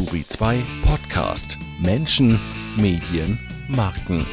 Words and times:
Turi 0.00 0.24
2 0.26 0.62
Podcast 0.86 1.58
Menschen, 1.78 2.40
Medien, 2.78 3.38
Marken. 3.68 4.24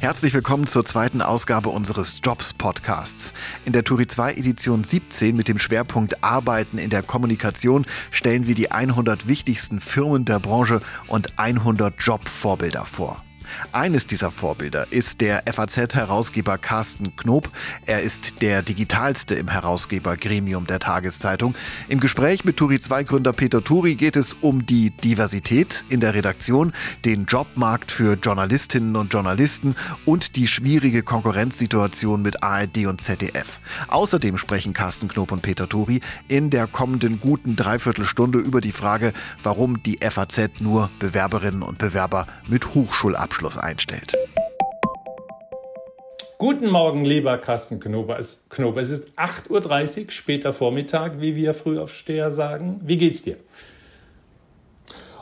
Herzlich 0.00 0.34
willkommen 0.34 0.66
zur 0.66 0.84
zweiten 0.84 1.22
Ausgabe 1.22 1.68
unseres 1.68 2.20
Jobs 2.24 2.52
Podcasts. 2.52 3.32
In 3.64 3.72
der 3.72 3.84
Turi 3.84 4.08
2 4.08 4.32
Edition 4.32 4.82
17 4.82 5.36
mit 5.36 5.46
dem 5.46 5.60
Schwerpunkt 5.60 6.24
Arbeiten 6.24 6.78
in 6.78 6.90
der 6.90 7.04
Kommunikation 7.04 7.86
stellen 8.10 8.48
wir 8.48 8.56
die 8.56 8.72
100 8.72 9.28
wichtigsten 9.28 9.78
Firmen 9.78 10.24
der 10.24 10.40
Branche 10.40 10.80
und 11.06 11.38
100 11.38 11.94
Jobvorbilder 12.00 12.86
vor. 12.86 13.22
Eines 13.72 14.06
dieser 14.06 14.30
Vorbilder 14.30 14.86
ist 14.90 15.20
der 15.20 15.44
FAZ-Herausgeber 15.46 16.58
Carsten 16.58 17.14
Knob. 17.16 17.48
Er 17.86 18.00
ist 18.00 18.42
der 18.42 18.62
digitalste 18.62 19.34
im 19.34 19.48
Herausgebergremium 19.48 20.66
der 20.66 20.78
Tageszeitung. 20.78 21.54
Im 21.88 22.00
Gespräch 22.00 22.44
mit 22.44 22.56
Turi 22.56 22.80
2 22.80 23.04
Gründer 23.04 23.32
Peter 23.32 23.62
Turi 23.62 23.94
geht 23.94 24.16
es 24.16 24.32
um 24.34 24.66
die 24.66 24.90
Diversität 24.90 25.84
in 25.88 26.00
der 26.00 26.14
Redaktion, 26.14 26.72
den 27.04 27.26
Jobmarkt 27.26 27.92
für 27.92 28.14
Journalistinnen 28.14 28.96
und 28.96 29.12
Journalisten 29.12 29.76
und 30.04 30.36
die 30.36 30.46
schwierige 30.46 31.02
Konkurrenzsituation 31.02 32.22
mit 32.22 32.42
ARD 32.42 32.86
und 32.86 33.00
ZDF. 33.00 33.60
Außerdem 33.88 34.36
sprechen 34.38 34.72
Carsten 34.72 35.08
Knob 35.08 35.32
und 35.32 35.42
Peter 35.42 35.68
Turi 35.68 36.00
in 36.28 36.50
der 36.50 36.66
kommenden 36.66 37.20
guten 37.20 37.56
Dreiviertelstunde 37.56 38.38
über 38.38 38.60
die 38.60 38.72
Frage, 38.72 39.12
warum 39.42 39.82
die 39.82 39.98
FAZ 40.02 40.60
nur 40.60 40.90
Bewerberinnen 40.98 41.62
und 41.62 41.78
Bewerber 41.78 42.26
mit 42.48 42.74
Hochschulabschluss 42.74 43.35
Abschluss 43.36 43.58
einstellt. 43.58 44.16
Guten 46.38 46.70
Morgen, 46.70 47.04
lieber 47.04 47.36
Carsten 47.36 47.80
Knober. 47.80 48.18
Es, 48.18 48.46
Knober. 48.48 48.80
es 48.80 48.90
ist 48.90 49.10
8.30 49.18 50.04
Uhr, 50.04 50.10
später 50.10 50.54
Vormittag, 50.54 51.20
wie 51.20 51.36
wir 51.36 51.52
Frühaufsteher 51.52 52.30
sagen. 52.30 52.80
Wie 52.82 52.96
geht's 52.96 53.24
dir? 53.24 53.36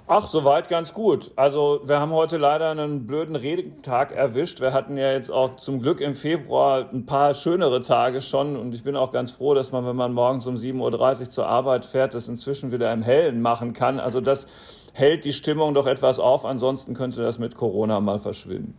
Ach, 0.06 0.28
soweit 0.28 0.68
ganz 0.68 0.92
gut. 0.92 1.32
Also 1.34 1.80
wir 1.86 1.98
haben 1.98 2.12
heute 2.12 2.36
leider 2.36 2.70
einen 2.70 3.04
blöden 3.08 3.34
Redetag 3.34 4.12
erwischt. 4.12 4.60
Wir 4.60 4.72
hatten 4.72 4.96
ja 4.96 5.10
jetzt 5.10 5.30
auch 5.30 5.56
zum 5.56 5.80
Glück 5.80 6.00
im 6.00 6.14
Februar 6.14 6.88
ein 6.92 7.06
paar 7.06 7.34
schönere 7.34 7.80
Tage 7.80 8.20
schon. 8.20 8.56
Und 8.56 8.76
ich 8.76 8.84
bin 8.84 8.94
auch 8.94 9.10
ganz 9.10 9.32
froh, 9.32 9.54
dass 9.54 9.72
man, 9.72 9.84
wenn 9.86 9.96
man 9.96 10.12
morgens 10.12 10.46
um 10.46 10.54
7.30 10.54 11.20
Uhr 11.20 11.30
zur 11.30 11.46
Arbeit 11.48 11.84
fährt, 11.84 12.14
das 12.14 12.28
inzwischen 12.28 12.70
wieder 12.70 12.92
im 12.92 13.02
Hellen 13.02 13.42
machen 13.42 13.72
kann. 13.72 13.98
Also 13.98 14.20
das 14.20 14.46
hält 14.94 15.26
die 15.26 15.34
Stimmung 15.34 15.74
doch 15.74 15.86
etwas 15.86 16.18
auf. 16.18 16.46
Ansonsten 16.46 16.94
könnte 16.94 17.20
das 17.20 17.38
mit 17.38 17.54
Corona 17.54 18.00
mal 18.00 18.18
verschwinden. 18.18 18.74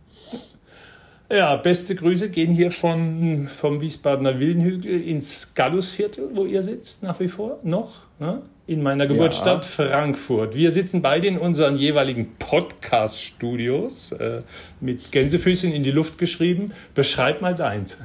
Ja, 1.30 1.56
beste 1.56 1.94
Grüße 1.94 2.30
gehen 2.30 2.50
hier 2.50 2.70
von, 2.70 3.48
vom 3.48 3.80
Wiesbadener 3.80 4.38
Willenhügel 4.38 5.00
ins 5.02 5.54
Gallusviertel, 5.54 6.30
wo 6.34 6.44
ihr 6.44 6.62
sitzt, 6.62 7.02
nach 7.02 7.18
wie 7.18 7.26
vor 7.28 7.58
noch, 7.64 8.02
ne? 8.20 8.42
in 8.68 8.82
meiner 8.82 9.06
Geburtsstadt 9.06 9.64
ja. 9.64 9.86
Frankfurt. 9.86 10.54
Wir 10.54 10.70
sitzen 10.70 11.02
beide 11.02 11.26
in 11.26 11.38
unseren 11.38 11.76
jeweiligen 11.76 12.36
Podcast-Studios, 12.38 14.12
äh, 14.12 14.42
mit 14.80 15.10
Gänsefüßchen 15.10 15.72
in 15.72 15.82
die 15.82 15.90
Luft 15.90 16.16
geschrieben. 16.18 16.72
Beschreib 16.94 17.42
mal 17.42 17.54
deins. 17.54 17.98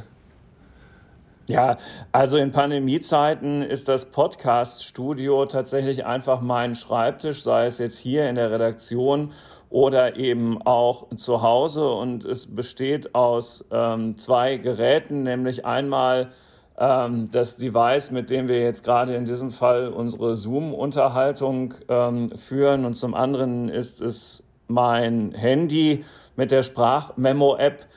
Ja, 1.47 1.77
also 2.11 2.37
in 2.37 2.51
Pandemiezeiten 2.51 3.63
ist 3.63 3.89
das 3.89 4.05
Podcast-Studio 4.05 5.45
tatsächlich 5.47 6.05
einfach 6.05 6.39
mein 6.39 6.75
Schreibtisch, 6.75 7.41
sei 7.43 7.65
es 7.65 7.79
jetzt 7.79 7.97
hier 7.97 8.29
in 8.29 8.35
der 8.35 8.51
Redaktion 8.51 9.31
oder 9.69 10.17
eben 10.17 10.61
auch 10.61 11.07
zu 11.15 11.41
Hause. 11.41 11.89
Und 11.91 12.25
es 12.25 12.55
besteht 12.55 13.15
aus 13.15 13.65
ähm, 13.71 14.17
zwei 14.17 14.57
Geräten, 14.57 15.23
nämlich 15.23 15.65
einmal 15.65 16.31
ähm, 16.77 17.29
das 17.31 17.57
Device, 17.57 18.11
mit 18.11 18.29
dem 18.29 18.47
wir 18.47 18.61
jetzt 18.61 18.83
gerade 18.83 19.15
in 19.15 19.25
diesem 19.25 19.49
Fall 19.49 19.89
unsere 19.89 20.35
Zoom-Unterhaltung 20.35 21.73
ähm, 21.89 22.31
führen. 22.37 22.85
Und 22.85 22.95
zum 22.95 23.15
anderen 23.15 23.67
ist 23.67 23.99
es 23.99 24.43
mein 24.67 25.33
Handy 25.33 26.05
mit 26.35 26.51
der 26.51 26.63
Sprachmemo-App 26.63 27.87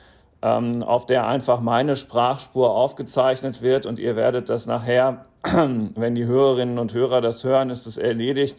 ähm, 0.45 0.83
auf 0.83 1.07
der 1.07 1.27
einfach 1.27 1.59
meine 1.59 1.97
Sprachspur 1.97 2.69
aufgezeichnet 2.69 3.63
wird 3.63 3.87
und 3.87 3.97
ihr 3.97 4.15
werdet 4.15 4.47
das 4.47 4.67
nachher, 4.67 5.25
wenn 5.43 6.13
die 6.13 6.25
Hörerinnen 6.25 6.77
und 6.77 6.93
Hörer 6.93 7.19
das 7.19 7.43
hören, 7.43 7.71
ist 7.71 7.87
es 7.87 7.97
erledigt, 7.97 8.55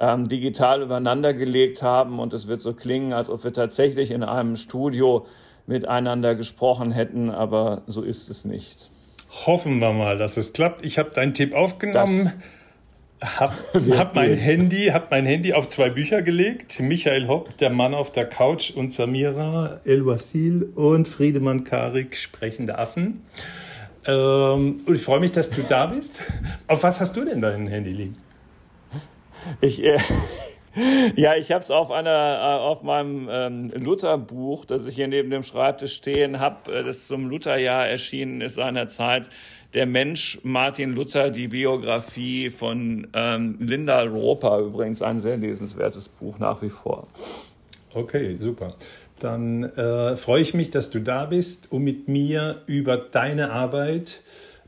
ähm, 0.00 0.28
digital 0.28 0.82
übereinander 0.82 1.34
gelegt 1.34 1.80
haben 1.80 2.18
und 2.18 2.32
es 2.32 2.48
wird 2.48 2.60
so 2.60 2.74
klingen, 2.74 3.12
als 3.12 3.30
ob 3.30 3.44
wir 3.44 3.52
tatsächlich 3.52 4.10
in 4.10 4.24
einem 4.24 4.56
Studio 4.56 5.26
miteinander 5.66 6.34
gesprochen 6.34 6.90
hätten, 6.90 7.30
aber 7.30 7.82
so 7.86 8.02
ist 8.02 8.30
es 8.30 8.44
nicht. 8.44 8.90
Hoffen 9.46 9.78
wir 9.80 9.92
mal, 9.92 10.18
dass 10.18 10.38
es 10.38 10.52
klappt. 10.52 10.84
Ich 10.84 10.98
habe 10.98 11.10
deinen 11.10 11.34
Tipp 11.34 11.54
aufgenommen. 11.54 12.24
Das 12.24 12.32
hab, 13.20 13.54
hab 13.90 14.14
mein 14.14 14.34
Handy, 14.34 14.86
hab 14.86 15.10
mein 15.10 15.26
Handy 15.26 15.52
auf 15.52 15.68
zwei 15.68 15.90
Bücher 15.90 16.22
gelegt. 16.22 16.80
Michael 16.80 17.28
Hopp, 17.28 17.56
der 17.58 17.70
Mann 17.70 17.94
auf 17.94 18.12
der 18.12 18.26
Couch 18.26 18.70
und 18.70 18.92
Samira 18.92 19.80
El-Wasil 19.84 20.70
und 20.74 21.08
Friedemann 21.08 21.64
Karik, 21.64 22.16
sprechende 22.16 22.78
Affen. 22.78 23.22
Ähm, 24.06 24.78
und 24.86 24.94
ich 24.94 25.02
freue 25.02 25.20
mich, 25.20 25.32
dass 25.32 25.50
du 25.50 25.62
da 25.62 25.86
bist. 25.86 26.20
Auf 26.66 26.82
was 26.82 27.00
hast 27.00 27.16
du 27.16 27.24
denn 27.24 27.40
dein 27.40 27.66
Handy 27.66 27.92
liegen? 27.92 28.16
Ich, 29.60 29.82
äh, 29.82 29.98
ja, 31.16 31.34
ich 31.34 31.50
habe 31.50 31.60
es 31.60 31.70
auf 31.70 31.90
äh, 31.90 32.08
auf 32.08 32.82
meinem 32.82 33.28
ähm, 33.30 33.70
Luther-Buch, 33.74 34.64
das 34.64 34.86
ich 34.86 34.94
hier 34.94 35.08
neben 35.08 35.30
dem 35.30 35.42
Schreibtisch 35.42 35.94
stehen 35.94 36.40
habe, 36.40 36.72
äh, 36.72 36.84
das 36.84 37.06
zum 37.06 37.28
Lutherjahr 37.28 37.88
erschienen 37.88 38.40
ist 38.40 38.54
seinerzeit 38.54 39.28
der 39.74 39.86
Mensch 39.86 40.38
Martin 40.42 40.94
Luther, 40.94 41.30
die 41.30 41.48
Biografie 41.48 42.50
von 42.50 43.06
ähm, 43.12 43.56
Linda 43.60 44.02
Roper, 44.02 44.60
übrigens 44.60 45.02
ein 45.02 45.18
sehr 45.18 45.36
lesenswertes 45.36 46.08
Buch 46.08 46.38
nach 46.38 46.62
wie 46.62 46.70
vor. 46.70 47.06
Okay, 47.92 48.36
super. 48.36 48.74
Dann 49.20 49.64
äh, 49.64 50.16
freue 50.16 50.42
ich 50.42 50.54
mich, 50.54 50.70
dass 50.70 50.90
du 50.90 51.00
da 51.00 51.26
bist, 51.26 51.70
um 51.70 51.82
mit 51.82 52.08
mir 52.08 52.62
über 52.66 52.96
deine 52.96 53.50
Arbeit 53.50 54.22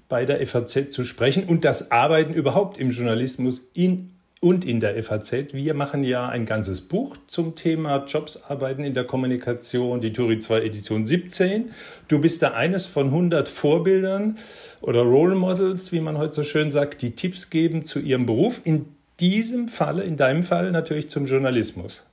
bei 0.08 0.24
der 0.24 0.44
FAZ 0.46 0.90
zu 0.90 1.04
sprechen 1.04 1.44
und 1.44 1.64
das 1.64 1.92
Arbeiten 1.92 2.34
überhaupt 2.34 2.76
im 2.78 2.90
Journalismus 2.90 3.70
in 3.72 4.10
und 4.40 4.64
in 4.64 4.80
der 4.80 5.00
FAZ. 5.02 5.52
Wir 5.52 5.74
machen 5.74 6.02
ja 6.02 6.28
ein 6.28 6.46
ganzes 6.46 6.80
Buch 6.80 7.18
zum 7.26 7.54
Thema 7.54 8.04
Jobs 8.06 8.44
arbeiten 8.44 8.84
in 8.84 8.94
der 8.94 9.04
Kommunikation, 9.04 10.00
die 10.00 10.14
Turi 10.14 10.38
2 10.38 10.62
Edition 10.62 11.04
17. 11.04 11.70
Du 12.08 12.18
bist 12.18 12.42
da 12.42 12.52
eines 12.52 12.86
von 12.86 13.08
100 13.08 13.48
Vorbildern 13.48 14.38
oder 14.80 15.02
Role 15.02 15.34
Models, 15.34 15.92
wie 15.92 16.00
man 16.00 16.16
heute 16.16 16.36
so 16.36 16.42
schön 16.42 16.70
sagt, 16.70 17.02
die 17.02 17.14
Tipps 17.14 17.50
geben 17.50 17.84
zu 17.84 18.00
ihrem 18.00 18.24
Beruf. 18.24 18.62
In 18.64 18.86
diesem 19.20 19.68
Falle, 19.68 20.04
in 20.04 20.16
deinem 20.16 20.42
Fall 20.42 20.72
natürlich 20.72 21.10
zum 21.10 21.26
Journalismus. 21.26 22.06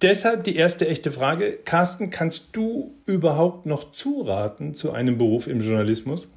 Deshalb 0.00 0.44
die 0.44 0.56
erste 0.56 0.88
echte 0.88 1.10
Frage. 1.10 1.58
Carsten, 1.64 2.08
kannst 2.08 2.50
du 2.52 2.94
überhaupt 3.04 3.66
noch 3.66 3.92
zuraten 3.92 4.72
zu 4.72 4.92
einem 4.92 5.18
Beruf 5.18 5.48
im 5.48 5.60
Journalismus? 5.60 6.28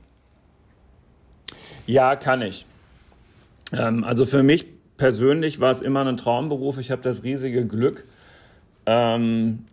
Ja, 1.85 2.17
kann 2.17 2.41
ich. 2.41 2.66
Ähm, 3.72 4.04
also 4.04 4.26
für 4.26 4.44
mich 4.44 4.66
persönlich 4.98 5.59
war 5.59 5.72
es 5.72 5.82
immer 5.82 6.06
ein 6.06 6.18
Traumberuf. 6.18 6.78
Ich 6.78 6.92
habe 6.92 7.02
das 7.02 7.24
riesige 7.24 7.66
Glück, 7.66 8.06
ähm, 8.86 9.66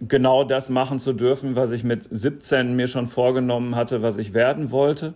genau 0.00 0.44
das 0.44 0.68
machen 0.68 0.98
zu 0.98 1.12
dürfen, 1.12 1.56
was 1.56 1.70
ich 1.70 1.84
mit 1.84 2.08
17 2.10 2.76
mir 2.76 2.88
schon 2.88 3.06
vorgenommen 3.06 3.76
hatte, 3.76 4.02
was 4.02 4.16
ich 4.16 4.34
werden 4.34 4.70
wollte. 4.70 5.14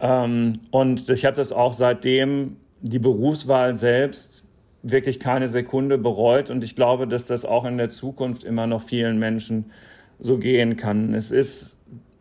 Ähm, 0.00 0.60
und 0.70 1.08
ich 1.08 1.24
habe 1.24 1.36
das 1.36 1.52
auch 1.52 1.74
seitdem 1.74 2.56
die 2.80 2.98
Berufswahl 2.98 3.76
selbst 3.76 4.44
wirklich 4.82 5.20
keine 5.20 5.48
Sekunde 5.48 5.98
bereut. 5.98 6.50
Und 6.50 6.64
ich 6.64 6.74
glaube, 6.74 7.06
dass 7.06 7.26
das 7.26 7.44
auch 7.44 7.64
in 7.64 7.78
der 7.78 7.88
Zukunft 7.88 8.44
immer 8.44 8.66
noch 8.66 8.82
vielen 8.82 9.18
Menschen 9.18 9.66
so 10.18 10.38
gehen 10.38 10.76
kann. 10.76 11.14
Es 11.14 11.30
ist 11.30 11.76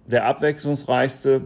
der 0.05 0.25
abwechslungsreichste 0.25 1.41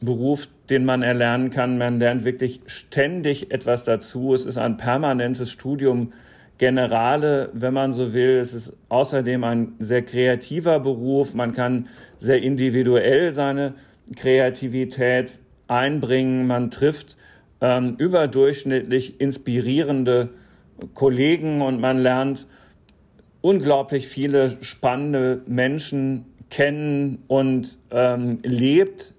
Beruf, 0.00 0.48
den 0.70 0.84
man 0.84 1.02
erlernen 1.02 1.50
kann. 1.50 1.78
Man 1.78 1.98
lernt 1.98 2.24
wirklich 2.24 2.60
ständig 2.66 3.50
etwas 3.50 3.84
dazu. 3.84 4.34
Es 4.34 4.46
ist 4.46 4.58
ein 4.58 4.76
permanentes 4.76 5.50
Studium 5.50 6.12
Generale, 6.58 7.50
wenn 7.52 7.74
man 7.74 7.92
so 7.92 8.14
will. 8.14 8.38
Es 8.38 8.54
ist 8.54 8.72
außerdem 8.88 9.44
ein 9.44 9.72
sehr 9.78 10.02
kreativer 10.02 10.80
Beruf. 10.80 11.34
Man 11.34 11.52
kann 11.52 11.88
sehr 12.18 12.42
individuell 12.42 13.32
seine 13.32 13.74
Kreativität 14.14 15.38
einbringen. 15.68 16.46
Man 16.46 16.70
trifft 16.70 17.16
ähm, 17.60 17.96
überdurchschnittlich 17.98 19.20
inspirierende 19.20 20.30
Kollegen 20.94 21.62
und 21.62 21.80
man 21.80 21.98
lernt 21.98 22.46
unglaublich 23.40 24.08
viele 24.08 24.56
spannende 24.62 25.42
Menschen 25.46 26.24
kennen 26.50 27.22
und 27.28 27.78
ähm, 27.90 28.38
lebt 28.42 29.14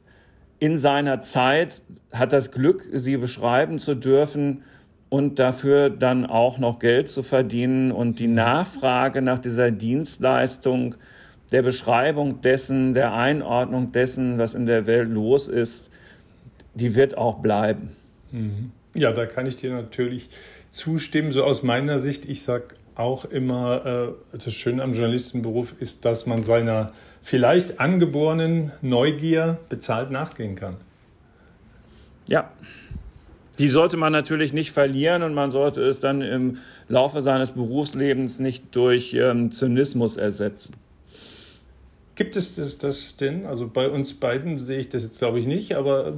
in 0.60 0.78
seiner 0.78 1.22
Zeit, 1.22 1.84
hat 2.12 2.34
das 2.34 2.52
Glück, 2.52 2.84
sie 2.94 3.18
beschreiben 3.18 3.80
zu 3.80 3.96
dürfen 3.96 4.64
und 5.10 5.40
dafür 5.40 5.90
dann 5.90 6.26
auch 6.26 6.58
noch 6.58 6.80
Geld 6.80 7.10
zu 7.10 7.24
verdienen 7.24 7.92
und 7.92 8.20
die 8.20 8.28
Nachfrage 8.28 9.22
nach 9.22 9.40
dieser 9.40 9.72
Dienstleistung, 9.72 10.96
der 11.52 11.62
Beschreibung 11.62 12.42
dessen, 12.42 12.94
der 12.94 13.14
Einordnung 13.14 13.92
dessen, 13.92 14.38
was 14.38 14.54
in 14.54 14.66
der 14.66 14.86
Welt 14.86 15.10
los 15.10 15.48
ist, 15.48 15.90
die 16.74 16.96
wird 16.96 17.18
auch 17.18 17.40
bleiben. 17.40 17.96
Mhm. 18.32 18.72
Ja, 18.96 19.12
da 19.12 19.26
kann 19.26 19.46
ich 19.46 19.56
dir 19.56 19.72
natürlich 19.72 20.30
zustimmen. 20.72 21.32
So 21.32 21.44
aus 21.44 21.64
meiner 21.64 22.00
Sicht, 22.00 22.26
ich 22.26 22.42
sage 22.42 22.66
auch 22.96 23.26
immer, 23.26 24.16
äh, 24.34 24.38
das 24.38 24.54
Schöne 24.54 24.84
am 24.84 24.94
Journalistenberuf 24.94 25.76
ist, 25.80 26.04
dass 26.04 26.26
man 26.26 26.44
seiner 26.44 26.92
vielleicht 27.28 27.82
angeborenen 27.82 28.72
Neugier 28.82 29.58
bezahlt 29.68 30.12
nachgehen 30.12 30.56
kann. 30.56 30.78
Ja, 32.26 32.54
die 33.60 33.68
sollte 33.68 33.98
man 33.98 34.14
natürlich 34.14 34.54
nicht 34.54 34.72
verlieren 34.72 35.24
und 35.24 35.34
man 35.34 35.52
sollte 35.52 35.84
es 35.84 36.00
dann 36.00 36.22
im 36.22 36.60
Laufe 36.88 37.20
seines 37.20 37.52
Berufslebens 37.52 38.40
nicht 38.40 38.74
durch 38.74 39.14
ähm, 39.14 39.52
Zynismus 39.52 40.16
ersetzen. 40.16 40.78
Gibt 42.16 42.38
es 42.38 42.56
das, 42.56 42.78
das 42.78 43.18
denn? 43.18 43.46
Also 43.46 43.68
bei 43.68 43.90
uns 43.90 44.14
beiden 44.14 44.58
sehe 44.58 44.80
ich 44.80 44.88
das 44.88 45.04
jetzt 45.04 45.20
glaube 45.20 45.40
ich 45.40 45.46
nicht, 45.46 45.76
aber 45.76 46.14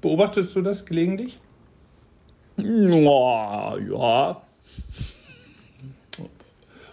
beobachtest 0.00 0.54
du 0.54 0.62
das 0.62 0.86
gelegentlich? 0.86 1.40
Ja, 2.56 3.76
ja. 3.78 4.42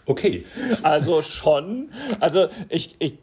Okay. 0.06 0.46
Also 0.84 1.22
schon. 1.22 1.90
Also 2.20 2.48
ich, 2.70 2.96
ich 3.00 3.20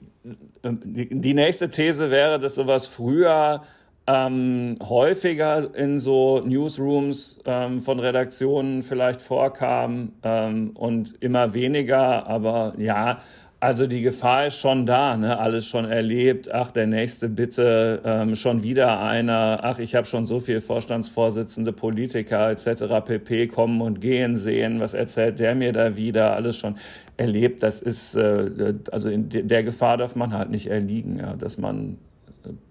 die 0.63 1.35
nächste 1.35 1.69
These 1.69 2.11
wäre, 2.11 2.39
dass 2.39 2.57
sowas 2.57 2.87
früher 2.87 3.63
ähm, 4.07 4.77
häufiger 4.83 5.75
in 5.75 6.01
so 6.01 6.41
Newsrooms 6.41 7.41
ähm, 7.45 7.81
von 7.81 8.01
Redaktionen 8.01 8.83
vielleicht 8.83 9.21
vorkam 9.21 10.13
ähm, 10.23 10.71
und 10.75 11.15
immer 11.21 11.53
weniger. 11.53 12.27
Aber 12.27 12.73
ja, 12.79 13.21
also 13.61 13.87
die 13.89 14.03
Gefahr 14.03 14.47
ist 14.47 14.61
schon 14.61 14.87
da, 14.87 15.17
ne? 15.17 15.39
alles 15.39 15.67
schon 15.67 15.85
erlebt. 15.85 16.51
Ach, 16.51 16.71
der 16.71 16.87
nächste 16.87 17.29
bitte, 17.29 18.01
ähm, 18.05 18.37
schon 18.37 18.63
wieder 18.63 19.01
einer. 19.01 19.61
Ach, 19.63 19.81
ich 19.81 19.97
habe 19.97 20.07
schon 20.07 20.27
so 20.27 20.39
viel 20.39 20.61
Vorstandsvorsitzende, 20.61 21.73
Politiker 21.73 22.51
etc. 22.51 23.05
pp. 23.05 23.49
kommen 23.49 23.81
und 23.81 24.01
gehen 24.01 24.37
sehen. 24.37 24.79
Was 24.79 24.95
erzählt 24.95 25.41
der 25.41 25.57
mir 25.57 25.73
da 25.73 25.97
wieder? 25.97 26.35
Alles 26.35 26.57
schon 26.57 26.77
erlebt. 27.17 27.65
Das 27.65 27.81
ist 27.81 28.15
äh, 28.15 28.75
also 28.93 29.09
in 29.09 29.29
der 29.29 29.65
Gefahr 29.65 29.97
darf 29.97 30.15
man 30.15 30.33
halt 30.33 30.51
nicht 30.51 30.69
erliegen, 30.69 31.19
ja, 31.19 31.35
dass 31.35 31.59
man 31.59 31.99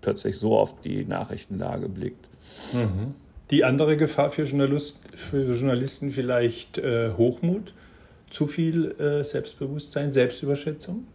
plötzlich 0.01 0.37
so 0.37 0.57
auf 0.57 0.79
die 0.81 1.05
Nachrichtenlage 1.05 1.89
blickt. 1.89 2.29
Mhm. 2.73 3.15
Die 3.51 3.63
andere 3.63 3.95
Gefahr 3.97 4.29
für, 4.29 4.43
Journalist, 4.43 4.99
für 5.13 5.53
Journalisten 5.53 6.11
vielleicht 6.11 6.77
äh, 6.77 7.11
Hochmut, 7.11 7.73
zu 8.29 8.47
viel 8.47 8.91
äh, 8.99 9.23
Selbstbewusstsein, 9.23 10.11
Selbstüberschätzung? 10.11 11.07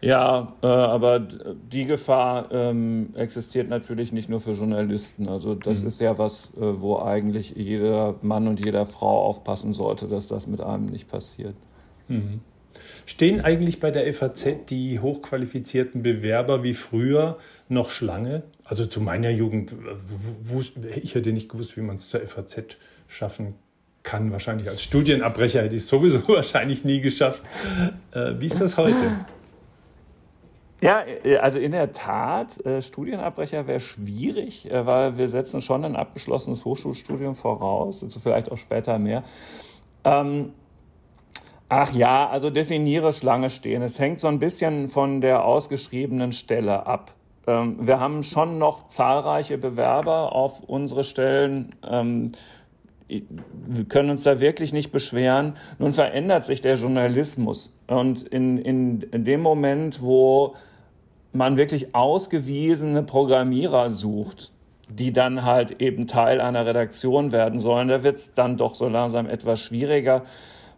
Ja, 0.00 0.56
äh, 0.62 0.66
aber 0.66 1.20
die 1.20 1.84
Gefahr 1.84 2.50
ähm, 2.50 3.10
existiert 3.14 3.68
natürlich 3.68 4.12
nicht 4.12 4.28
nur 4.28 4.40
für 4.40 4.52
Journalisten. 4.52 5.28
Also 5.28 5.54
das 5.54 5.82
mhm. 5.82 5.88
ist 5.88 6.00
ja 6.00 6.18
was, 6.18 6.52
äh, 6.56 6.80
wo 6.80 6.98
eigentlich 6.98 7.54
jeder 7.56 8.16
Mann 8.22 8.48
und 8.48 8.64
jeder 8.64 8.86
Frau 8.86 9.22
aufpassen 9.24 9.72
sollte, 9.72 10.08
dass 10.08 10.28
das 10.28 10.46
mit 10.46 10.60
einem 10.60 10.86
nicht 10.86 11.08
passiert. 11.08 11.54
Mhm. 12.08 12.40
Stehen 13.06 13.40
eigentlich 13.40 13.80
bei 13.80 13.90
der 13.90 14.12
FAZ 14.12 14.66
die 14.68 15.00
hochqualifizierten 15.00 16.02
Bewerber 16.02 16.62
wie 16.62 16.74
früher 16.74 17.38
noch 17.68 17.90
Schlange? 17.90 18.42
Also 18.64 18.86
zu 18.86 19.00
meiner 19.00 19.30
Jugend, 19.30 19.74
ich 21.02 21.14
hätte 21.14 21.32
nicht 21.32 21.48
gewusst, 21.48 21.76
wie 21.76 21.80
man 21.80 21.96
es 21.96 22.08
zur 22.08 22.20
FAZ 22.20 22.76
schaffen 23.08 23.46
kann. 23.46 23.69
Wahrscheinlich 24.04 24.68
als 24.68 24.82
Studienabbrecher 24.82 25.62
hätte 25.62 25.76
ich 25.76 25.82
es 25.82 25.88
sowieso 25.88 26.26
wahrscheinlich 26.28 26.84
nie 26.84 27.00
geschafft. 27.00 27.42
Äh, 28.12 28.34
wie 28.38 28.46
ist 28.46 28.60
das 28.60 28.76
heute? 28.76 29.26
Ja, 30.80 31.04
äh, 31.24 31.36
also 31.36 31.58
in 31.58 31.72
der 31.72 31.92
Tat, 31.92 32.64
äh, 32.64 32.82
Studienabbrecher 32.82 33.66
wäre 33.66 33.80
schwierig, 33.80 34.68
weil 34.70 35.16
wir 35.16 35.28
setzen 35.28 35.62
schon 35.62 35.84
ein 35.84 35.96
abgeschlossenes 35.96 36.64
Hochschulstudium 36.64 37.34
voraus, 37.34 38.02
also 38.02 38.18
vielleicht 38.20 38.50
auch 38.50 38.58
später 38.58 38.98
mehr. 38.98 39.22
Ähm, 40.04 40.52
Ach 41.72 41.92
ja, 41.92 42.28
also 42.28 42.50
definiere 42.50 43.12
Schlange 43.12 43.48
stehen. 43.48 43.82
Es 43.82 44.00
hängt 44.00 44.18
so 44.18 44.26
ein 44.26 44.40
bisschen 44.40 44.88
von 44.88 45.20
der 45.20 45.44
ausgeschriebenen 45.44 46.32
Stelle 46.32 46.84
ab. 46.84 47.12
Ähm, 47.46 47.76
wir 47.80 48.00
haben 48.00 48.24
schon 48.24 48.58
noch 48.58 48.88
zahlreiche 48.88 49.56
Bewerber 49.56 50.32
auf 50.32 50.64
unsere 50.64 51.04
Stellen. 51.04 51.76
Ähm, 51.88 52.32
wir 53.66 53.84
können 53.84 54.10
uns 54.10 54.22
da 54.22 54.40
wirklich 54.40 54.72
nicht 54.72 54.92
beschweren. 54.92 55.54
Nun 55.78 55.92
verändert 55.92 56.44
sich 56.44 56.60
der 56.60 56.76
Journalismus. 56.76 57.76
Und 57.86 58.22
in, 58.22 58.58
in, 58.58 59.00
in 59.00 59.24
dem 59.24 59.40
Moment, 59.40 60.02
wo 60.02 60.54
man 61.32 61.56
wirklich 61.56 61.94
ausgewiesene 61.94 63.02
Programmierer 63.02 63.90
sucht, 63.90 64.52
die 64.88 65.12
dann 65.12 65.44
halt 65.44 65.80
eben 65.80 66.06
Teil 66.06 66.40
einer 66.40 66.66
Redaktion 66.66 67.30
werden 67.32 67.58
sollen, 67.58 67.88
da 67.88 68.02
wird 68.02 68.16
es 68.16 68.34
dann 68.34 68.56
doch 68.56 68.74
so 68.74 68.88
langsam 68.88 69.28
etwas 69.28 69.60
schwieriger 69.60 70.24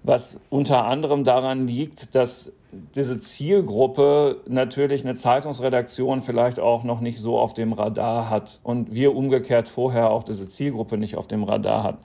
was 0.02 0.40
unter 0.50 0.84
anderem 0.84 1.24
daran 1.24 1.66
liegt, 1.66 2.14
dass 2.14 2.52
diese 2.72 3.18
Zielgruppe 3.18 4.40
natürlich 4.46 5.04
eine 5.04 5.14
Zeitungsredaktion 5.14 6.22
vielleicht 6.22 6.58
auch 6.58 6.84
noch 6.84 7.00
nicht 7.00 7.20
so 7.20 7.38
auf 7.38 7.52
dem 7.52 7.74
Radar 7.74 8.30
hat 8.30 8.60
und 8.62 8.94
wir 8.94 9.14
umgekehrt 9.14 9.68
vorher 9.68 10.10
auch 10.10 10.22
diese 10.22 10.48
Zielgruppe 10.48 10.96
nicht 10.96 11.16
auf 11.16 11.26
dem 11.26 11.44
Radar 11.44 11.82
hat. 11.82 11.98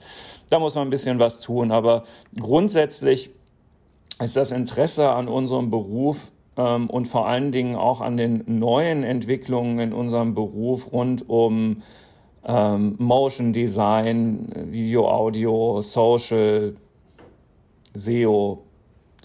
Da 0.50 0.58
muss 0.58 0.74
man 0.74 0.86
ein 0.86 0.90
bisschen 0.90 1.18
was 1.18 1.40
tun, 1.40 1.72
aber 1.72 2.04
grundsätzlich 2.38 3.30
ist 4.22 4.36
das 4.36 4.50
Interesse 4.50 5.08
an 5.08 5.26
unserem 5.26 5.70
Beruf 5.70 6.32
ähm, 6.58 6.90
und 6.90 7.08
vor 7.08 7.26
allen 7.26 7.50
Dingen 7.50 7.76
auch 7.76 8.02
an 8.02 8.18
den 8.18 8.44
neuen 8.46 9.04
Entwicklungen 9.04 9.78
in 9.78 9.92
unserem 9.94 10.34
Beruf 10.34 10.92
rund 10.92 11.28
um 11.30 11.82
ähm, 12.44 12.94
Motion 12.98 13.54
Design, 13.54 14.48
Video, 14.70 15.08
Audio, 15.08 15.80
Social, 15.80 16.74
SEO, 17.94 18.64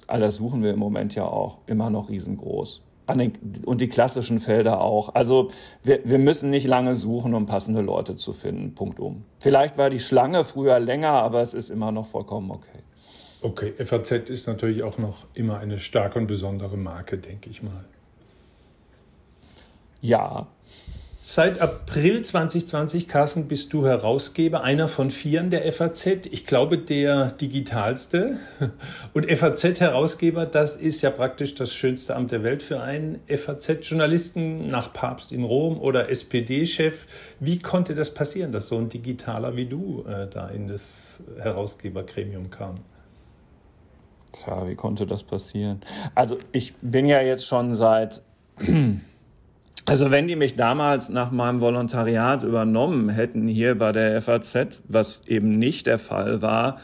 all 0.07 0.19
das 0.19 0.35
suchen 0.35 0.63
wir 0.63 0.73
im 0.73 0.79
Moment 0.79 1.15
ja 1.15 1.25
auch 1.25 1.59
immer 1.65 1.89
noch 1.89 2.09
riesengroß. 2.09 2.81
Den, 3.09 3.33
und 3.65 3.81
die 3.81 3.89
klassischen 3.89 4.39
Felder 4.39 4.79
auch. 4.79 5.13
Also 5.13 5.51
wir, 5.83 5.99
wir 6.05 6.19
müssen 6.19 6.49
nicht 6.49 6.65
lange 6.65 6.95
suchen, 6.95 7.33
um 7.33 7.45
passende 7.45 7.81
Leute 7.81 8.15
zu 8.15 8.31
finden. 8.31 8.75
Punkt 8.75 8.99
um. 8.99 9.25
Vielleicht 9.39 9.77
war 9.77 9.89
die 9.89 9.99
Schlange 9.99 10.45
früher 10.45 10.79
länger, 10.79 11.11
aber 11.11 11.41
es 11.41 11.53
ist 11.53 11.69
immer 11.69 11.91
noch 11.91 12.05
vollkommen 12.05 12.49
okay. 12.49 12.79
Okay, 13.41 13.73
FAZ 13.83 14.29
ist 14.29 14.47
natürlich 14.47 14.83
auch 14.83 14.97
noch 14.97 15.27
immer 15.33 15.59
eine 15.59 15.79
starke 15.79 16.17
und 16.17 16.27
besondere 16.27 16.77
Marke, 16.77 17.17
denke 17.17 17.49
ich 17.49 17.61
mal. 17.61 17.83
Ja, 19.99 20.47
Seit 21.25 21.61
April 21.61 22.21
2020, 22.21 23.07
Carsten, 23.07 23.47
bist 23.47 23.71
du 23.71 23.85
Herausgeber, 23.85 24.61
einer 24.61 24.89
von 24.89 25.09
vieren 25.09 25.51
der 25.51 25.71
FAZ. 25.71 26.05
Ich 26.29 26.45
glaube, 26.45 26.77
der 26.77 27.31
digitalste. 27.31 28.39
Und 29.13 29.31
FAZ-Herausgeber, 29.31 30.45
das 30.45 30.75
ist 30.75 31.01
ja 31.01 31.11
praktisch 31.11 31.55
das 31.55 31.73
schönste 31.73 32.17
Amt 32.17 32.33
der 32.33 32.43
Welt 32.43 32.61
für 32.61 32.81
einen 32.81 33.21
FAZ-Journalisten 33.29 34.67
nach 34.67 34.91
Papst 34.91 35.31
in 35.31 35.45
Rom 35.45 35.79
oder 35.79 36.09
SPD-Chef. 36.09 37.07
Wie 37.39 37.59
konnte 37.59 37.95
das 37.95 38.13
passieren, 38.13 38.51
dass 38.51 38.67
so 38.67 38.77
ein 38.77 38.89
Digitaler 38.89 39.55
wie 39.55 39.67
du 39.67 40.03
äh, 40.05 40.27
da 40.27 40.49
in 40.49 40.67
das 40.67 41.21
Herausgebergremium 41.39 42.49
kam? 42.49 42.79
Tja, 44.33 44.67
wie 44.67 44.75
konnte 44.75 45.07
das 45.07 45.23
passieren? 45.23 45.79
Also 46.15 46.37
ich 46.51 46.75
bin 46.81 47.05
ja 47.05 47.21
jetzt 47.21 47.45
schon 47.45 47.75
seit 47.75 48.21
also 49.85 50.11
wenn 50.11 50.27
die 50.27 50.35
mich 50.35 50.55
damals 50.55 51.09
nach 51.09 51.31
meinem 51.31 51.59
Volontariat 51.59 52.43
übernommen 52.43 53.09
hätten 53.09 53.47
hier 53.47 53.77
bei 53.77 53.91
der 53.91 54.21
FAZ, 54.21 54.81
was 54.87 55.27
eben 55.27 55.51
nicht 55.51 55.87
der 55.87 55.97
Fall 55.97 56.41
war, 56.41 56.77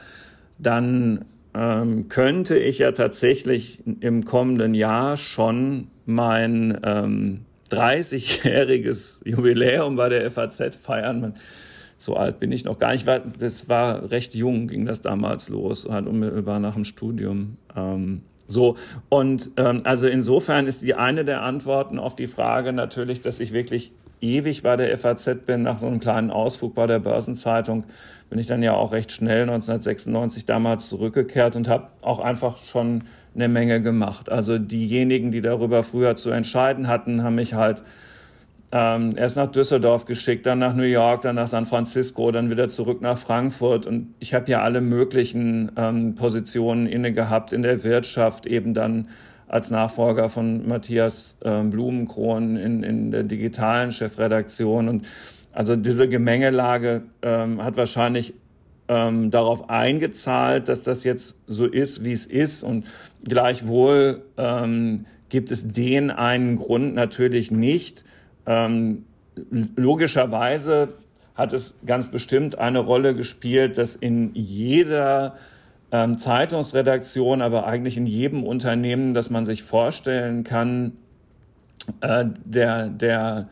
dann 0.57 1.25
ähm, 1.53 2.09
könnte 2.09 2.57
ich 2.57 2.79
ja 2.79 2.91
tatsächlich 2.91 3.81
im 4.01 4.25
kommenden 4.25 4.73
Jahr 4.73 5.15
schon 5.17 5.87
mein 6.05 6.77
ähm, 6.83 7.45
30-jähriges 7.71 9.21
Jubiläum 9.25 9.95
bei 9.95 10.09
der 10.09 10.29
FAZ 10.29 10.75
feiern. 10.75 11.35
So 11.97 12.15
alt 12.15 12.39
bin 12.39 12.51
ich 12.51 12.65
noch 12.65 12.77
gar 12.77 12.93
nicht. 12.93 13.07
Das 13.39 13.69
war 13.69 14.11
recht 14.11 14.35
jung, 14.35 14.67
ging 14.67 14.85
das 14.85 15.01
damals 15.01 15.49
los, 15.49 15.87
halt 15.89 16.07
unmittelbar 16.07 16.59
nach 16.59 16.75
dem 16.75 16.85
Studium. 16.85 17.57
Ähm, 17.75 18.21
so, 18.49 18.75
und 19.09 19.51
ähm, 19.57 19.81
also 19.83 20.07
insofern 20.07 20.65
ist 20.65 20.81
die 20.81 20.95
eine 20.95 21.23
der 21.23 21.43
Antworten 21.43 21.99
auf 21.99 22.15
die 22.15 22.25
Frage 22.25 22.73
natürlich, 22.73 23.21
dass 23.21 23.39
ich 23.39 23.53
wirklich 23.53 23.91
ewig 24.21 24.63
bei 24.63 24.75
der 24.75 24.97
FAZ 24.97 25.45
bin, 25.45 25.61
nach 25.61 25.77
so 25.77 25.85
einem 25.85 25.99
kleinen 25.99 26.31
Ausflug 26.31 26.73
bei 26.73 26.87
der 26.87 26.99
Börsenzeitung, 26.99 27.85
bin 28.29 28.39
ich 28.39 28.47
dann 28.47 28.63
ja 28.63 28.73
auch 28.73 28.91
recht 28.91 29.11
schnell 29.11 29.43
1996 29.43 30.45
damals 30.45 30.89
zurückgekehrt 30.89 31.55
und 31.55 31.67
habe 31.67 31.87
auch 32.01 32.19
einfach 32.19 32.57
schon 32.57 33.03
eine 33.35 33.47
Menge 33.47 33.81
gemacht. 33.81 34.29
Also 34.29 34.57
diejenigen, 34.57 35.31
die 35.31 35.41
darüber 35.41 35.83
früher 35.83 36.15
zu 36.15 36.31
entscheiden 36.31 36.87
hatten, 36.87 37.23
haben 37.23 37.35
mich 37.35 37.53
halt 37.53 37.83
ähm, 38.71 39.13
erst 39.17 39.35
nach 39.35 39.51
Düsseldorf 39.51 40.05
geschickt, 40.05 40.45
dann 40.45 40.59
nach 40.59 40.75
New 40.75 40.83
York, 40.83 41.21
dann 41.21 41.35
nach 41.35 41.47
San 41.47 41.65
Francisco, 41.65 42.31
dann 42.31 42.49
wieder 42.49 42.69
zurück 42.69 43.01
nach 43.01 43.17
Frankfurt. 43.17 43.87
Und 43.87 44.13
ich 44.19 44.33
habe 44.33 44.49
ja 44.51 44.61
alle 44.61 44.81
möglichen 44.81 45.71
ähm, 45.75 46.15
Positionen 46.15 46.85
inne 46.85 47.11
gehabt 47.11 47.51
in 47.51 47.63
der 47.63 47.83
Wirtschaft, 47.83 48.45
eben 48.45 48.73
dann 48.73 49.07
als 49.47 49.71
Nachfolger 49.71 50.29
von 50.29 50.67
Matthias 50.67 51.35
ähm, 51.43 51.71
Blumenkron 51.71 52.55
in, 52.57 52.83
in 52.83 53.11
der 53.11 53.23
digitalen 53.23 53.91
Chefredaktion. 53.91 54.87
Und 54.87 55.07
Also 55.51 55.75
diese 55.75 56.07
Gemengelage 56.07 57.01
ähm, 57.23 57.63
hat 57.63 57.75
wahrscheinlich 57.75 58.35
ähm, 58.87 59.31
darauf 59.31 59.69
eingezahlt, 59.69 60.67
dass 60.67 60.83
das 60.83 61.03
jetzt 61.03 61.39
so 61.47 61.65
ist, 61.65 62.03
wie 62.03 62.11
es 62.11 62.25
ist. 62.27 62.63
Und 62.63 62.85
gleichwohl 63.23 64.21
ähm, 64.37 65.05
gibt 65.29 65.49
es 65.49 65.67
den 65.67 66.11
einen 66.11 66.55
Grund 66.55 66.93
natürlich 66.93 67.49
nicht. 67.49 68.05
Ähm, 68.49 69.05
logischerweise 69.75 70.95
hat 71.35 71.53
es 71.53 71.77
ganz 71.85 72.09
bestimmt 72.09 72.57
eine 72.57 72.79
Rolle 72.79 73.15
gespielt, 73.15 73.77
dass 73.77 73.95
in 73.95 74.31
jeder 74.33 75.35
ähm, 75.91 76.17
Zeitungsredaktion, 76.17 77.43
aber 77.43 77.67
eigentlich 77.67 77.95
in 77.95 78.07
jedem 78.07 78.43
Unternehmen, 78.43 79.13
das 79.13 79.29
man 79.29 79.45
sich 79.45 79.63
vorstellen 79.63 80.43
kann, 80.43 80.93
äh, 82.01 82.25
der, 82.43 82.89
der 82.89 83.49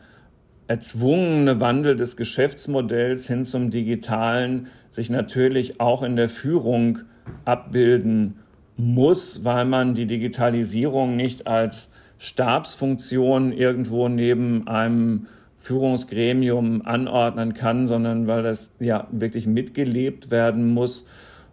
erzwungene 0.66 1.60
Wandel 1.60 1.96
des 1.96 2.16
Geschäftsmodells 2.16 3.26
hin 3.28 3.44
zum 3.44 3.70
Digitalen 3.70 4.66
sich 4.90 5.10
natürlich 5.10 5.80
auch 5.80 6.02
in 6.02 6.16
der 6.16 6.28
Führung 6.28 6.98
abbilden 7.44 8.40
muss, 8.78 9.44
weil 9.44 9.64
man 9.64 9.94
die 9.94 10.06
Digitalisierung 10.06 11.16
nicht 11.16 11.46
als 11.46 11.90
Stabsfunktion 12.16 13.52
irgendwo 13.52 14.08
neben 14.08 14.66
einem 14.66 15.26
Führungsgremium 15.58 16.82
anordnen 16.86 17.52
kann, 17.52 17.86
sondern 17.88 18.26
weil 18.26 18.42
das 18.42 18.74
ja 18.78 19.08
wirklich 19.10 19.46
mitgelebt 19.46 20.30
werden 20.30 20.72
muss. 20.72 21.04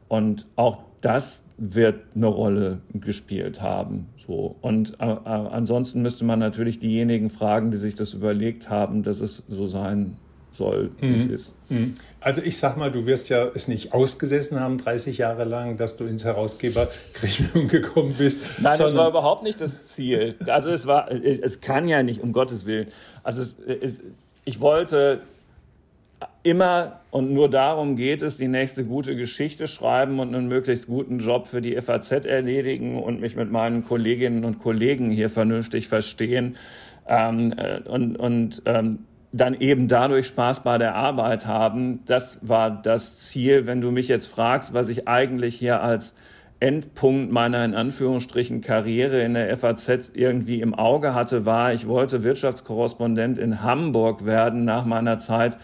Und 0.07 0.45
auch 0.55 0.77
das 1.01 1.45
wird 1.57 2.01
eine 2.15 2.27
Rolle 2.27 2.81
gespielt 2.93 3.61
haben. 3.61 4.07
So. 4.25 4.55
Und 4.61 4.99
äh, 4.99 5.05
äh, 5.05 5.17
ansonsten 5.25 6.01
müsste 6.01 6.25
man 6.25 6.39
natürlich 6.39 6.79
diejenigen 6.79 7.29
fragen, 7.29 7.71
die 7.71 7.77
sich 7.77 7.95
das 7.95 8.13
überlegt 8.13 8.69
haben, 8.69 9.03
dass 9.03 9.19
es 9.19 9.43
so 9.47 9.65
sein 9.65 10.17
soll, 10.55 10.91
wie 10.99 11.07
mhm. 11.07 11.15
es 11.15 11.25
ist. 11.25 11.53
Mhm. 11.69 11.93
Also 12.19 12.41
ich 12.41 12.57
sag 12.57 12.77
mal, 12.77 12.91
du 12.91 13.05
wirst 13.05 13.29
ja 13.29 13.47
es 13.53 13.67
nicht 13.67 13.93
ausgesessen 13.93 14.59
haben, 14.59 14.77
30 14.77 15.17
Jahre 15.17 15.43
lang, 15.43 15.77
dass 15.77 15.97
du 15.97 16.05
ins 16.05 16.23
Herausgebergremium 16.23 17.67
gekommen 17.69 18.15
bist. 18.17 18.41
Nein, 18.59 18.75
das 18.77 18.95
war 18.95 19.09
überhaupt 19.09 19.43
nicht 19.43 19.61
das 19.61 19.87
Ziel. 19.87 20.35
Also 20.47 20.69
es 20.69 20.87
war, 20.87 21.11
es 21.11 21.61
kann 21.61 21.87
ja 21.87 22.03
nicht, 22.03 22.21
um 22.21 22.33
Gottes 22.33 22.65
Willen. 22.65 22.87
Also 23.23 23.41
es, 23.41 23.57
es, 23.59 24.01
ich 24.43 24.59
wollte 24.59 25.21
immer 26.43 27.01
und 27.11 27.33
nur 27.33 27.49
darum 27.49 27.95
geht 27.95 28.21
es, 28.21 28.37
die 28.37 28.47
nächste 28.47 28.85
gute 28.85 29.15
Geschichte 29.15 29.67
schreiben 29.67 30.19
und 30.19 30.33
einen 30.35 30.47
möglichst 30.47 30.87
guten 30.87 31.19
Job 31.19 31.47
für 31.47 31.61
die 31.61 31.79
FAZ 31.81 32.11
erledigen 32.11 33.01
und 33.01 33.19
mich 33.19 33.35
mit 33.35 33.51
meinen 33.51 33.83
Kolleginnen 33.83 34.45
und 34.45 34.59
Kollegen 34.59 35.11
hier 35.11 35.29
vernünftig 35.29 35.87
verstehen 35.87 36.57
ähm, 37.07 37.53
äh, 37.57 37.81
und, 37.87 38.15
und 38.15 38.61
ähm, 38.65 38.99
dann 39.35 39.53
eben 39.53 39.89
dadurch 39.89 40.27
Spaß 40.27 40.63
bei 40.63 40.77
der 40.77 40.95
Arbeit 40.95 41.45
haben. 41.45 42.05
Das 42.05 42.39
war 42.41 42.71
das 42.71 43.17
Ziel. 43.19 43.65
Wenn 43.65 43.81
du 43.81 43.91
mich 43.91 44.07
jetzt 44.07 44.27
fragst, 44.27 44.73
was 44.73 44.87
ich 44.87 45.07
eigentlich 45.09 45.55
hier 45.55 45.81
als 45.81 46.15
Endpunkt 46.61 47.33
meiner 47.33 47.65
in 47.65 47.75
Anführungsstrichen 47.75 48.61
Karriere 48.61 49.21
in 49.21 49.33
der 49.33 49.55
FAZ 49.57 50.11
irgendwie 50.13 50.61
im 50.61 50.73
Auge 50.73 51.13
hatte, 51.13 51.45
war, 51.45 51.73
ich 51.73 51.85
wollte 51.85 52.23
Wirtschaftskorrespondent 52.23 53.37
in 53.37 53.61
Hamburg 53.61 54.25
werden 54.25 54.63
nach 54.63 54.85
meiner 54.85 55.17
Zeit 55.19 55.57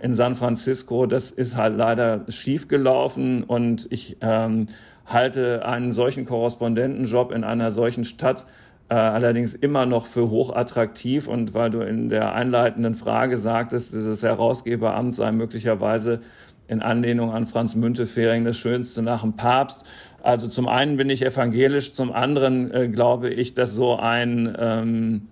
in 0.00 0.12
San 0.12 0.34
Francisco. 0.34 1.06
Das 1.06 1.30
ist 1.30 1.56
halt 1.56 1.78
leider 1.78 2.26
schief 2.28 2.68
gelaufen 2.68 3.42
und 3.42 3.86
ich 3.90 4.18
ähm, 4.20 4.66
halte 5.06 5.64
einen 5.64 5.92
solchen 5.92 6.26
Korrespondentenjob 6.26 7.32
in 7.32 7.42
einer 7.42 7.70
solchen 7.70 8.04
Stadt 8.04 8.44
allerdings 8.94 9.54
immer 9.54 9.86
noch 9.86 10.06
für 10.06 10.30
hochattraktiv 10.30 11.28
und 11.28 11.54
weil 11.54 11.70
du 11.70 11.80
in 11.80 12.08
der 12.08 12.34
einleitenden 12.34 12.94
Frage 12.94 13.36
sagtest, 13.36 13.92
dieses 13.94 14.22
Herausgeberamt 14.22 15.14
sei 15.14 15.32
möglicherweise 15.32 16.20
in 16.68 16.82
Anlehnung 16.82 17.32
an 17.32 17.46
Franz 17.46 17.74
Müntefering 17.74 18.44
das 18.44 18.56
Schönste 18.56 19.02
nach 19.02 19.22
dem 19.22 19.34
Papst. 19.34 19.84
Also 20.22 20.48
zum 20.48 20.68
einen 20.68 20.96
bin 20.96 21.10
ich 21.10 21.24
evangelisch, 21.24 21.92
zum 21.92 22.12
anderen 22.12 22.72
äh, 22.72 22.88
glaube 22.88 23.30
ich, 23.30 23.54
dass 23.54 23.74
so 23.74 23.96
ein 23.96 24.56
ähm, 24.58 25.28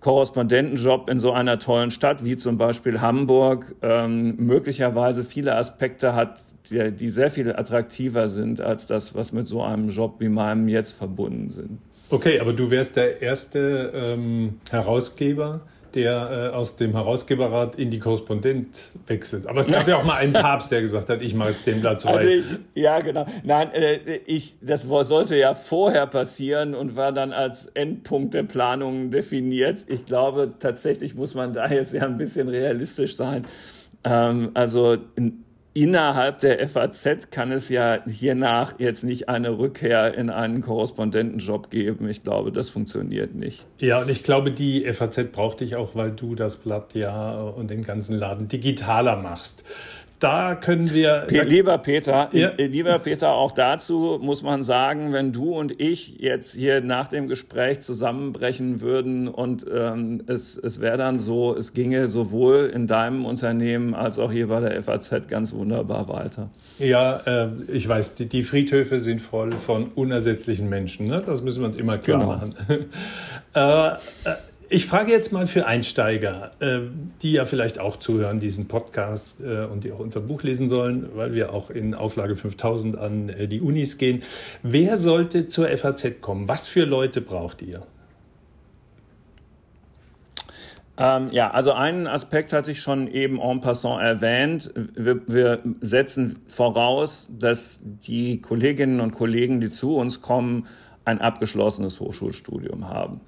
Korrespondentenjob 0.00 1.10
in 1.10 1.18
so 1.18 1.32
einer 1.32 1.58
tollen 1.58 1.90
Stadt 1.90 2.24
wie 2.24 2.36
zum 2.36 2.56
Beispiel 2.56 3.00
Hamburg 3.02 3.76
ähm, 3.82 4.36
möglicherweise 4.38 5.24
viele 5.24 5.56
Aspekte 5.56 6.14
hat, 6.14 6.40
die, 6.70 6.90
die 6.90 7.10
sehr 7.10 7.30
viel 7.30 7.54
attraktiver 7.54 8.28
sind 8.28 8.60
als 8.62 8.86
das, 8.86 9.14
was 9.14 9.32
mit 9.32 9.46
so 9.46 9.62
einem 9.62 9.90
Job 9.90 10.16
wie 10.18 10.28
meinem 10.28 10.68
jetzt 10.68 10.92
verbunden 10.92 11.50
sind. 11.50 11.78
Okay, 12.10 12.40
aber 12.40 12.52
du 12.52 12.70
wärst 12.70 12.96
der 12.96 13.22
erste 13.22 13.92
ähm, 13.94 14.60
Herausgeber, 14.70 15.60
der 15.94 16.50
äh, 16.52 16.54
aus 16.54 16.76
dem 16.76 16.92
Herausgeberrat 16.92 17.76
in 17.76 17.90
die 17.90 17.98
Korrespondent 17.98 18.92
wechselt. 19.06 19.46
Aber 19.46 19.60
es 19.60 19.66
gab 19.66 19.86
ja 19.88 19.96
auch 19.96 20.04
mal 20.04 20.16
einen 20.16 20.32
Papst, 20.32 20.70
der 20.70 20.80
gesagt 20.80 21.08
hat, 21.08 21.22
ich 21.22 21.34
mache 21.34 21.50
jetzt 21.50 21.66
den 21.66 21.80
Platz 21.80 22.02
frei. 22.02 22.12
Also 22.12 22.28
ich, 22.28 22.44
ja, 22.74 23.00
genau. 23.00 23.26
Nein, 23.44 23.72
äh, 23.72 24.16
ich, 24.26 24.56
das 24.60 24.82
sollte 24.82 25.36
ja 25.36 25.54
vorher 25.54 26.06
passieren 26.06 26.74
und 26.74 26.96
war 26.96 27.12
dann 27.12 27.32
als 27.32 27.66
Endpunkt 27.66 28.34
der 28.34 28.42
Planung 28.44 29.10
definiert. 29.10 29.84
Ich 29.88 30.04
glaube, 30.06 30.52
tatsächlich 30.58 31.14
muss 31.14 31.34
man 31.34 31.52
da 31.52 31.68
jetzt 31.68 31.92
ja 31.94 32.02
ein 32.02 32.16
bisschen 32.16 32.48
realistisch 32.48 33.16
sein. 33.16 33.46
Ähm, 34.04 34.50
also 34.54 34.96
in, 35.16 35.44
innerhalb 35.72 36.40
der 36.40 36.66
FAZ 36.68 37.30
kann 37.30 37.52
es 37.52 37.68
ja 37.68 38.02
hiernach 38.06 38.74
jetzt 38.78 39.04
nicht 39.04 39.28
eine 39.28 39.58
Rückkehr 39.58 40.14
in 40.14 40.30
einen 40.30 40.62
Korrespondentenjob 40.62 41.70
geben. 41.70 42.08
Ich 42.08 42.22
glaube, 42.22 42.50
das 42.52 42.70
funktioniert 42.70 43.34
nicht. 43.34 43.66
Ja, 43.78 44.00
und 44.00 44.10
ich 44.10 44.22
glaube, 44.22 44.50
die 44.50 44.90
FAZ 44.92 45.30
braucht 45.32 45.60
dich 45.60 45.76
auch, 45.76 45.94
weil 45.94 46.10
du 46.10 46.34
das 46.34 46.56
Blatt 46.56 46.94
ja 46.94 47.40
und 47.40 47.70
den 47.70 47.84
ganzen 47.84 48.18
Laden 48.18 48.48
digitaler 48.48 49.16
machst 49.16 49.64
da 50.20 50.54
können 50.54 50.92
wir. 50.92 51.24
Pe 51.26 51.42
lieber 51.42 51.78
Peter, 51.78 52.28
ja. 52.32 52.50
Äh, 52.50 52.66
lieber 52.66 52.98
Peter, 52.98 53.30
auch 53.30 53.52
dazu 53.52 54.18
muss 54.22 54.42
man 54.42 54.62
sagen, 54.62 55.12
wenn 55.12 55.32
du 55.32 55.54
und 55.58 55.80
ich 55.80 56.18
jetzt 56.18 56.54
hier 56.54 56.82
nach 56.82 57.08
dem 57.08 57.26
Gespräch 57.26 57.80
zusammenbrechen 57.80 58.82
würden 58.82 59.28
und 59.28 59.66
ähm, 59.72 60.22
es, 60.26 60.58
es 60.58 60.80
wäre 60.80 60.98
dann 60.98 61.18
so, 61.18 61.56
es 61.56 61.72
ginge 61.72 62.08
sowohl 62.08 62.70
in 62.72 62.86
deinem 62.86 63.24
Unternehmen 63.24 63.94
als 63.94 64.18
auch 64.18 64.30
hier 64.30 64.48
bei 64.48 64.60
der 64.60 64.82
FAZ 64.82 65.26
ganz 65.28 65.54
wunderbar 65.54 66.08
weiter. 66.08 66.50
Ja, 66.78 67.20
äh, 67.24 67.48
ich 67.72 67.88
weiß, 67.88 68.14
die, 68.16 68.26
die, 68.26 68.42
Friedhöfe 68.42 69.00
sind 69.00 69.20
voll 69.20 69.52
von 69.52 69.86
unersetzlichen 69.94 70.68
Menschen. 70.68 71.06
Ne? 71.06 71.22
Das 71.24 71.42
müssen 71.42 71.60
wir 71.60 71.66
uns 71.66 71.78
immer 71.78 71.98
klar 71.98 72.20
genau. 72.20 72.32
machen. 72.32 72.54
äh, 73.54 74.30
äh 74.30 74.36
ich 74.72 74.86
frage 74.86 75.10
jetzt 75.10 75.32
mal 75.32 75.48
für 75.48 75.66
Einsteiger, 75.66 76.52
äh, 76.60 76.78
die 77.22 77.32
ja 77.32 77.44
vielleicht 77.44 77.80
auch 77.80 77.96
zuhören, 77.96 78.38
diesen 78.38 78.68
Podcast 78.68 79.40
äh, 79.40 79.64
und 79.64 79.82
die 79.82 79.90
auch 79.90 79.98
unser 79.98 80.20
Buch 80.20 80.44
lesen 80.44 80.68
sollen, 80.68 81.08
weil 81.14 81.34
wir 81.34 81.52
auch 81.52 81.70
in 81.70 81.92
Auflage 81.92 82.36
5000 82.36 82.96
an 82.96 83.28
äh, 83.30 83.48
die 83.48 83.60
Unis 83.60 83.98
gehen. 83.98 84.22
Wer 84.62 84.96
sollte 84.96 85.48
zur 85.48 85.66
FAZ 85.76 86.20
kommen? 86.20 86.46
Was 86.46 86.68
für 86.68 86.84
Leute 86.84 87.20
braucht 87.20 87.62
ihr? 87.62 87.82
Ähm, 90.96 91.30
ja, 91.32 91.50
also 91.50 91.72
einen 91.72 92.06
Aspekt 92.06 92.52
hatte 92.52 92.70
ich 92.70 92.80
schon 92.80 93.08
eben 93.08 93.40
en 93.40 93.60
passant 93.60 94.00
erwähnt. 94.00 94.72
Wir, 94.94 95.20
wir 95.26 95.58
setzen 95.80 96.42
voraus, 96.46 97.28
dass 97.36 97.80
die 97.82 98.40
Kolleginnen 98.40 99.00
und 99.00 99.10
Kollegen, 99.10 99.60
die 99.60 99.70
zu 99.70 99.96
uns 99.96 100.20
kommen, 100.20 100.68
ein 101.04 101.20
abgeschlossenes 101.20 101.98
Hochschulstudium 101.98 102.88
haben. 102.88 103.20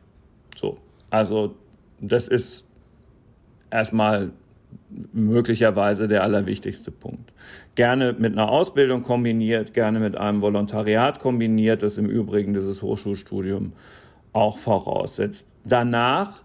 So, 1.13 1.17
also 1.17 1.55
das 2.01 2.29
ist 2.29 2.67
erstmal 3.71 4.33
möglicherweise 5.13 6.09
der 6.09 6.23
allerwichtigste 6.23 6.91
Punkt. 6.91 7.33
Gerne 7.75 8.15
mit 8.15 8.33
einer 8.33 8.49
Ausbildung 8.49 9.03
kombiniert, 9.03 9.75
gerne 9.75 10.01
mit 10.01 10.17
einem 10.17 10.41
Volontariat 10.41 11.21
kombiniert, 11.21 11.83
das 11.83 11.99
im 11.99 12.07
Übrigen 12.07 12.55
dieses 12.55 12.83
Hochschulstudium 12.83 13.73
auch 14.33 14.59
voraussetzt. 14.59 15.47
Danach 15.65 16.43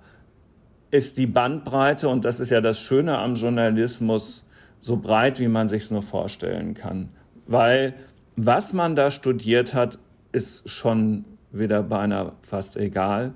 ist 0.91 1.17
die 1.17 1.27
Bandbreite, 1.27 2.09
und 2.09 2.25
das 2.25 2.39
ist 2.39 2.49
ja 2.49 2.61
das 2.61 2.79
Schöne 2.79 3.17
am 3.17 3.35
Journalismus, 3.35 4.45
so 4.79 4.97
breit, 4.97 5.39
wie 5.39 5.47
man 5.47 5.67
sich 5.67 5.83
es 5.83 5.91
nur 5.91 6.01
vorstellen 6.01 6.73
kann. 6.73 7.09
Weil 7.45 7.93
was 8.35 8.73
man 8.73 8.95
da 8.95 9.11
studiert 9.11 9.73
hat, 9.73 9.97
ist 10.31 10.69
schon 10.69 11.25
wieder 11.51 11.83
beinahe 11.83 12.33
fast 12.41 12.77
egal. 12.77 13.33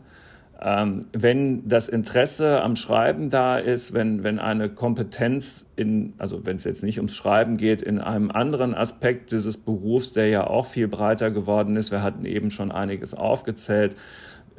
Ähm, 0.63 1.08
wenn 1.12 1.68
das 1.68 1.88
Interesse 1.88 2.62
am 2.62 2.75
Schreiben 2.75 3.32
da 3.32 3.58
ist, 3.58 3.94
wenn, 3.94 4.24
wenn 4.24 4.38
eine 4.38 4.70
Kompetenz 4.70 5.65
in, 5.75 6.13
also 6.20 6.46
wenn 6.46 6.58
es 6.58 6.65
jetzt 6.65 6.84
nicht 6.84 7.00
ums 7.00 7.15
Schreiben 7.15 7.58
geht, 7.58 7.82
in 7.82 7.98
einem 7.98 8.30
anderen 8.30 8.75
Aspekt 8.75 9.32
dieses 9.32 9.58
Berufs, 9.58 10.13
der 10.13 10.27
ja 10.27 10.46
auch 10.46 10.68
viel 10.68 10.88
breiter 10.88 11.32
geworden 11.32 11.75
ist, 11.77 11.91
wir 11.91 12.03
hatten 12.03 12.25
eben 12.25 12.51
schon 12.51 12.72
einiges 12.72 13.15
aufgezählt, 13.15 13.96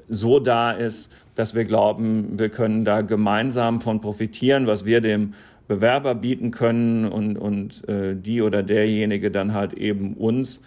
so 0.08 0.40
da 0.40 0.72
ist, 0.72 1.12
dass 1.36 1.54
wir 1.54 1.64
glauben, 1.64 2.36
wir 2.36 2.48
können 2.48 2.84
da 2.84 3.02
gemeinsam 3.02 3.80
von 3.80 4.00
profitieren, 4.00 4.66
was 4.66 4.84
wir 4.84 5.00
dem 5.00 5.34
Bewerber 5.68 6.16
bieten 6.16 6.50
können 6.50 7.06
und, 7.06 7.38
und 7.38 7.88
äh, 7.88 8.16
die 8.16 8.42
oder 8.42 8.64
derjenige 8.64 9.30
dann 9.30 9.54
halt 9.54 9.72
eben 9.72 10.14
uns 10.14 10.62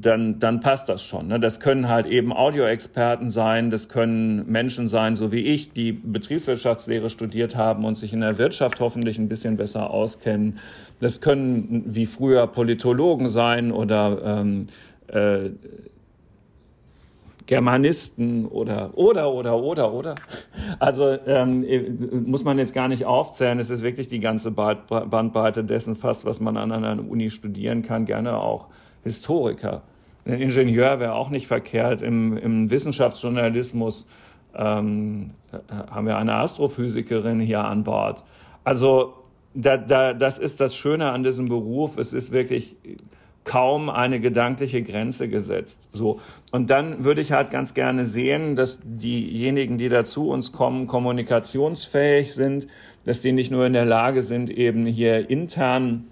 dann, 0.00 0.38
dann 0.38 0.60
passt 0.60 0.88
das 0.88 1.02
schon. 1.02 1.28
Ne? 1.28 1.40
Das 1.40 1.60
können 1.60 1.88
halt 1.88 2.06
eben 2.06 2.32
Audioexperten 2.32 3.30
sein, 3.30 3.70
das 3.70 3.88
können 3.88 4.50
Menschen 4.50 4.88
sein, 4.88 5.16
so 5.16 5.32
wie 5.32 5.40
ich, 5.40 5.72
die 5.72 5.92
Betriebswirtschaftslehre 5.92 7.08
studiert 7.08 7.56
haben 7.56 7.84
und 7.84 7.96
sich 7.96 8.12
in 8.12 8.20
der 8.20 8.38
Wirtschaft 8.38 8.80
hoffentlich 8.80 9.18
ein 9.18 9.28
bisschen 9.28 9.56
besser 9.56 9.90
auskennen. 9.90 10.58
Das 11.00 11.20
können 11.20 11.84
wie 11.86 12.06
früher 12.06 12.46
Politologen 12.46 13.28
sein 13.28 13.72
oder 13.72 14.40
ähm, 14.40 14.66
äh, 15.08 15.50
Germanisten 17.46 18.46
oder 18.46 18.90
oder 18.98 19.32
oder 19.32 19.56
oder 19.56 19.92
oder. 19.92 20.14
Also 20.80 21.16
ähm, 21.26 21.64
muss 22.26 22.42
man 22.42 22.58
jetzt 22.58 22.74
gar 22.74 22.88
nicht 22.88 23.04
aufzählen. 23.04 23.60
Es 23.60 23.70
ist 23.70 23.82
wirklich 23.82 24.08
die 24.08 24.18
ganze 24.18 24.50
Bandbreite 24.50 25.62
dessen 25.62 25.94
fast, 25.94 26.24
was 26.24 26.40
man 26.40 26.56
an 26.56 26.72
einer 26.72 27.08
Uni 27.08 27.30
studieren 27.30 27.82
kann. 27.82 28.04
Gerne 28.04 28.36
auch 28.38 28.68
Historiker. 29.06 29.82
Ein 30.24 30.40
Ingenieur 30.40 30.98
wäre 31.00 31.14
auch 31.14 31.30
nicht 31.30 31.46
verkehrt. 31.46 32.02
Im, 32.02 32.36
im 32.36 32.70
Wissenschaftsjournalismus 32.70 34.06
ähm, 34.54 35.30
haben 35.70 36.06
wir 36.06 36.18
eine 36.18 36.34
Astrophysikerin 36.34 37.40
hier 37.40 37.64
an 37.64 37.84
Bord. 37.84 38.24
Also 38.64 39.14
da, 39.54 39.76
da, 39.76 40.12
das 40.12 40.38
ist 40.38 40.60
das 40.60 40.74
Schöne 40.74 41.10
an 41.10 41.22
diesem 41.22 41.48
Beruf. 41.48 41.96
Es 41.98 42.12
ist 42.12 42.32
wirklich 42.32 42.76
kaum 43.44 43.88
eine 43.88 44.18
gedankliche 44.18 44.82
Grenze 44.82 45.28
gesetzt. 45.28 45.88
So. 45.92 46.20
Und 46.50 46.70
dann 46.70 47.04
würde 47.04 47.20
ich 47.20 47.30
halt 47.30 47.50
ganz 47.50 47.74
gerne 47.74 48.04
sehen, 48.04 48.56
dass 48.56 48.80
diejenigen, 48.82 49.78
die 49.78 49.88
da 49.88 50.04
zu 50.04 50.28
uns 50.28 50.50
kommen, 50.50 50.88
kommunikationsfähig 50.88 52.34
sind, 52.34 52.66
dass 53.04 53.22
die 53.22 53.30
nicht 53.30 53.52
nur 53.52 53.64
in 53.64 53.72
der 53.72 53.84
Lage 53.84 54.24
sind, 54.24 54.50
eben 54.50 54.84
hier 54.84 55.30
intern 55.30 56.08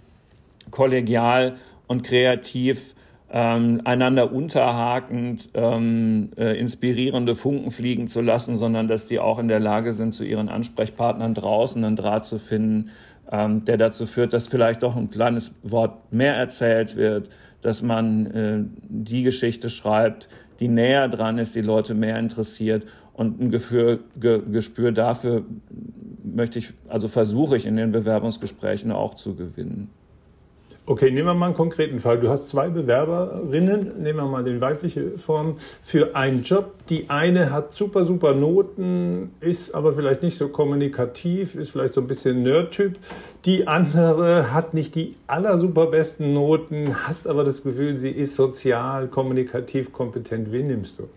kollegial 0.70 1.56
und 1.86 2.02
kreativ 2.02 2.94
ähm, 3.30 3.80
einander 3.84 4.32
unterhakend 4.32 5.48
ähm, 5.54 6.30
äh, 6.36 6.58
inspirierende 6.58 7.34
Funken 7.34 7.70
fliegen 7.70 8.06
zu 8.06 8.20
lassen, 8.20 8.56
sondern 8.56 8.86
dass 8.86 9.08
die 9.08 9.18
auch 9.18 9.38
in 9.38 9.48
der 9.48 9.60
Lage 9.60 9.92
sind, 9.92 10.14
zu 10.14 10.24
ihren 10.24 10.48
Ansprechpartnern 10.48 11.34
draußen 11.34 11.84
einen 11.84 11.96
Draht 11.96 12.26
zu 12.26 12.38
finden, 12.38 12.90
ähm, 13.32 13.64
der 13.64 13.76
dazu 13.76 14.06
führt, 14.06 14.32
dass 14.32 14.46
vielleicht 14.46 14.82
doch 14.82 14.94
ein 14.94 15.10
kleines 15.10 15.54
Wort 15.62 16.12
mehr 16.12 16.34
erzählt 16.36 16.96
wird, 16.96 17.30
dass 17.60 17.82
man 17.82 18.26
äh, 18.26 18.58
die 18.88 19.22
Geschichte 19.24 19.70
schreibt, 19.70 20.28
die 20.60 20.68
näher 20.68 21.08
dran 21.08 21.38
ist, 21.38 21.56
die 21.56 21.62
Leute 21.62 21.94
mehr 21.94 22.18
interessiert 22.18 22.86
und 23.14 23.40
ein 23.40 23.50
Gefühl, 23.50 24.00
Ge, 24.20 24.42
Gespür 24.52 24.92
dafür 24.92 25.44
möchte 26.22 26.58
ich, 26.58 26.72
also 26.88 27.08
versuche 27.08 27.56
ich 27.56 27.66
in 27.66 27.76
den 27.76 27.90
Bewerbungsgesprächen 27.90 28.92
auch 28.92 29.14
zu 29.14 29.34
gewinnen. 29.34 29.90
Okay, 30.86 31.10
nehmen 31.10 31.28
wir 31.28 31.34
mal 31.34 31.46
einen 31.46 31.54
konkreten 31.54 31.98
Fall. 31.98 32.20
Du 32.20 32.28
hast 32.28 32.50
zwei 32.50 32.68
Bewerberinnen, 32.68 34.02
nehmen 34.02 34.18
wir 34.18 34.26
mal 34.26 34.44
die 34.44 34.60
weibliche 34.60 35.16
Form, 35.16 35.56
für 35.82 36.14
einen 36.14 36.42
Job. 36.42 36.74
Die 36.90 37.08
eine 37.08 37.50
hat 37.50 37.72
super, 37.72 38.04
super 38.04 38.34
Noten, 38.34 39.32
ist 39.40 39.74
aber 39.74 39.94
vielleicht 39.94 40.22
nicht 40.22 40.36
so 40.36 40.48
kommunikativ, 40.48 41.54
ist 41.54 41.70
vielleicht 41.70 41.94
so 41.94 42.02
ein 42.02 42.06
bisschen 42.06 42.42
Nerd-Typ. 42.42 42.98
Die 43.46 43.66
andere 43.66 44.52
hat 44.52 44.74
nicht 44.74 44.94
die 44.94 45.16
aller 45.26 45.56
super 45.56 45.86
besten 45.86 46.34
Noten, 46.34 47.06
hast 47.08 47.26
aber 47.28 47.44
das 47.44 47.62
Gefühl, 47.62 47.96
sie 47.96 48.10
ist 48.10 48.34
sozial, 48.34 49.08
kommunikativ 49.08 49.90
kompetent. 49.90 50.52
Wen 50.52 50.66
nimmst 50.66 50.98
du? 50.98 51.08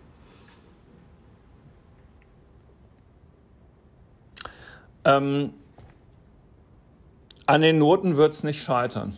Ähm, 5.04 5.50
an 7.44 7.60
den 7.60 7.76
Noten 7.76 8.16
wird 8.16 8.32
es 8.32 8.44
nicht 8.44 8.62
scheitern 8.62 9.12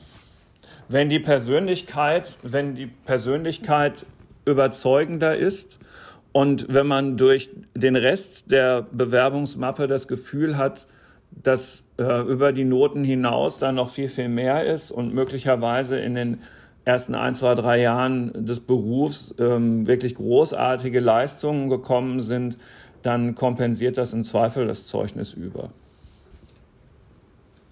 wenn 0.90 1.08
die 1.08 1.20
Persönlichkeit, 1.20 2.36
wenn 2.42 2.74
die 2.74 2.88
Persönlichkeit 2.88 4.04
überzeugender 4.44 5.36
ist 5.36 5.78
und 6.32 6.66
wenn 6.68 6.88
man 6.88 7.16
durch 7.16 7.48
den 7.76 7.94
Rest 7.94 8.50
der 8.50 8.82
Bewerbungsmappe 8.90 9.86
das 9.86 10.08
Gefühl 10.08 10.56
hat, 10.56 10.88
dass 11.30 11.88
äh, 11.96 12.22
über 12.22 12.52
die 12.52 12.64
Noten 12.64 13.04
hinaus 13.04 13.60
da 13.60 13.70
noch 13.70 13.90
viel, 13.90 14.08
viel 14.08 14.28
mehr 14.28 14.66
ist 14.66 14.90
und 14.90 15.14
möglicherweise 15.14 15.96
in 15.96 16.16
den 16.16 16.38
ersten 16.84 17.14
ein, 17.14 17.36
zwei, 17.36 17.54
drei 17.54 17.80
Jahren 17.80 18.44
des 18.44 18.58
Berufs 18.58 19.32
ähm, 19.38 19.86
wirklich 19.86 20.16
großartige 20.16 20.98
Leistungen 20.98 21.70
gekommen 21.70 22.18
sind, 22.18 22.58
dann 23.02 23.36
kompensiert 23.36 23.96
das 23.96 24.12
im 24.12 24.24
Zweifel 24.24 24.66
das 24.66 24.86
Zeugnis 24.86 25.34
über. 25.34 25.70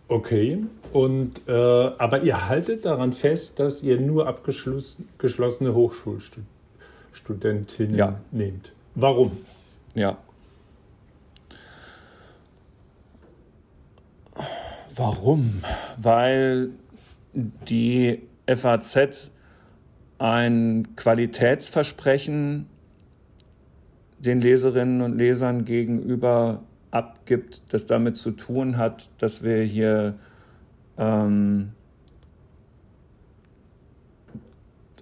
Okay, 0.09 0.65
und, 0.95 1.47
äh, 1.49 1.53
aber 1.53 2.23
ihr 2.23 2.49
haltet 2.49 2.87
daran 2.87 3.13
fest, 3.13 3.61
dass 3.61 3.83
ihr 3.83 4.01
nur 4.01 4.27
abgeschlossene 4.27 5.75
Hochschulstudentinnen 5.75 7.95
ja. 7.95 8.19
nehmt. 8.31 8.73
Warum? 8.95 9.37
Ja. 9.95 10.17
Warum? 14.97 15.61
Weil 15.99 16.71
die 17.35 18.23
FAZ 18.47 19.31
ein 20.19 20.89
Qualitätsversprechen 20.97 22.67
den 24.19 24.41
Leserinnen 24.41 25.03
und 25.03 25.17
Lesern 25.17 25.65
gegenüber 25.65 26.63
abgibt, 26.91 27.73
das 27.73 27.87
damit 27.87 28.17
zu 28.17 28.33
tun 28.33 28.77
hat, 28.77 29.11
dass 29.19 29.43
wir 29.43 29.63
hier 29.63 30.15
ähm, 30.97 31.71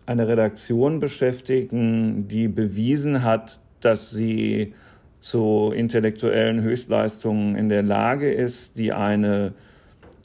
eine 0.07 0.29
Redaktion 0.29 1.01
beschäftigen, 1.01 2.29
die 2.29 2.49
bewiesen 2.49 3.23
hat, 3.23 3.61
dass 3.81 4.11
sie 4.11 4.75
zu 5.21 5.73
intellektuellen 5.75 6.63
Höchstleistungen 6.63 7.57
in 7.57 7.69
der 7.69 7.83
Lage 7.83 8.33
ist, 8.33 8.79
die 8.79 8.93
eine 8.93 9.53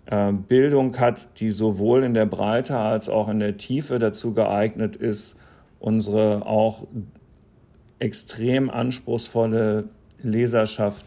äh, 0.06 0.32
Bildung 0.32 0.98
hat, 1.00 1.40
die 1.40 1.52
sowohl 1.52 2.04
in 2.04 2.14
der 2.14 2.28
Breite 2.28 2.78
als 2.78 3.10
auch 3.10 3.28
in 3.28 3.40
der 3.40 3.58
Tiefe 3.58 3.98
dazu 3.98 4.34
geeignet 4.34 4.96
ist, 4.96 5.36
unsere 5.80 6.46
auch 6.46 6.88
extrem 7.98 8.70
anspruchsvolle 8.70 9.86
Leserschaft 10.22 11.06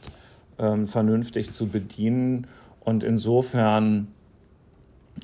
ähm, 0.59 0.87
vernünftig 0.87 1.51
zu 1.51 1.69
bedienen. 1.69 2.47
Und 2.81 3.03
insofern 3.03 4.09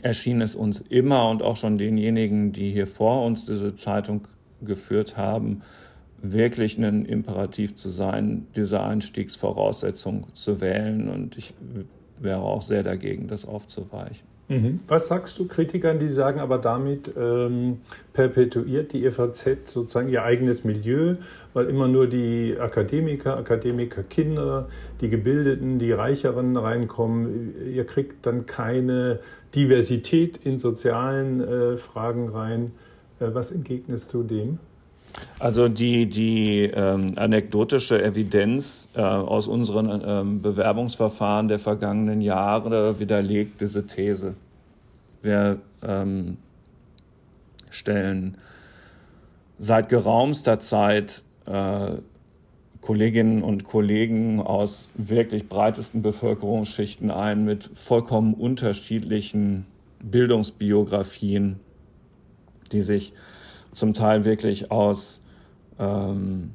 erschien 0.03 0.41
es 0.41 0.55
uns 0.55 0.81
immer 0.81 1.29
und 1.29 1.43
auch 1.43 1.57
schon 1.57 1.79
denjenigen, 1.79 2.53
die 2.53 2.71
hier 2.73 2.87
vor 2.87 3.25
uns 3.25 3.45
diese 3.45 3.77
Zeitung 3.77 4.29
geführt 4.63 5.17
haben, 5.17 5.63
wirklich 6.23 6.79
ein 6.79 7.05
Imperativ 7.05 7.75
zu 7.77 7.89
sein, 7.89 8.47
diese 8.57 8.83
Einstiegsvoraussetzung 8.83 10.27
zu 10.35 10.61
wählen. 10.61 11.09
Und 11.09 11.37
ich 11.37 11.55
wäre 12.19 12.41
auch 12.41 12.63
sehr 12.63 12.83
dagegen, 12.83 13.29
das 13.29 13.45
aufzuweichen. 13.45 14.29
Mhm. 14.51 14.81
Was 14.89 15.07
sagst 15.07 15.39
du 15.39 15.47
Kritikern, 15.47 16.01
die 16.01 16.09
sagen, 16.09 16.41
aber 16.41 16.59
damit 16.59 17.13
ähm, 17.17 17.79
perpetuiert 18.13 18.93
die 18.93 19.09
FAZ 19.09 19.71
sozusagen 19.71 20.09
ihr 20.09 20.25
eigenes 20.25 20.65
Milieu, 20.65 21.15
weil 21.55 21.67
immer 21.67 21.87
nur 21.87 22.09
die 22.09 22.57
Akademiker, 22.59 23.37
Akademikerkinder, 23.37 24.69
die 25.01 25.09
Gebildeten, 25.09 25.79
die 25.79 25.93
Reicheren 25.93 26.57
reinkommen. 26.57 27.55
Ihr 27.73 27.85
kriegt 27.85 28.27
dann 28.27 28.47
keine 28.47 29.21
Diversität 29.55 30.41
in 30.43 30.59
sozialen 30.59 31.41
äh, 31.41 31.77
Fragen 31.77 32.29
rein. 32.29 32.73
Äh, 33.21 33.27
was 33.33 33.53
entgegnest 33.53 34.13
du 34.13 34.25
dem? 34.25 34.59
Also 35.39 35.69
die, 35.69 36.07
die 36.07 36.65
ähm, 36.65 37.13
anekdotische 37.17 38.03
Evidenz 38.03 38.89
äh, 38.95 39.01
aus 39.01 39.49
unseren 39.49 40.03
ähm, 40.05 40.43
Bewerbungsverfahren 40.43 41.49
der 41.49 41.59
vergangenen 41.59 42.21
Jahre 42.21 42.99
widerlegt 43.01 43.61
diese 43.61 43.87
These. 43.87 44.35
Wir 45.23 45.59
ähm, 45.83 46.37
stellen 47.71 48.37
seit 49.59 49.89
gerauster 49.89 50.59
Zeit 50.59 51.23
äh, 51.47 51.99
Kolleginnen 52.81 53.43
und 53.43 53.65
Kollegen 53.65 54.41
aus 54.41 54.89
wirklich 54.95 55.49
breitesten 55.49 56.01
Bevölkerungsschichten 56.01 57.11
ein 57.11 57.45
mit 57.45 57.71
vollkommen 57.75 58.33
unterschiedlichen 58.33 59.67
Bildungsbiografien, 60.03 61.61
die 62.73 62.81
sich 62.81 63.13
zum 63.73 63.95
Teil 63.95 64.25
wirklich 64.25 64.71
aus 64.71 65.23
ähm, 65.79 66.51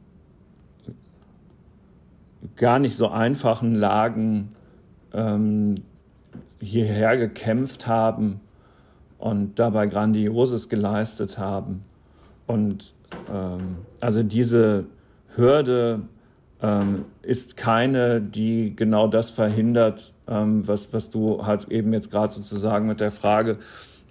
gar 2.55 2.79
nicht 2.79 2.95
so 2.95 3.09
einfachen 3.09 3.75
Lagen 3.75 4.51
ähm, 5.13 5.75
hierher 6.59 7.17
gekämpft 7.17 7.87
haben 7.87 8.41
und 9.17 9.59
dabei 9.59 9.87
Grandioses 9.87 10.69
geleistet 10.69 11.37
haben. 11.37 11.83
Und 12.47 12.93
ähm, 13.31 13.77
also 13.99 14.23
diese 14.23 14.85
Hürde 15.35 16.01
ähm, 16.61 17.05
ist 17.21 17.57
keine, 17.57 18.21
die 18.21 18.75
genau 18.75 19.07
das 19.07 19.29
verhindert, 19.29 20.13
ähm, 20.27 20.67
was, 20.67 20.93
was 20.93 21.09
du 21.09 21.45
halt 21.45 21.69
eben 21.69 21.93
jetzt 21.93 22.11
gerade 22.11 22.33
sozusagen 22.33 22.87
mit 22.87 22.99
der 22.99 23.11
Frage 23.11 23.57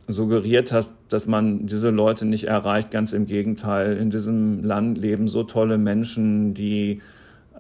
suggeriert 0.09 0.73
hast, 0.73 0.95
dass 1.09 1.27
man 1.27 1.67
diese 1.67 1.90
Leute 1.90 2.27
nicht 2.27 2.45
erreicht. 2.45 2.90
Ganz 2.90 3.12
im 3.12 3.27
Gegenteil. 3.27 3.97
In 3.97 4.11
diesem 4.11 4.62
Land 4.62 4.99
leben 4.99 5.29
so 5.29 5.45
tolle 5.45 5.79
Menschen, 5.79 6.55
die 6.55 7.01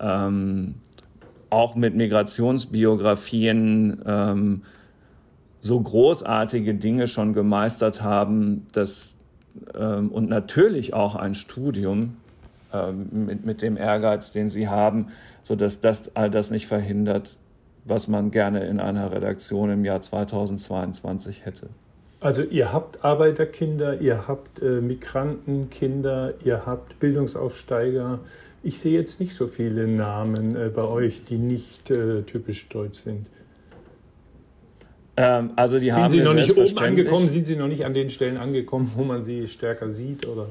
ähm, 0.00 0.74
auch 1.50 1.74
mit 1.74 1.94
Migrationsbiografien 1.94 4.02
ähm, 4.06 4.62
so 5.60 5.80
großartige 5.80 6.74
Dinge 6.74 7.06
schon 7.06 7.32
gemeistert 7.32 8.02
haben, 8.02 8.66
dass 8.72 9.16
ähm, 9.74 10.10
und 10.10 10.28
natürlich 10.28 10.94
auch 10.94 11.14
ein 11.14 11.34
Studium 11.34 12.16
ähm, 12.72 13.26
mit, 13.26 13.46
mit 13.46 13.62
dem 13.62 13.76
Ehrgeiz, 13.76 14.32
den 14.32 14.50
sie 14.50 14.68
haben, 14.68 15.08
so 15.42 15.54
dass 15.54 15.80
das 15.80 16.14
all 16.16 16.30
das 16.30 16.50
nicht 16.50 16.66
verhindert, 16.66 17.36
was 17.84 18.08
man 18.08 18.30
gerne 18.30 18.64
in 18.64 18.80
einer 18.80 19.12
Redaktion 19.12 19.70
im 19.70 19.84
Jahr 19.84 20.00
2022 20.00 21.44
hätte. 21.44 21.68
Also 22.24 22.40
ihr 22.40 22.72
habt 22.72 23.04
Arbeiterkinder, 23.04 24.00
ihr 24.00 24.26
habt 24.26 24.62
äh, 24.62 24.80
Migrantenkinder, 24.80 26.32
ihr 26.42 26.64
habt 26.64 26.98
Bildungsaufsteiger. 26.98 28.18
Ich 28.62 28.78
sehe 28.78 28.98
jetzt 28.98 29.20
nicht 29.20 29.36
so 29.36 29.46
viele 29.46 29.86
Namen 29.86 30.56
äh, 30.56 30.70
bei 30.74 30.84
euch, 30.84 31.24
die 31.28 31.36
nicht 31.36 31.90
äh, 31.90 32.22
typisch 32.22 32.66
deutsch 32.70 33.00
sind. 33.00 33.26
Ähm, 35.18 35.50
also 35.56 35.78
die 35.78 35.90
sind 35.90 35.96
haben 35.96 36.08
Sie 36.08 36.22
noch 36.22 36.32
nicht 36.32 36.56
oben 36.56 36.78
angekommen? 36.78 37.28
Sind 37.28 37.44
Sie 37.44 37.56
noch 37.56 37.68
nicht 37.68 37.84
an 37.84 37.92
den 37.92 38.08
Stellen 38.08 38.38
angekommen, 38.38 38.90
wo 38.96 39.04
man 39.04 39.22
sie 39.26 39.46
stärker 39.46 39.92
sieht? 39.92 40.26
Oder? 40.26 40.46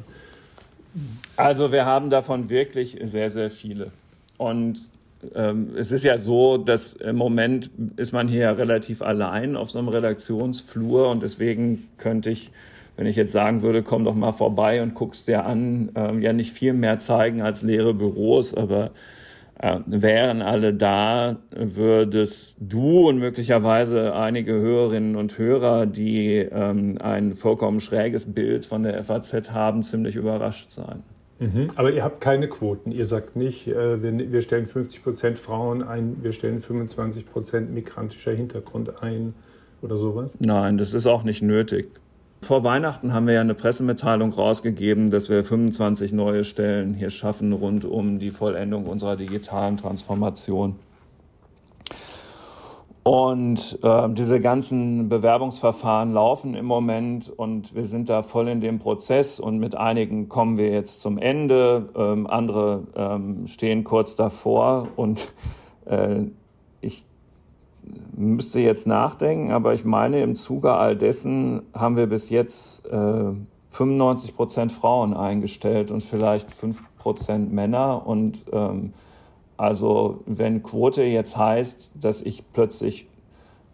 Also 1.37 1.71
wir 1.71 1.85
haben 1.85 2.11
davon 2.11 2.51
wirklich 2.51 2.99
sehr, 3.01 3.31
sehr 3.31 3.49
viele. 3.49 3.91
Und 4.37 4.89
ähm, 5.35 5.71
es 5.77 5.91
ist 5.91 6.03
ja 6.03 6.17
so, 6.17 6.57
dass 6.57 6.93
im 6.93 7.15
Moment 7.15 7.69
ist 7.97 8.11
man 8.11 8.27
hier 8.27 8.57
relativ 8.57 9.01
allein 9.01 9.55
auf 9.55 9.71
so 9.71 9.79
einem 9.79 9.89
Redaktionsflur 9.89 11.09
und 11.09 11.23
deswegen 11.23 11.89
könnte 11.97 12.29
ich, 12.29 12.51
wenn 12.97 13.07
ich 13.07 13.15
jetzt 13.15 13.31
sagen 13.31 13.61
würde, 13.61 13.83
komm 13.83 14.05
doch 14.05 14.15
mal 14.15 14.31
vorbei 14.31 14.81
und 14.81 14.93
guck's 14.95 15.25
dir 15.25 15.45
an, 15.45 15.89
äh, 15.95 16.17
ja 16.19 16.33
nicht 16.33 16.53
viel 16.53 16.73
mehr 16.73 16.97
zeigen 16.99 17.41
als 17.41 17.63
leere 17.63 17.93
Büros, 17.93 18.53
aber 18.53 18.91
äh, 19.59 19.79
wären 19.85 20.41
alle 20.41 20.73
da, 20.73 21.37
würdest 21.51 22.57
du 22.59 23.07
und 23.07 23.19
möglicherweise 23.19 24.13
einige 24.13 24.53
Hörerinnen 24.53 25.15
und 25.15 25.37
Hörer, 25.37 25.85
die 25.85 26.35
ähm, 26.37 26.97
ein 26.99 27.33
vollkommen 27.33 27.79
schräges 27.79 28.33
Bild 28.33 28.65
von 28.65 28.83
der 28.83 29.03
FAZ 29.03 29.51
haben, 29.51 29.83
ziemlich 29.83 30.15
überrascht 30.15 30.71
sein. 30.71 31.03
Mhm. 31.43 31.67
Aber 31.75 31.91
ihr 31.91 32.03
habt 32.03 32.21
keine 32.21 32.47
Quoten. 32.47 32.91
Ihr 32.91 33.05
sagt 33.05 33.35
nicht, 33.35 33.67
äh, 33.67 34.01
wir, 34.01 34.31
wir, 34.31 34.41
stellen 34.41 34.65
50 34.65 35.03
Prozent 35.03 35.39
Frauen 35.39 35.83
ein, 35.83 36.17
wir 36.21 36.31
stellen 36.31 36.61
25 36.61 37.29
Prozent 37.29 37.73
migrantischer 37.73 38.31
Hintergrund 38.31 39.03
ein 39.03 39.33
oder 39.81 39.97
sowas? 39.97 40.35
Nein, 40.39 40.77
das 40.77 40.93
ist 40.93 41.05
auch 41.05 41.23
nicht 41.23 41.41
nötig. 41.41 41.87
Vor 42.41 42.63
Weihnachten 42.63 43.13
haben 43.13 43.27
wir 43.27 43.35
ja 43.35 43.41
eine 43.41 43.55
Pressemitteilung 43.55 44.31
rausgegeben, 44.31 45.09
dass 45.09 45.29
wir 45.29 45.43
25 45.43 46.11
neue 46.11 46.43
Stellen 46.43 46.93
hier 46.93 47.09
schaffen 47.09 47.53
rund 47.53 47.85
um 47.85 48.19
die 48.19 48.31
Vollendung 48.31 48.85
unserer 48.87 49.15
digitalen 49.15 49.77
Transformation. 49.77 50.75
Und 53.03 53.79
äh, 53.83 54.09
diese 54.11 54.39
ganzen 54.39 55.09
Bewerbungsverfahren 55.09 56.13
laufen 56.13 56.55
im 56.55 56.65
Moment 56.65 57.29
und 57.29 57.75
wir 57.75 57.83
sind 57.83 58.07
da 58.07 58.23
voll 58.23 58.47
in 58.47 58.61
dem 58.61 58.79
Prozess 58.79 59.41
und 59.41 59.59
mit 59.59 59.75
einigen 59.75 60.29
kommen 60.29 60.55
wir 60.55 60.71
jetzt 60.71 61.01
zum 61.01 61.17
Ende, 61.17 61.89
ähm, 61.97 62.27
andere 62.27 62.87
ähm, 62.95 63.45
stehen 63.47 63.83
kurz 63.83 64.15
davor 64.15 64.87
und 64.95 65.33
äh, 65.85 66.27
ich 66.79 67.03
müsste 68.15 68.61
jetzt 68.61 68.87
nachdenken, 68.87 69.51
aber 69.51 69.73
ich 69.73 69.83
meine, 69.83 70.21
im 70.21 70.35
Zuge 70.35 70.71
all 70.71 70.95
dessen 70.95 71.63
haben 71.73 71.97
wir 71.97 72.07
bis 72.07 72.29
jetzt 72.29 72.85
äh, 72.85 73.33
95 73.69 74.33
Prozent 74.33 74.71
Frauen 74.71 75.13
eingestellt 75.13 75.91
und 75.91 76.03
vielleicht 76.03 76.51
5 76.51 76.81
Prozent 76.97 77.51
Männer 77.51 78.07
und 78.07 78.45
ähm, 78.53 78.93
also 79.63 80.21
wenn 80.25 80.61
Quote 80.61 81.03
jetzt 81.03 81.37
heißt, 81.37 81.93
dass 81.99 82.21
ich 82.21 82.43
plötzlich 82.51 83.07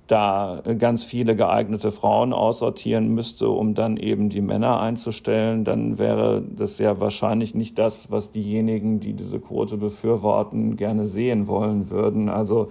da 0.06 0.62
ganz 0.78 1.04
viele 1.04 1.36
geeignete 1.36 1.92
Frauen 1.92 2.32
aussortieren 2.32 3.14
müsste, 3.14 3.50
um 3.50 3.74
dann 3.74 3.98
eben 3.98 4.30
die 4.30 4.42
Männer 4.42 4.80
einzustellen, 4.82 5.64
dann 5.64 5.98
wäre 5.98 6.44
das 6.56 6.78
ja 6.78 7.00
wahrscheinlich 7.00 7.56
nicht 7.56 7.78
das, 7.80 8.12
was 8.12 8.32
diejenigen, 8.32 9.00
die 9.00 9.14
diese 9.14 9.40
Quote 9.40 9.78
befürworten, 9.78 10.76
gerne 10.76 11.08
sehen 11.08 11.48
wollen 11.48 11.90
würden. 11.90 12.30
Also, 12.30 12.70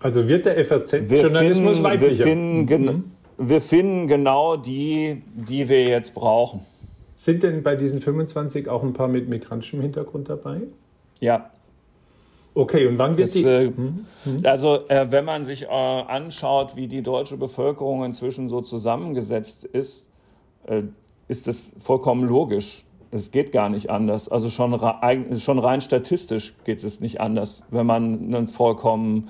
also 0.00 0.28
wird 0.28 0.44
der 0.44 0.62
FAZ-Journalismus 0.64 1.82
weiblicher? 1.82 2.18
Wir 2.18 2.24
finden, 2.24 2.84
mhm. 2.84 3.04
wir 3.38 3.60
finden 3.62 4.06
genau 4.08 4.56
die, 4.56 5.22
die 5.34 5.68
wir 5.70 5.84
jetzt 5.84 6.14
brauchen. 6.14 6.60
Sind 7.16 7.42
denn 7.42 7.62
bei 7.62 7.76
diesen 7.76 8.00
25 8.00 8.68
auch 8.68 8.82
ein 8.82 8.92
paar 8.92 9.08
mit 9.08 9.28
migrantischem 9.28 9.80
Hintergrund 9.80 10.28
dabei? 10.28 10.60
Ja. 11.20 11.50
Okay, 12.54 12.86
und 12.86 12.98
wann 12.98 13.16
wird 13.16 13.28
das, 13.28 13.32
die? 13.32 13.44
Äh, 13.44 13.72
hm, 13.74 14.06
hm. 14.24 14.42
Also, 14.44 14.88
äh, 14.88 15.10
wenn 15.10 15.24
man 15.24 15.44
sich 15.44 15.62
äh, 15.62 15.66
anschaut, 15.68 16.76
wie 16.76 16.86
die 16.86 17.02
deutsche 17.02 17.36
Bevölkerung 17.36 18.04
inzwischen 18.04 18.48
so 18.48 18.60
zusammengesetzt 18.60 19.64
ist, 19.64 20.06
äh, 20.66 20.82
ist 21.28 21.46
das 21.46 21.72
vollkommen 21.78 22.24
logisch. 22.24 22.84
Es 23.10 23.30
geht 23.30 23.52
gar 23.52 23.68
nicht 23.68 23.90
anders. 23.90 24.28
Also 24.28 24.48
schon, 24.48 24.78
schon 25.38 25.58
rein 25.58 25.80
statistisch 25.80 26.54
geht 26.64 26.82
es 26.82 27.00
nicht 27.00 27.20
anders. 27.20 27.62
Wenn 27.70 27.86
man 27.86 28.34
ein 28.34 28.48
vollkommen 28.48 29.28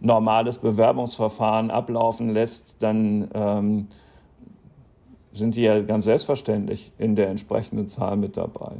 normales 0.00 0.58
Bewerbungsverfahren 0.58 1.70
ablaufen 1.70 2.28
lässt, 2.28 2.76
dann 2.80 3.28
ähm, 3.32 3.88
sind 5.32 5.56
die 5.56 5.62
ja 5.62 5.80
ganz 5.80 6.04
selbstverständlich 6.04 6.92
in 6.98 7.16
der 7.16 7.28
entsprechenden 7.28 7.88
Zahl 7.88 8.16
mit 8.16 8.36
dabei. 8.36 8.72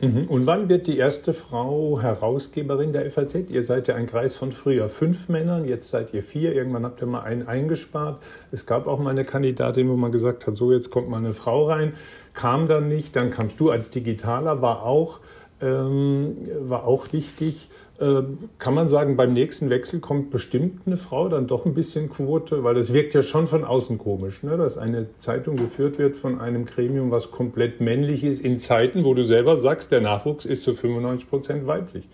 Mhm. 0.00 0.26
Und 0.28 0.46
wann 0.46 0.68
wird 0.68 0.86
die 0.86 0.98
erste 0.98 1.32
Frau 1.32 2.00
Herausgeberin 2.00 2.92
der 2.92 3.10
FAZ? 3.10 3.34
Ihr 3.48 3.62
seid 3.62 3.88
ja 3.88 3.94
ein 3.94 4.06
Kreis 4.06 4.36
von 4.36 4.52
früher 4.52 4.90
fünf 4.90 5.28
Männern, 5.28 5.64
jetzt 5.64 5.90
seid 5.90 6.12
ihr 6.12 6.22
vier. 6.22 6.54
Irgendwann 6.54 6.84
habt 6.84 7.00
ihr 7.00 7.06
mal 7.06 7.22
einen 7.22 7.46
eingespart. 7.46 8.22
Es 8.52 8.66
gab 8.66 8.86
auch 8.86 8.98
mal 8.98 9.10
eine 9.10 9.24
Kandidatin, 9.24 9.88
wo 9.88 9.96
man 9.96 10.12
gesagt 10.12 10.46
hat, 10.46 10.56
so 10.56 10.72
jetzt 10.72 10.90
kommt 10.90 11.08
mal 11.08 11.18
eine 11.18 11.32
Frau 11.32 11.68
rein. 11.68 11.94
Kam 12.34 12.68
dann 12.68 12.88
nicht. 12.88 13.16
Dann 13.16 13.30
kamst 13.30 13.58
du 13.58 13.70
als 13.70 13.90
Digitaler, 13.90 14.60
war 14.60 14.82
auch, 14.82 15.20
ähm, 15.62 16.36
war 16.60 16.84
auch 16.84 17.12
wichtig. 17.14 17.70
Ähm, 17.98 18.50
kann 18.58 18.74
man 18.74 18.88
sagen, 18.88 19.16
beim 19.16 19.32
nächsten 19.32 19.70
Wechsel 19.70 20.00
kommt 20.00 20.30
bestimmt 20.30 20.86
eine 20.86 20.98
Frau 20.98 21.28
dann 21.28 21.46
doch 21.46 21.64
ein 21.64 21.72
bisschen 21.72 22.10
Quote, 22.10 22.62
weil 22.62 22.74
das 22.74 22.92
wirkt 22.92 23.14
ja 23.14 23.22
schon 23.22 23.46
von 23.46 23.64
außen 23.64 23.96
komisch, 23.96 24.42
ne? 24.42 24.58
dass 24.58 24.76
eine 24.76 25.06
Zeitung 25.16 25.56
geführt 25.56 25.98
wird 25.98 26.14
von 26.14 26.38
einem 26.40 26.66
Gremium, 26.66 27.10
was 27.10 27.30
komplett 27.30 27.80
männlich 27.80 28.22
ist, 28.22 28.40
in 28.40 28.58
Zeiten, 28.58 29.04
wo 29.04 29.14
du 29.14 29.24
selber 29.24 29.56
sagst, 29.56 29.92
der 29.92 30.02
Nachwuchs 30.02 30.44
ist 30.44 30.62
zu 30.64 30.74
95 30.74 31.28
Prozent 31.28 31.66
weiblich. 31.66 32.06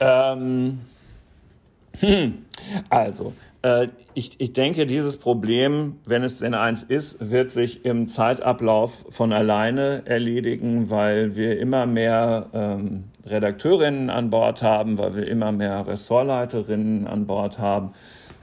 Ähm, 0.00 0.80
hm, 2.00 2.44
also, 2.90 3.32
äh, 3.62 3.88
ich, 4.14 4.40
ich 4.40 4.52
denke, 4.52 4.86
dieses 4.86 5.16
Problem, 5.16 5.96
wenn 6.04 6.22
es 6.22 6.38
denn 6.38 6.54
eins 6.54 6.82
ist, 6.82 7.30
wird 7.30 7.50
sich 7.50 7.84
im 7.84 8.08
Zeitablauf 8.08 9.06
von 9.10 9.32
alleine 9.32 10.02
erledigen, 10.06 10.90
weil 10.90 11.36
wir 11.36 11.58
immer 11.58 11.86
mehr 11.86 12.46
ähm, 12.52 13.04
Redakteurinnen 13.24 14.10
an 14.10 14.30
Bord 14.30 14.62
haben, 14.62 14.98
weil 14.98 15.14
wir 15.14 15.28
immer 15.28 15.52
mehr 15.52 15.86
Ressortleiterinnen 15.86 17.06
an 17.06 17.26
Bord 17.26 17.58
haben. 17.58 17.92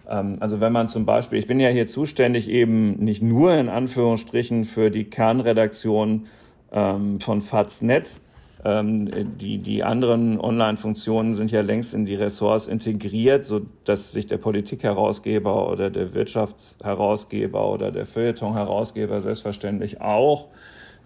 Ähm, 0.07 0.37
also 0.39 0.61
wenn 0.61 0.71
man 0.71 0.87
zum 0.87 1.05
Beispiel, 1.05 1.39
ich 1.39 1.47
bin 1.47 1.59
ja 1.59 1.69
hier 1.69 1.87
zuständig 1.87 2.49
eben 2.49 3.03
nicht 3.03 3.21
nur 3.21 3.53
in 3.55 3.69
Anführungsstrichen 3.69 4.63
für 4.63 4.91
die 4.91 5.05
Kernredaktion 5.05 6.27
ähm, 6.71 7.19
von 7.19 7.41
Faznet, 7.41 8.21
ähm, 8.65 9.37
die, 9.37 9.59
die 9.59 9.83
anderen 9.83 10.41
Online-Funktionen 10.41 11.35
sind 11.35 11.51
ja 11.51 11.61
längst 11.61 11.93
in 11.93 12.05
die 12.05 12.15
Ressorts 12.15 12.65
integriert, 12.65 13.45
so 13.45 13.61
dass 13.83 14.11
sich 14.11 14.25
der 14.25 14.37
Politikherausgeber 14.37 15.69
oder 15.69 15.91
der 15.91 16.13
Wirtschaftsherausgeber 16.15 17.69
oder 17.69 17.91
der 17.91 18.07
Feuilleton-Herausgeber 18.07 19.21
selbstverständlich 19.21 20.01
auch 20.01 20.47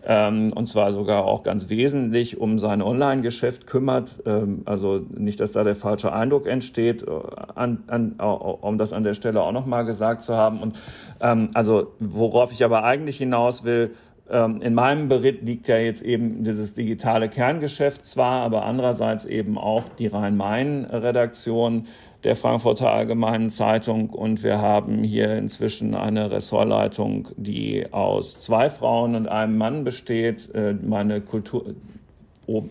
ähm, 0.06 0.54
und 0.54 0.68
zwar 0.68 0.92
sogar 0.92 1.26
auch 1.26 1.44
ganz 1.44 1.70
wesentlich 1.70 2.40
um 2.40 2.58
sein 2.58 2.82
Online-Geschäft 2.82 3.68
kümmert. 3.68 4.22
Ähm, 4.26 4.62
also 4.66 5.06
nicht, 5.10 5.40
dass 5.40 5.52
da 5.52 5.64
der 5.64 5.76
falsche 5.76 6.14
Eindruck 6.14 6.48
entsteht, 6.48 7.04
äh, 7.04 7.10
an, 7.56 7.84
an, 7.88 8.14
um 8.14 8.78
das 8.78 8.94
an 8.94 9.04
der 9.04 9.14
Stelle 9.14 9.42
auch 9.42 9.52
nochmal 9.52 9.86
gesagt 9.86 10.22
zu 10.22 10.36
haben. 10.36 10.60
Und 10.60 10.80
ähm, 11.20 11.50
also 11.54 11.94
worauf 12.00 12.52
ich 12.52 12.64
aber 12.64 12.84
eigentlich 12.84 13.18
hinaus 13.18 13.64
will, 13.66 13.92
in 14.32 14.76
meinem 14.76 15.08
Bericht 15.10 15.42
liegt 15.42 15.68
ja 15.68 15.78
jetzt 15.78 16.04
eben 16.04 16.44
dieses 16.44 16.76
digitale 16.76 17.30
Kerngeschäft 17.30 18.06
zwar, 18.06 18.44
aber 18.44 18.64
andererseits 18.64 19.26
eben 19.26 19.58
auch 19.58 19.86
die 19.98 20.06
Rhein-Main-Redaktion 20.06 21.88
der 22.24 22.36
Frankfurter 22.36 22.92
Allgemeinen 22.92 23.50
Zeitung 23.50 24.10
und 24.10 24.44
wir 24.44 24.62
haben 24.62 25.04
hier 25.04 25.38
inzwischen 25.38 25.96
eine 25.96 26.32
Ressortleitung, 26.32 27.30
die 27.38 27.88
aus 27.92 28.42
zwei 28.42 28.70
Frauen 28.70 29.16
und 29.16 29.28
einem 29.28 29.58
Mann 29.58 29.84
besteht. 29.84 30.54
Äh, 30.54 30.74
meine 30.74 31.22
Kultur, 31.22 31.76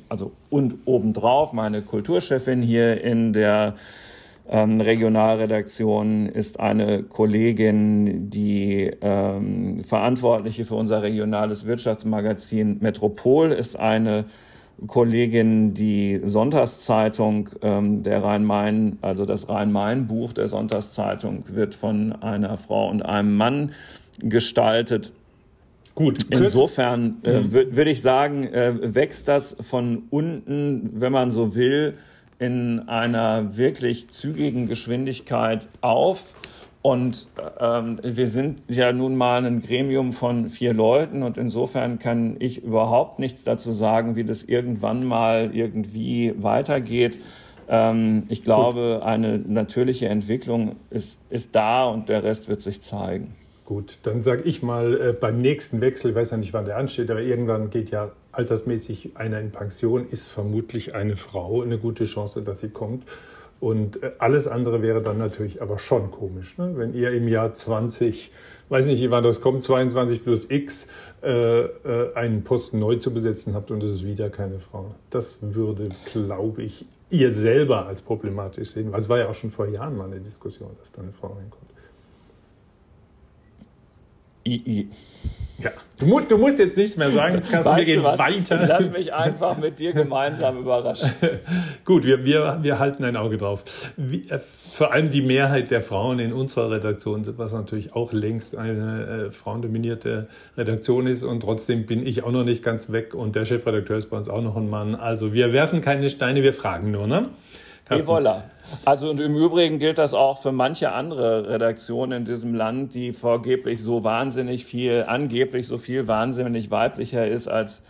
also 0.08 0.32
und 0.50 0.74
obendrauf 0.84 1.52
meine 1.52 1.82
Kulturchefin 1.82 2.60
hier 2.60 3.02
in 3.02 3.32
der 3.32 3.74
ähm, 4.50 4.80
Regionalredaktion 4.80 6.26
ist 6.26 6.58
eine 6.58 7.02
Kollegin, 7.02 8.30
die 8.30 8.90
ähm, 9.00 9.84
Verantwortliche 9.84 10.64
für 10.64 10.74
unser 10.74 11.02
regionales 11.02 11.66
Wirtschaftsmagazin 11.66 12.78
Metropol 12.80 13.52
ist 13.52 13.78
eine 13.78 14.24
Kollegin, 14.86 15.74
die 15.74 16.20
Sonntagszeitung 16.22 17.50
ähm, 17.62 18.02
der 18.02 18.22
Rhein-Main, 18.22 18.98
also 19.02 19.24
das 19.24 19.48
Rhein-Main-Buch 19.48 20.32
der 20.32 20.48
Sonntagszeitung, 20.48 21.44
wird 21.48 21.74
von 21.74 22.12
einer 22.22 22.56
Frau 22.56 22.88
und 22.88 23.02
einem 23.02 23.36
Mann 23.36 23.72
gestaltet. 24.20 25.12
Gut. 25.94 26.26
Insofern 26.30 27.16
äh, 27.24 27.40
mhm. 27.40 27.52
würde 27.52 27.90
ich 27.90 28.02
sagen, 28.02 28.44
äh, 28.44 28.94
wächst 28.94 29.26
das 29.26 29.56
von 29.60 30.04
unten, 30.10 30.90
wenn 30.94 31.12
man 31.12 31.32
so 31.32 31.56
will, 31.56 31.94
in 32.38 32.88
einer 32.88 33.56
wirklich 33.56 34.08
zügigen 34.08 34.66
Geschwindigkeit 34.66 35.68
auf. 35.80 36.34
Und 36.80 37.26
ähm, 37.60 37.98
wir 38.02 38.28
sind 38.28 38.62
ja 38.68 38.92
nun 38.92 39.16
mal 39.16 39.44
ein 39.44 39.60
Gremium 39.60 40.12
von 40.12 40.48
vier 40.48 40.72
Leuten 40.72 41.22
und 41.22 41.36
insofern 41.36 41.98
kann 41.98 42.36
ich 42.38 42.62
überhaupt 42.62 43.18
nichts 43.18 43.42
dazu 43.42 43.72
sagen, 43.72 44.14
wie 44.14 44.24
das 44.24 44.44
irgendwann 44.44 45.04
mal 45.04 45.50
irgendwie 45.52 46.34
weitergeht. 46.38 47.18
Ähm, 47.68 48.22
ich 48.28 48.44
glaube, 48.44 49.02
eine 49.04 49.38
natürliche 49.38 50.08
Entwicklung 50.08 50.76
ist, 50.90 51.20
ist 51.30 51.54
da 51.56 51.84
und 51.86 52.08
der 52.08 52.22
Rest 52.22 52.48
wird 52.48 52.62
sich 52.62 52.80
zeigen. 52.80 53.34
Gut, 53.64 53.98
dann 54.04 54.22
sage 54.22 54.44
ich 54.44 54.62
mal 54.62 54.98
äh, 54.98 55.12
beim 55.12 55.42
nächsten 55.42 55.82
Wechsel, 55.82 56.12
ich 56.12 56.16
weiß 56.16 56.30
ja 56.30 56.36
nicht, 56.38 56.54
wann 56.54 56.64
der 56.64 56.78
ansteht, 56.78 57.10
aber 57.10 57.20
irgendwann 57.20 57.68
geht 57.68 57.90
ja 57.90 58.12
altersmäßig 58.38 59.16
einer 59.16 59.40
in 59.40 59.50
Pension, 59.50 60.08
ist 60.08 60.28
vermutlich 60.28 60.94
eine 60.94 61.16
Frau 61.16 61.62
eine 61.62 61.76
gute 61.76 62.04
Chance, 62.04 62.42
dass 62.42 62.60
sie 62.60 62.70
kommt. 62.70 63.04
Und 63.60 64.02
äh, 64.02 64.12
alles 64.18 64.46
andere 64.46 64.80
wäre 64.80 65.02
dann 65.02 65.18
natürlich 65.18 65.60
aber 65.60 65.80
schon 65.80 66.12
komisch, 66.12 66.56
ne? 66.58 66.74
wenn 66.76 66.94
ihr 66.94 67.10
im 67.10 67.26
Jahr 67.26 67.52
20, 67.52 68.30
weiß 68.68 68.86
nicht, 68.86 69.10
wann 69.10 69.24
das 69.24 69.40
kommt, 69.40 69.64
22 69.64 70.22
plus 70.22 70.48
X, 70.48 70.86
äh, 71.22 71.62
äh, 71.62 72.14
einen 72.14 72.44
Posten 72.44 72.78
neu 72.78 72.96
zu 72.96 73.12
besetzen 73.12 73.54
habt 73.54 73.72
und 73.72 73.82
es 73.82 73.90
ist 73.90 74.06
wieder 74.06 74.30
keine 74.30 74.60
Frau. 74.60 74.94
Das 75.10 75.38
würde, 75.40 75.88
glaube 76.12 76.62
ich, 76.62 76.86
ihr 77.10 77.34
selber 77.34 77.86
als 77.86 78.00
problematisch 78.00 78.70
sehen, 78.70 78.92
weil 78.92 79.00
es 79.00 79.08
war 79.08 79.18
ja 79.18 79.28
auch 79.28 79.34
schon 79.34 79.50
vor 79.50 79.66
Jahren 79.66 79.96
mal 79.96 80.04
eine 80.04 80.20
Diskussion, 80.20 80.70
dass 80.78 80.92
da 80.92 81.02
eine 81.02 81.12
Frau 81.12 81.28
reinkommt. 81.28 81.68
I, 84.46 84.88
Ja, 85.60 85.72
du, 85.98 86.06
mu 86.06 86.20
du, 86.20 86.38
musst 86.38 86.60
jetzt 86.60 86.76
nichts 86.76 86.96
mehr 86.96 87.10
sagen, 87.10 87.42
Carsten, 87.50 87.76
wir 87.76 87.84
gehen 87.84 88.04
weiter. 88.04 88.64
Lass 88.68 88.92
mich 88.92 89.12
einfach 89.12 89.58
mit 89.58 89.80
dir 89.80 89.92
gemeinsam 89.92 90.58
überraschen. 90.58 91.10
Gut, 91.84 92.04
wir, 92.04 92.24
wir, 92.24 92.58
wir 92.62 92.78
halten 92.78 93.02
ein 93.02 93.16
Auge 93.16 93.38
drauf. 93.38 93.64
Wie, 93.96 94.28
äh, 94.28 94.38
vor 94.38 94.92
allem 94.92 95.10
die 95.10 95.20
Mehrheit 95.20 95.72
der 95.72 95.82
Frauen 95.82 96.20
in 96.20 96.32
unserer 96.32 96.70
Redaktion, 96.70 97.26
was 97.36 97.52
natürlich 97.52 97.92
auch 97.92 98.12
längst 98.12 98.56
eine 98.56 99.26
äh, 99.26 99.30
frauendominierte 99.32 100.28
Redaktion 100.56 101.08
ist 101.08 101.24
und 101.24 101.40
trotzdem 101.40 101.86
bin 101.86 102.06
ich 102.06 102.22
auch 102.22 102.30
noch 102.30 102.44
nicht 102.44 102.62
ganz 102.62 102.92
weg 102.92 103.12
und 103.14 103.34
der 103.34 103.44
Chefredakteur 103.44 103.98
ist 103.98 104.10
bei 104.10 104.16
uns 104.16 104.28
auch 104.28 104.42
noch 104.42 104.56
ein 104.56 104.70
Mann. 104.70 104.94
Also 104.94 105.32
wir 105.32 105.52
werfen 105.52 105.80
keine 105.80 106.08
Steine, 106.08 106.44
wir 106.44 106.54
fragen 106.54 106.92
nur, 106.92 107.08
ne? 107.08 107.30
Et 107.90 108.02
voilà. 108.02 108.42
Also 108.84 109.10
und 109.10 109.20
im 109.20 109.34
Übrigen 109.34 109.78
gilt 109.78 109.98
das 109.98 110.14
auch 110.14 110.40
für 110.40 110.52
manche 110.52 110.92
andere 110.92 111.48
Redaktionen 111.48 112.20
in 112.20 112.24
diesem 112.24 112.54
Land, 112.54 112.94
die 112.94 113.12
vorgeblich 113.12 113.82
so 113.82 114.04
wahnsinnig 114.04 114.64
viel, 114.64 115.04
angeblich 115.06 115.66
so 115.66 115.78
viel 115.78 116.08
wahnsinnig 116.08 116.70
weiblicher 116.70 117.26
ist 117.26 117.48
als 117.48 117.82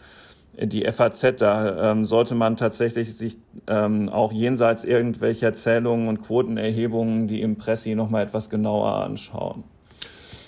die 0.60 0.84
FAZ. 0.90 1.36
Da 1.38 1.92
ähm, 1.92 2.04
sollte 2.04 2.34
man 2.34 2.56
tatsächlich 2.56 3.16
sich 3.16 3.36
ähm, 3.66 4.08
auch 4.08 4.32
jenseits 4.32 4.84
irgendwelcher 4.84 5.52
Zählungen 5.52 6.08
und 6.08 6.20
Quotenerhebungen 6.20 7.28
die 7.28 7.42
Impressi 7.42 7.94
noch 7.94 8.10
mal 8.10 8.22
etwas 8.22 8.50
genauer 8.50 8.94
anschauen. 8.94 9.64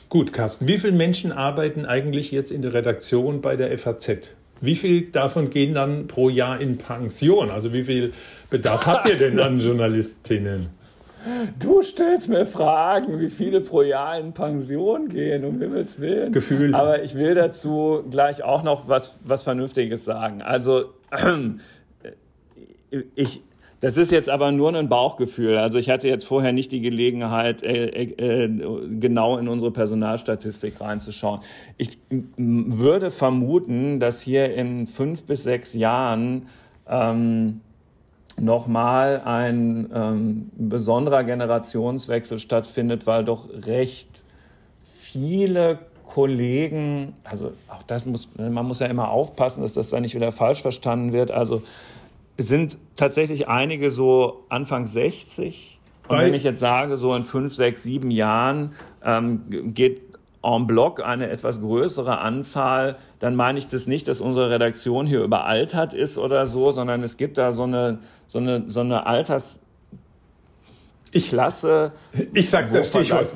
Gut, 0.08 0.32
Carsten, 0.32 0.66
wie 0.66 0.78
viele 0.78 0.94
Menschen 0.94 1.30
arbeiten 1.30 1.86
eigentlich 1.86 2.32
jetzt 2.32 2.50
in 2.50 2.62
der 2.62 2.74
Redaktion 2.74 3.40
bei 3.40 3.54
der 3.54 3.76
FAZ? 3.78 4.34
Wie 4.60 4.74
viel 4.74 5.10
davon 5.10 5.50
gehen 5.50 5.72
dann 5.72 6.06
pro 6.06 6.28
Jahr 6.28 6.60
in 6.60 6.76
Pension? 6.76 7.50
Also 7.50 7.72
wie 7.72 7.84
viel 7.84 8.12
Bedarf 8.50 8.86
habt 8.86 9.08
ihr 9.08 9.16
denn 9.16 9.38
an 9.38 9.60
Journalistinnen? 9.60 10.68
Du 11.58 11.82
stellst 11.82 12.28
mir 12.30 12.46
Fragen, 12.46 13.20
wie 13.20 13.28
viele 13.28 13.60
pro 13.60 13.82
Jahr 13.82 14.18
in 14.18 14.32
Pension 14.32 15.08
gehen, 15.08 15.44
um 15.44 15.58
Himmels 15.58 16.00
Willen. 16.00 16.32
Gefühlt. 16.32 16.74
Aber 16.74 17.02
ich 17.02 17.14
will 17.14 17.34
dazu 17.34 18.04
gleich 18.10 18.42
auch 18.42 18.62
noch 18.62 18.88
was, 18.88 19.18
was 19.24 19.42
Vernünftiges 19.42 20.04
sagen. 20.04 20.40
Also, 20.40 20.94
ich, 23.14 23.42
das 23.80 23.98
ist 23.98 24.12
jetzt 24.12 24.30
aber 24.30 24.50
nur 24.50 24.74
ein 24.74 24.88
Bauchgefühl. 24.88 25.58
Also 25.58 25.78
ich 25.78 25.90
hatte 25.90 26.08
jetzt 26.08 26.24
vorher 26.24 26.52
nicht 26.52 26.72
die 26.72 26.80
Gelegenheit, 26.80 27.62
äh, 27.62 28.04
äh, 28.04 28.48
genau 28.98 29.36
in 29.36 29.48
unsere 29.48 29.72
Personalstatistik 29.72 30.80
reinzuschauen. 30.80 31.40
Ich 31.76 31.98
würde 32.36 33.10
vermuten, 33.10 34.00
dass 34.00 34.22
hier 34.22 34.54
in 34.54 34.86
fünf 34.86 35.24
bis 35.24 35.42
sechs 35.42 35.74
Jahren 35.74 36.46
ähm, 36.88 37.60
nochmal 38.40 39.22
ein 39.24 39.90
ähm, 39.94 40.50
besonderer 40.56 41.24
Generationswechsel 41.24 42.38
stattfindet, 42.38 43.06
weil 43.06 43.24
doch 43.24 43.48
recht 43.66 44.08
viele 44.98 45.78
Kollegen, 46.06 47.14
also 47.22 47.52
auch 47.68 47.82
das 47.84 48.04
muss, 48.06 48.30
man 48.36 48.66
muss 48.66 48.80
ja 48.80 48.86
immer 48.86 49.10
aufpassen, 49.10 49.62
dass 49.62 49.74
das 49.74 49.90
da 49.90 50.00
nicht 50.00 50.14
wieder 50.14 50.32
falsch 50.32 50.62
verstanden 50.62 51.12
wird. 51.12 51.30
Also 51.30 51.62
es 52.36 52.48
sind 52.48 52.78
tatsächlich 52.96 53.48
einige 53.48 53.90
so 53.90 54.44
Anfang 54.48 54.86
60. 54.86 55.78
Und 56.08 56.18
wenn 56.18 56.34
ich 56.34 56.42
jetzt 56.42 56.58
sage, 56.58 56.96
so 56.96 57.14
in 57.14 57.22
fünf, 57.22 57.54
sechs, 57.54 57.84
sieben 57.84 58.10
Jahren 58.10 58.72
ähm, 59.04 59.72
geht 59.72 60.00
en 60.42 60.66
bloc 60.66 61.04
eine 61.04 61.28
etwas 61.28 61.60
größere 61.60 62.18
Anzahl, 62.18 62.96
dann 63.18 63.36
meine 63.36 63.58
ich 63.58 63.68
das 63.68 63.86
nicht, 63.86 64.08
dass 64.08 64.20
unsere 64.20 64.50
Redaktion 64.50 65.06
hier 65.06 65.22
überaltert 65.22 65.92
ist 65.92 66.16
oder 66.18 66.46
so, 66.46 66.70
sondern 66.70 67.02
es 67.02 67.16
gibt 67.16 67.36
da 67.36 67.52
so 67.52 67.64
eine, 67.64 67.98
so 68.26 68.38
eine, 68.38 68.64
so 68.68 68.80
eine 68.80 69.06
Alters, 69.06 69.60
ich, 71.12 71.28
Klasse. 71.28 71.92
Ich 72.32 72.48
sag 72.48 72.72
das 72.72 72.88
Stichwort. 72.88 73.32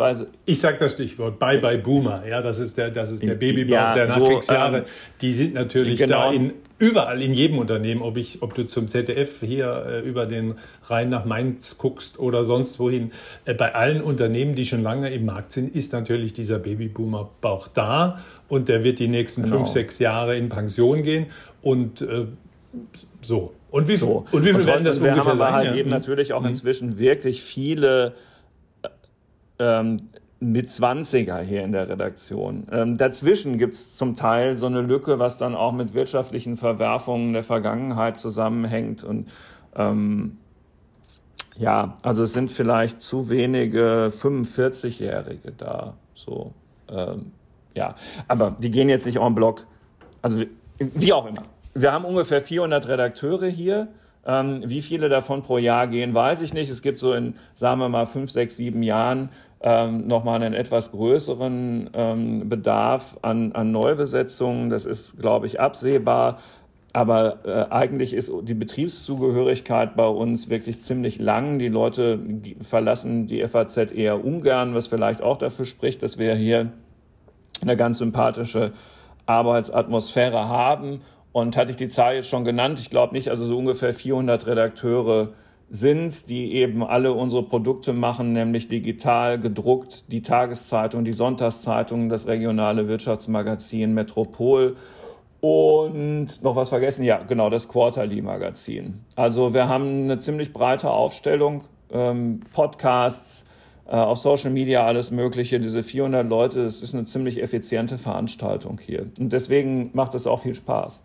Ich 0.46 0.60
sag 0.60 0.78
das 0.78 0.92
Stichwort. 0.92 1.38
Bye 1.38 1.58
bye 1.58 1.78
Boomer. 1.78 2.24
Ja, 2.26 2.40
das 2.40 2.60
ist 2.60 2.78
der, 2.78 2.90
das 2.90 3.10
ist 3.10 3.22
der 3.22 3.34
Babybauch 3.34 3.72
ja, 3.72 3.94
der 3.94 4.06
Nachkriegsjahre. 4.06 4.70
So, 4.70 4.78
ähm, 4.78 4.84
die 5.20 5.32
sind 5.32 5.54
natürlich 5.54 5.98
genau. 5.98 6.30
da 6.30 6.32
in 6.32 6.52
überall 6.78 7.22
in 7.22 7.32
jedem 7.32 7.58
Unternehmen, 7.58 8.02
ob 8.02 8.16
ich, 8.16 8.42
ob 8.42 8.54
du 8.54 8.66
zum 8.66 8.88
ZDF 8.88 9.40
hier 9.40 9.86
äh, 9.86 10.00
über 10.00 10.26
den 10.26 10.54
Rhein 10.86 11.08
nach 11.08 11.24
Mainz 11.24 11.78
guckst 11.78 12.18
oder 12.18 12.44
sonst 12.44 12.78
wohin. 12.78 13.12
Äh, 13.44 13.54
bei 13.54 13.74
allen 13.74 14.02
Unternehmen, 14.02 14.54
die 14.54 14.66
schon 14.66 14.82
lange 14.82 15.12
im 15.12 15.24
Markt 15.24 15.52
sind, 15.52 15.74
ist 15.74 15.92
natürlich 15.92 16.32
dieser 16.32 16.58
Babyboomer 16.58 17.30
Bauch 17.40 17.68
da 17.68 18.18
und 18.48 18.68
der 18.68 18.82
wird 18.82 18.98
die 18.98 19.08
nächsten 19.08 19.42
genau. 19.42 19.58
fünf, 19.58 19.68
sechs 19.68 19.98
Jahre 19.98 20.36
in 20.36 20.48
Pension 20.48 21.02
gehen 21.02 21.26
und 21.62 22.02
äh, 22.02 22.26
so. 23.22 23.54
Und 23.70 23.88
wie, 23.88 23.96
so. 23.96 24.26
und 24.30 24.44
wie 24.44 24.50
viel 24.50 24.56
und 24.56 24.66
werden 24.66 24.84
das 24.84 25.02
wir 25.02 25.10
ungefähr 25.10 25.20
haben 25.20 25.28
aber 25.28 25.36
sein? 25.36 25.52
halt 25.54 25.70
ja. 25.70 25.74
eben 25.76 25.90
natürlich 25.90 26.32
auch 26.32 26.42
mhm. 26.42 26.48
inzwischen 26.48 26.98
wirklich 26.98 27.42
viele 27.42 28.14
ähm, 29.58 30.08
mit 30.52 30.68
20er 30.68 31.40
hier 31.40 31.64
in 31.64 31.72
der 31.72 31.88
Redaktion. 31.88 32.66
Ähm, 32.70 32.96
dazwischen 32.96 33.58
gibt 33.58 33.74
es 33.74 33.96
zum 33.96 34.14
Teil 34.14 34.56
so 34.56 34.66
eine 34.66 34.80
Lücke, 34.80 35.18
was 35.18 35.38
dann 35.38 35.54
auch 35.54 35.72
mit 35.72 35.94
wirtschaftlichen 35.94 36.56
Verwerfungen 36.56 37.32
der 37.32 37.42
Vergangenheit 37.42 38.16
zusammenhängt. 38.16 39.04
Und 39.04 39.28
ähm, 39.76 40.38
ja, 41.56 41.94
also 42.02 42.22
es 42.24 42.32
sind 42.32 42.50
vielleicht 42.50 43.02
zu 43.02 43.28
wenige 43.30 44.12
45-Jährige 44.16 45.52
da. 45.56 45.94
So, 46.14 46.52
ähm, 46.88 47.32
ja, 47.74 47.94
aber 48.28 48.56
die 48.58 48.70
gehen 48.70 48.88
jetzt 48.88 49.06
nicht 49.06 49.18
en 49.18 49.34
bloc. 49.34 49.66
Also 50.22 50.42
wie 50.78 51.12
auch 51.12 51.26
immer 51.26 51.42
wir 51.74 51.92
haben 51.92 52.04
ungefähr 52.04 52.40
400 52.40 52.88
Redakteure 52.88 53.48
hier. 53.48 53.88
Ähm, 54.26 54.62
wie 54.64 54.80
viele 54.80 55.10
davon 55.10 55.42
pro 55.42 55.58
Jahr 55.58 55.86
gehen, 55.86 56.14
weiß 56.14 56.40
ich 56.40 56.54
nicht. 56.54 56.70
Es 56.70 56.80
gibt 56.80 56.98
so 56.98 57.12
in, 57.12 57.34
sagen 57.54 57.80
wir 57.80 57.90
mal, 57.90 58.06
fünf, 58.06 58.30
sechs, 58.30 58.56
sieben 58.56 58.82
Jahren 58.82 59.28
ähm, 59.66 60.06
nochmal 60.06 60.42
einen 60.42 60.52
etwas 60.52 60.90
größeren 60.90 61.88
ähm, 61.94 62.48
Bedarf 62.50 63.16
an, 63.22 63.52
an 63.52 63.72
Neubesetzungen. 63.72 64.68
Das 64.68 64.84
ist, 64.84 65.18
glaube 65.18 65.46
ich, 65.46 65.58
absehbar. 65.58 66.38
Aber 66.92 67.38
äh, 67.46 67.72
eigentlich 67.72 68.12
ist 68.12 68.30
die 68.42 68.52
Betriebszugehörigkeit 68.52 69.96
bei 69.96 70.06
uns 70.06 70.50
wirklich 70.50 70.82
ziemlich 70.82 71.18
lang. 71.18 71.58
Die 71.58 71.68
Leute 71.68 72.20
verlassen 72.60 73.26
die 73.26 73.42
FAZ 73.48 73.90
eher 73.90 74.22
ungern, 74.22 74.74
was 74.74 74.86
vielleicht 74.86 75.22
auch 75.22 75.38
dafür 75.38 75.64
spricht, 75.64 76.02
dass 76.02 76.18
wir 76.18 76.34
hier 76.34 76.70
eine 77.62 77.76
ganz 77.78 77.98
sympathische 77.98 78.72
Arbeitsatmosphäre 79.24 80.46
haben 80.46 81.00
und 81.32 81.56
hatte 81.56 81.70
ich 81.70 81.76
die 81.78 81.88
Zahl 81.88 82.16
jetzt 82.16 82.28
schon 82.28 82.44
genannt? 82.44 82.78
Ich 82.80 82.90
glaube 82.90 83.14
nicht, 83.14 83.28
also 83.30 83.46
so 83.46 83.56
ungefähr 83.56 83.94
400 83.94 84.46
Redakteure 84.46 85.30
sind, 85.74 86.28
die 86.28 86.54
eben 86.54 86.84
alle 86.84 87.12
unsere 87.12 87.42
Produkte 87.42 87.92
machen, 87.92 88.32
nämlich 88.32 88.68
digital 88.68 89.40
gedruckt, 89.40 90.12
die 90.12 90.22
Tageszeitung, 90.22 91.04
die 91.04 91.12
Sonntagszeitung, 91.12 92.08
das 92.08 92.28
regionale 92.28 92.86
Wirtschaftsmagazin 92.86 93.92
Metropol 93.92 94.76
und 95.40 96.42
noch 96.44 96.54
was 96.54 96.68
vergessen, 96.68 97.02
ja, 97.02 97.18
genau, 97.24 97.50
das 97.50 97.66
Quarterly 97.66 98.22
Magazin. 98.22 99.00
Also 99.16 99.52
wir 99.52 99.68
haben 99.68 100.04
eine 100.04 100.18
ziemlich 100.18 100.52
breite 100.52 100.90
Aufstellung 100.90 101.64
ähm, 101.92 102.40
Podcasts, 102.52 103.44
äh, 103.86 103.96
auf 103.96 104.18
Social 104.18 104.52
Media 104.52 104.86
alles 104.86 105.10
Mögliche. 105.10 105.58
Diese 105.58 105.82
400 105.82 106.24
Leute, 106.24 106.62
das 106.62 106.82
ist 106.82 106.94
eine 106.94 107.04
ziemlich 107.04 107.42
effiziente 107.42 107.98
Veranstaltung 107.98 108.78
hier. 108.80 109.06
Und 109.18 109.32
deswegen 109.32 109.90
macht 109.92 110.14
es 110.14 110.28
auch 110.28 110.40
viel 110.40 110.54
Spaß. 110.54 111.02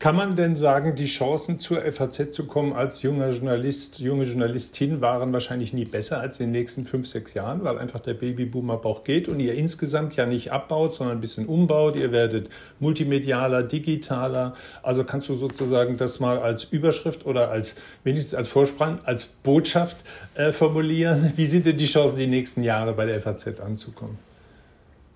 Kann 0.00 0.16
man 0.16 0.36
denn 0.36 0.54
sagen, 0.54 0.96
die 0.96 1.06
Chancen 1.06 1.60
zur 1.60 1.80
FAZ 1.80 2.32
zu 2.32 2.46
kommen 2.46 2.72
als 2.72 3.00
junger 3.02 3.30
Journalist, 3.30 4.00
junge 4.00 4.24
Journalistin 4.24 5.00
waren 5.00 5.32
wahrscheinlich 5.32 5.72
nie 5.72 5.84
besser 5.84 6.20
als 6.20 6.40
in 6.40 6.48
den 6.48 6.52
nächsten 6.52 6.84
fünf, 6.84 7.06
sechs 7.06 7.32
Jahren, 7.32 7.64
weil 7.64 7.78
einfach 7.78 8.00
der 8.00 8.14
Babyboomer-Bauch 8.14 9.04
geht 9.04 9.28
und 9.28 9.40
ihr 9.40 9.54
insgesamt 9.54 10.16
ja 10.16 10.26
nicht 10.26 10.52
abbaut, 10.52 10.94
sondern 10.94 11.16
ein 11.16 11.20
bisschen 11.20 11.46
umbaut. 11.46 11.96
Ihr 11.96 12.12
werdet 12.12 12.50
multimedialer, 12.80 13.62
digitaler. 13.62 14.54
Also 14.82 15.04
kannst 15.04 15.28
du 15.28 15.34
sozusagen 15.34 15.96
das 15.96 16.20
mal 16.20 16.38
als 16.38 16.64
Überschrift 16.64 17.24
oder 17.24 17.50
als 17.50 17.76
wenigstens 18.02 18.34
als 18.34 18.48
Vorspann, 18.48 19.00
als 19.04 19.24
Botschaft 19.24 19.96
äh, 20.34 20.52
formulieren. 20.52 21.32
Wie 21.36 21.46
sind 21.46 21.66
denn 21.66 21.76
die 21.76 21.86
Chancen, 21.86 22.18
die 22.18 22.26
nächsten 22.26 22.62
Jahre 22.62 22.92
bei 22.92 23.06
der 23.06 23.20
FAZ 23.20 23.60
anzukommen? 23.60 24.18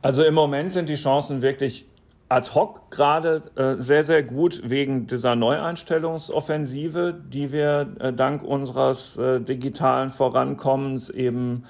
Also 0.00 0.22
im 0.22 0.34
Moment 0.34 0.72
sind 0.72 0.88
die 0.88 0.94
Chancen 0.94 1.42
wirklich 1.42 1.84
ad 2.28 2.50
hoc 2.54 2.90
gerade 2.90 3.42
äh, 3.56 3.80
sehr, 3.80 4.02
sehr 4.02 4.22
gut 4.22 4.62
wegen 4.64 5.06
dieser 5.06 5.34
Neueinstellungsoffensive, 5.34 7.14
die 7.14 7.52
wir 7.52 7.88
äh, 8.00 8.12
dank 8.12 8.42
unseres 8.42 9.16
äh, 9.16 9.40
digitalen 9.40 10.10
Vorankommens 10.10 11.08
eben 11.08 11.64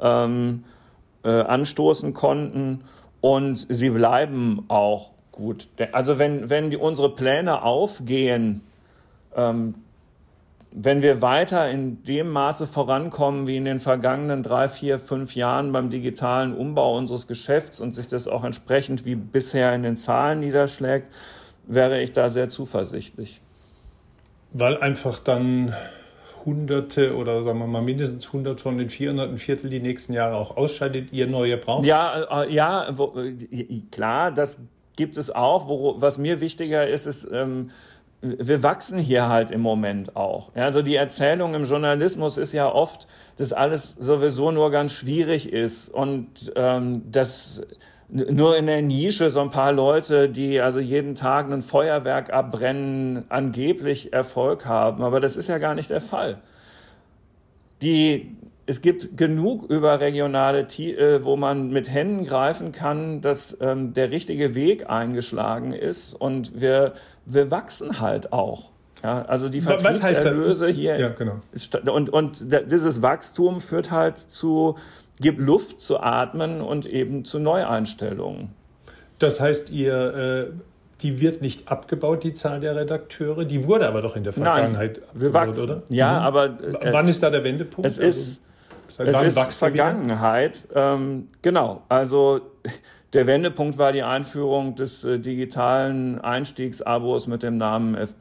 ähm, 0.00 0.64
äh, 1.24 1.30
anstoßen 1.30 2.14
konnten. 2.14 2.84
Und 3.20 3.66
sie 3.68 3.90
bleiben 3.90 4.64
auch 4.68 5.10
gut. 5.32 5.68
Also 5.92 6.18
wenn, 6.18 6.48
wenn 6.50 6.70
die, 6.70 6.76
unsere 6.76 7.14
Pläne 7.14 7.62
aufgehen, 7.62 8.60
ähm, 9.34 9.74
wenn 10.76 11.02
wir 11.02 11.22
weiter 11.22 11.70
in 11.70 12.02
dem 12.02 12.30
Maße 12.30 12.66
vorankommen 12.66 13.46
wie 13.46 13.56
in 13.56 13.64
den 13.64 13.78
vergangenen 13.78 14.42
drei, 14.42 14.68
vier, 14.68 14.98
fünf 14.98 15.36
Jahren 15.36 15.70
beim 15.70 15.88
digitalen 15.88 16.52
Umbau 16.52 16.96
unseres 16.96 17.28
Geschäfts 17.28 17.78
und 17.78 17.94
sich 17.94 18.08
das 18.08 18.26
auch 18.26 18.42
entsprechend 18.42 19.04
wie 19.04 19.14
bisher 19.14 19.72
in 19.72 19.84
den 19.84 19.96
Zahlen 19.96 20.40
niederschlägt, 20.40 21.08
wäre 21.68 22.02
ich 22.02 22.10
da 22.10 22.28
sehr 22.28 22.48
zuversichtlich. 22.48 23.40
Weil 24.52 24.76
einfach 24.78 25.20
dann 25.20 25.74
Hunderte 26.44 27.14
oder 27.14 27.44
sagen 27.44 27.60
wir 27.60 27.68
mal 27.68 27.80
mindestens 27.80 28.26
100 28.26 28.60
von 28.60 28.76
den 28.76 28.90
400 28.90 29.30
ein 29.30 29.38
Viertel 29.38 29.70
die 29.70 29.80
nächsten 29.80 30.12
Jahre 30.12 30.34
auch 30.34 30.56
ausscheidet, 30.56 31.12
ihr 31.12 31.28
neue 31.28 31.56
braucht? 31.56 31.86
Ja, 31.86 32.42
äh, 32.42 32.52
ja, 32.52 32.88
wo, 32.96 33.14
äh, 33.16 33.82
klar, 33.92 34.32
das 34.32 34.60
gibt 34.96 35.16
es 35.16 35.30
auch. 35.30 35.68
Wo, 35.68 36.00
was 36.00 36.18
mir 36.18 36.40
wichtiger 36.40 36.86
ist, 36.86 37.06
ist, 37.06 37.28
ähm, 37.32 37.70
wir 38.24 38.62
wachsen 38.62 38.98
hier 38.98 39.28
halt 39.28 39.50
im 39.50 39.60
Moment 39.60 40.16
auch. 40.16 40.50
Ja, 40.54 40.64
also 40.64 40.80
die 40.80 40.96
Erzählung 40.96 41.54
im 41.54 41.64
Journalismus 41.64 42.38
ist 42.38 42.52
ja 42.52 42.72
oft, 42.72 43.06
dass 43.36 43.52
alles 43.52 43.96
sowieso 43.98 44.50
nur 44.50 44.70
ganz 44.70 44.92
schwierig 44.92 45.52
ist 45.52 45.88
und 45.88 46.52
ähm, 46.56 47.02
dass 47.10 47.62
nur 48.08 48.56
in 48.56 48.66
der 48.66 48.80
Nische 48.82 49.30
so 49.30 49.40
ein 49.40 49.50
paar 49.50 49.72
Leute, 49.72 50.28
die 50.28 50.60
also 50.60 50.80
jeden 50.80 51.14
Tag 51.14 51.50
ein 51.50 51.62
Feuerwerk 51.62 52.32
abbrennen, 52.32 53.24
angeblich 53.28 54.12
Erfolg 54.12 54.66
haben. 54.66 55.02
Aber 55.02 55.20
das 55.20 55.36
ist 55.36 55.48
ja 55.48 55.58
gar 55.58 55.74
nicht 55.74 55.90
der 55.90 56.00
Fall. 56.00 56.38
Die 57.82 58.36
es 58.66 58.80
gibt 58.80 59.16
genug 59.16 59.64
überregionale, 59.64 60.60
äh, 60.60 61.24
wo 61.24 61.36
man 61.36 61.70
mit 61.70 61.90
Händen 61.90 62.24
greifen 62.24 62.72
kann, 62.72 63.20
dass 63.20 63.58
ähm, 63.60 63.92
der 63.92 64.10
richtige 64.10 64.54
Weg 64.54 64.88
eingeschlagen 64.88 65.72
ist 65.72 66.14
und 66.14 66.60
wir, 66.60 66.94
wir 67.26 67.50
wachsen 67.50 68.00
halt 68.00 68.32
auch. 68.32 68.70
Ja, 69.02 69.22
also 69.22 69.48
die 69.48 69.60
Vertriebserlöse 69.60 70.68
hier 70.68 70.98
ja, 70.98 71.08
genau. 71.10 71.40
ist, 71.52 71.76
und, 71.88 72.08
und 72.10 72.46
dieses 72.70 73.02
Wachstum 73.02 73.60
führt 73.60 73.90
halt 73.90 74.18
zu, 74.18 74.76
gibt 75.20 75.40
Luft 75.40 75.82
zu 75.82 76.00
atmen 76.00 76.62
und 76.62 76.86
eben 76.86 77.24
zu 77.24 77.38
Neueinstellungen. 77.38 78.50
Das 79.18 79.40
heißt, 79.40 79.70
ihr 79.70 80.52
äh 80.54 80.74
die 81.02 81.20
wird 81.20 81.42
nicht 81.42 81.68
abgebaut, 81.68 82.24
die 82.24 82.32
Zahl 82.32 82.60
der 82.60 82.76
Redakteure. 82.76 83.44
Die 83.44 83.66
wurde 83.66 83.86
aber 83.86 84.00
doch 84.00 84.16
in 84.16 84.24
der 84.24 84.32
Vergangenheit 84.32 84.96
Nein, 84.96 85.08
wir 85.12 85.28
abgebaut, 85.28 85.48
wachsen. 85.48 85.70
oder? 85.70 85.82
Ja, 85.90 86.12
mhm. 86.12 86.26
aber. 86.26 86.44
Äh, 86.46 86.92
Wann 86.92 87.08
ist 87.08 87.22
da 87.22 87.30
der 87.30 87.44
Wendepunkt? 87.44 87.86
Es 87.86 87.98
ist, 87.98 88.40
Seit 88.88 89.08
es 89.08 89.36
ist 89.36 89.58
Vergangenheit. 89.58 90.66
Ähm, 90.74 91.28
genau. 91.42 91.82
Also 91.88 92.40
der 93.14 93.26
Wendepunkt 93.26 93.78
war 93.78 93.92
die 93.92 94.02
Einführung 94.02 94.74
des 94.74 95.04
äh, 95.04 95.18
digitalen 95.18 96.20
Einstiegsabos 96.20 97.26
mit 97.26 97.42
dem 97.42 97.56
Namen 97.56 97.94
F+. 97.94 98.14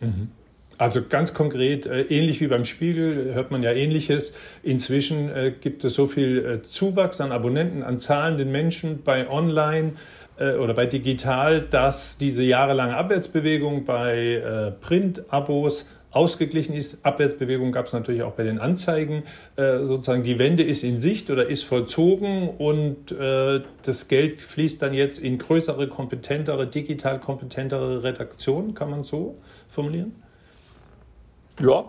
Mhm. 0.00 0.30
Also 0.78 1.02
ganz 1.02 1.34
konkret, 1.34 1.86
äh, 1.86 2.02
ähnlich 2.02 2.40
wie 2.40 2.46
beim 2.46 2.64
Spiegel, 2.64 3.34
hört 3.34 3.50
man 3.50 3.64
ja 3.64 3.72
ähnliches. 3.72 4.36
Inzwischen 4.62 5.28
äh, 5.28 5.52
gibt 5.60 5.84
es 5.84 5.94
so 5.94 6.06
viel 6.06 6.44
äh, 6.44 6.62
Zuwachs 6.62 7.20
an 7.20 7.32
Abonnenten, 7.32 7.82
an 7.82 7.98
zahlenden 7.98 8.52
Menschen 8.52 9.02
bei 9.02 9.28
Online 9.28 9.94
äh, 10.38 10.54
oder 10.54 10.74
bei 10.74 10.86
Digital, 10.86 11.62
dass 11.62 12.16
diese 12.16 12.44
jahrelange 12.44 12.96
Abwärtsbewegung 12.96 13.84
bei 13.84 14.34
äh, 14.34 14.70
Print-Abos 14.70 15.88
ausgeglichen 16.18 16.74
ist. 16.74 17.06
Abwärtsbewegung 17.06 17.70
gab 17.70 17.86
es 17.86 17.92
natürlich 17.92 18.22
auch 18.22 18.32
bei 18.32 18.42
den 18.42 18.58
Anzeigen. 18.58 19.22
Äh, 19.54 19.84
sozusagen 19.84 20.24
die 20.24 20.40
Wende 20.40 20.64
ist 20.64 20.82
in 20.82 20.98
Sicht 20.98 21.30
oder 21.30 21.46
ist 21.46 21.62
vollzogen 21.62 22.48
und 22.48 23.12
äh, 23.12 23.62
das 23.82 24.08
Geld 24.08 24.40
fließt 24.40 24.82
dann 24.82 24.94
jetzt 24.94 25.18
in 25.18 25.38
größere, 25.38 25.86
kompetentere, 25.86 26.66
digital 26.66 27.20
kompetentere 27.20 28.02
Redaktionen. 28.02 28.74
Kann 28.74 28.90
man 28.90 29.04
so 29.04 29.36
formulieren? 29.68 30.12
Ja, 31.60 31.84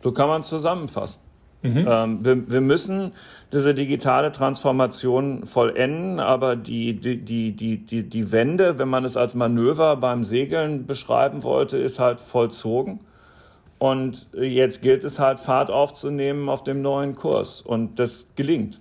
so 0.00 0.12
kann 0.12 0.28
man 0.28 0.42
zusammenfassen. 0.42 1.20
Mhm. 1.62 1.86
Ähm, 1.86 2.24
wir, 2.24 2.50
wir, 2.50 2.60
müssen 2.62 3.12
diese 3.52 3.74
digitale 3.74 4.32
Transformation 4.32 5.44
vollenden, 5.44 6.18
aber 6.18 6.56
die, 6.56 6.94
die, 6.94 7.18
die, 7.18 7.52
die, 7.52 8.08
die 8.08 8.32
Wende, 8.32 8.78
wenn 8.78 8.88
man 8.88 9.04
es 9.04 9.18
als 9.18 9.34
Manöver 9.34 9.96
beim 9.96 10.24
Segeln 10.24 10.86
beschreiben 10.86 11.42
wollte, 11.42 11.76
ist 11.76 11.98
halt 11.98 12.22
vollzogen. 12.22 13.00
Und 13.80 14.28
jetzt 14.34 14.82
gilt 14.82 15.04
es 15.04 15.18
halt, 15.18 15.40
Fahrt 15.40 15.70
aufzunehmen 15.70 16.50
auf 16.50 16.62
dem 16.62 16.82
neuen 16.82 17.14
Kurs. 17.14 17.62
Und 17.62 17.98
das 17.98 18.28
gelingt. 18.36 18.78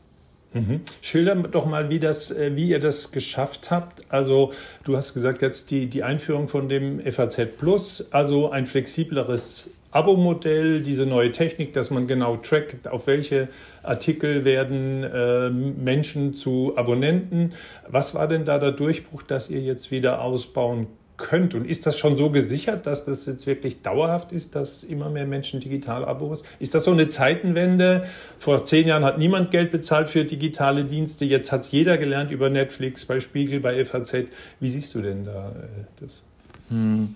Mhm. 0.54 0.82
Schilder 1.02 1.36
doch 1.36 1.66
mal, 1.66 1.90
wie, 1.90 2.00
das, 2.00 2.32
äh, 2.32 2.56
wie 2.58 2.68
ihr 2.70 2.80
das 2.80 3.14
geschafft 3.14 3.72
habt. 3.72 4.02
Also 4.10 4.52
du 4.84 4.98
hast 4.98 5.14
gesagt, 5.14 5.42
jetzt 5.42 5.72
die, 5.72 5.88
die 5.88 6.04
Einführung 6.04 6.50
von 6.50 6.68
dem 6.68 7.00
FAZ 7.00 7.58
Plus, 7.58 8.10
also 8.12 8.50
ein 8.50 8.66
flexibleres 8.66 9.72
Abo-Modell, 9.92 10.82
diese 10.82 11.06
neue 11.06 11.32
Technik, 11.32 11.72
dass 11.72 11.92
man 11.92 12.08
genau 12.08 12.36
trackt, 12.36 12.90
auf 12.90 13.08
welche 13.08 13.48
Artikel 13.84 14.44
werden 14.44 15.04
äh, 15.04 15.50
Menschen 15.50 16.34
zu 16.34 16.74
Abonnenten. 16.76 17.54
Was 17.88 18.14
war 18.16 18.28
denn 18.28 18.44
da 18.44 18.60
der 18.60 18.74
Durchbruch, 18.74 19.22
dass 19.22 19.50
ihr 19.50 19.62
jetzt 19.62 19.92
wieder 19.92 20.22
ausbauen 20.22 20.88
könnt? 21.20 21.54
Und 21.54 21.66
ist 21.66 21.86
das 21.86 22.00
schon 22.00 22.18
so 22.18 22.32
gesichert, 22.32 22.88
dass 22.88 23.04
das 23.04 23.28
jetzt 23.28 23.46
wirklich 23.46 23.84
dauerhaft 23.84 24.32
ist, 24.32 24.56
dass 24.56 24.84
immer 24.84 25.10
mehr 25.10 25.28
Menschen 25.28 25.60
Digital-Abos? 25.60 26.44
Ist 26.60 26.74
das 26.74 26.86
so 26.86 26.92
eine 26.92 27.10
Zeitenwende? 27.10 28.08
Vor 28.40 28.66
zehn 28.66 28.88
Jahren 28.88 29.06
hat 29.06 29.20
niemand 29.20 29.52
Geld 29.52 29.70
bezahlt 29.70 30.10
für 30.10 30.26
digitale 30.26 30.86
Dienste. 30.86 31.26
Jetzt 31.26 31.52
hat 31.52 31.62
es 31.62 31.72
jeder 31.72 32.00
gelernt 32.00 32.32
über 32.32 32.50
Netflix, 32.50 33.06
bei 33.06 33.20
Spiegel, 33.20 33.60
bei 33.60 33.86
FAZ. 33.86 34.16
Wie 34.60 34.70
siehst 34.70 34.96
du 34.96 35.02
denn 35.02 35.26
da 35.26 35.50
äh, 35.50 36.02
das? 36.02 36.24
Hm. 36.70 37.16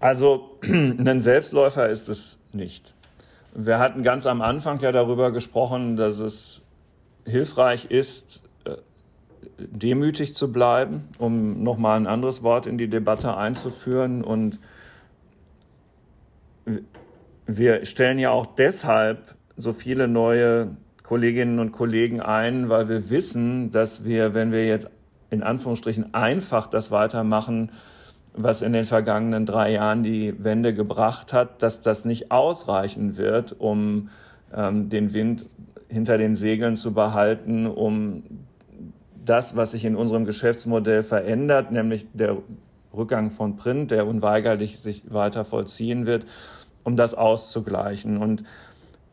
Also 0.00 0.58
ein 0.62 1.20
Selbstläufer 1.22 1.88
ist 1.88 2.08
es 2.08 2.38
nicht. 2.52 2.92
Wir 3.54 3.78
hatten 3.78 4.02
ganz 4.02 4.26
am 4.26 4.42
Anfang 4.42 4.80
ja 4.80 4.92
darüber 4.92 5.32
gesprochen, 5.32 5.96
dass 5.96 6.18
es 6.18 6.60
hilfreich 7.24 7.86
ist, 7.86 8.40
demütig 9.58 10.34
zu 10.34 10.52
bleiben, 10.52 11.08
um 11.18 11.62
nochmal 11.62 11.96
ein 11.98 12.06
anderes 12.06 12.42
Wort 12.42 12.66
in 12.66 12.78
die 12.78 12.88
Debatte 12.88 13.36
einzuführen. 13.36 14.22
Und 14.22 14.60
wir 17.46 17.84
stellen 17.84 18.18
ja 18.18 18.30
auch 18.30 18.46
deshalb 18.46 19.34
so 19.56 19.72
viele 19.72 20.08
neue 20.08 20.76
Kolleginnen 21.02 21.58
und 21.58 21.72
Kollegen 21.72 22.20
ein, 22.20 22.68
weil 22.68 22.88
wir 22.88 23.10
wissen, 23.10 23.70
dass 23.70 24.04
wir, 24.04 24.34
wenn 24.34 24.52
wir 24.52 24.66
jetzt 24.66 24.90
in 25.30 25.42
Anführungsstrichen 25.42 26.14
einfach 26.14 26.66
das 26.66 26.90
weitermachen, 26.90 27.70
was 28.34 28.62
in 28.62 28.72
den 28.72 28.84
vergangenen 28.84 29.46
drei 29.46 29.72
Jahren 29.72 30.02
die 30.02 30.34
Wende 30.42 30.74
gebracht 30.74 31.32
hat, 31.32 31.62
dass 31.62 31.80
das 31.80 32.04
nicht 32.04 32.30
ausreichen 32.30 33.16
wird, 33.16 33.56
um 33.58 34.10
ähm, 34.54 34.88
den 34.88 35.12
Wind 35.12 35.46
hinter 35.88 36.18
den 36.18 36.36
Segeln 36.36 36.76
zu 36.76 36.94
behalten, 36.94 37.66
um 37.66 38.22
das, 39.28 39.56
was 39.56 39.72
sich 39.72 39.84
in 39.84 39.96
unserem 39.96 40.24
Geschäftsmodell 40.24 41.02
verändert, 41.02 41.70
nämlich 41.72 42.06
der 42.12 42.38
Rückgang 42.94 43.30
von 43.30 43.56
Print, 43.56 43.90
der 43.90 44.06
unweigerlich 44.06 44.78
sich 44.78 45.02
weiter 45.12 45.44
vollziehen 45.44 46.06
wird, 46.06 46.26
um 46.84 46.96
das 46.96 47.14
auszugleichen. 47.14 48.18
Und 48.18 48.44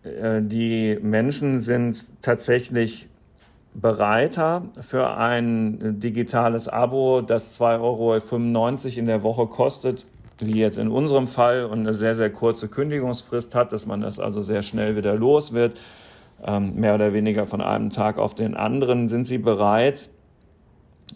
äh, 0.04 0.42
die 0.42 0.98
Menschen 1.02 1.60
sind 1.60 2.06
tatsächlich 2.22 3.08
bereiter 3.74 4.64
für 4.80 5.18
ein 5.18 6.00
digitales 6.00 6.70
Abo, 6.70 7.22
das 7.22 7.60
2,95 7.60 7.80
Euro 7.82 9.00
in 9.00 9.06
der 9.06 9.24
Woche 9.24 9.48
kostet, 9.48 10.06
wie 10.40 10.60
jetzt 10.60 10.78
in 10.78 10.90
unserem 10.90 11.28
Fall 11.28 11.66
und 11.66 11.80
eine 11.80 11.94
sehr, 11.94 12.16
sehr 12.16 12.30
kurze 12.30 12.70
Kündigungsfrist 12.70 13.54
hat, 13.56 13.74
dass 13.74 13.86
man 13.86 14.02
das 14.02 14.20
also 14.20 14.42
sehr 14.42 14.64
schnell 14.64 14.96
wieder 14.96 15.16
los 15.16 15.54
wird, 15.54 15.80
mehr 16.48 16.96
oder 16.96 17.14
weniger 17.14 17.48
von 17.48 17.62
einem 17.62 17.90
Tag 17.90 18.18
auf 18.18 18.36
den 18.36 18.56
anderen, 18.56 19.10
sind 19.10 19.26
sie 19.26 19.38
bereit, 19.38 20.10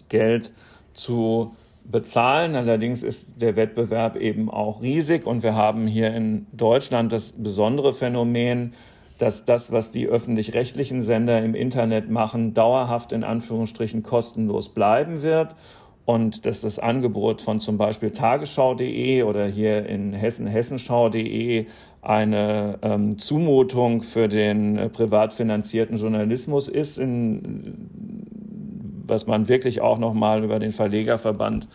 Geld 0.10 0.52
zu 0.94 1.52
bezahlen. 1.84 2.56
Allerdings 2.56 3.04
ist 3.04 3.28
der 3.36 3.56
Wettbewerb 3.56 4.16
eben 4.16 4.50
auch 4.50 4.82
riesig 4.82 5.26
und 5.26 5.44
wir 5.44 5.56
haben 5.56 5.88
hier 5.88 6.14
in 6.14 6.48
Deutschland 6.52 7.12
das 7.12 7.32
besondere 7.32 7.94
Phänomen, 7.94 8.74
dass 9.18 9.46
das, 9.46 9.72
was 9.72 9.92
die 9.92 10.08
öffentlich-rechtlichen 10.08 11.02
Sender 11.02 11.44
im 11.44 11.54
Internet 11.54 12.10
machen, 12.10 12.54
dauerhaft 12.54 13.12
in 13.12 13.24
Anführungsstrichen 13.24 14.02
kostenlos 14.02 14.70
bleiben 14.70 15.22
wird 15.22 15.56
und 16.10 16.47
dass 16.47 16.62
das 16.62 16.80
Angebot 16.80 17.43
von 17.43 17.60
zum 17.60 17.78
Beispiel 17.78 18.10
tagesschau.de 18.10 19.22
oder 19.22 19.45
hier 19.45 19.86
in 19.86 20.12
Hessen 20.14 20.47
hessenschau.de 20.47 21.68
eine 22.01 22.80
ähm, 22.82 23.20
Zumutung 23.20 24.01
für 24.01 24.28
den 24.28 24.80
äh, 24.80 24.89
privat 24.89 25.36
finanzierten 25.36 25.97
Journalismus 25.97 26.68
ist, 26.68 26.97
in, 26.97 27.91
was 29.05 29.28
man 29.28 29.49
wirklich 29.49 29.82
auch 29.82 29.99
noch 29.99 30.16
mal 30.16 30.43
über 30.43 30.57
den 30.57 30.72
Verlegerverband 30.72 31.68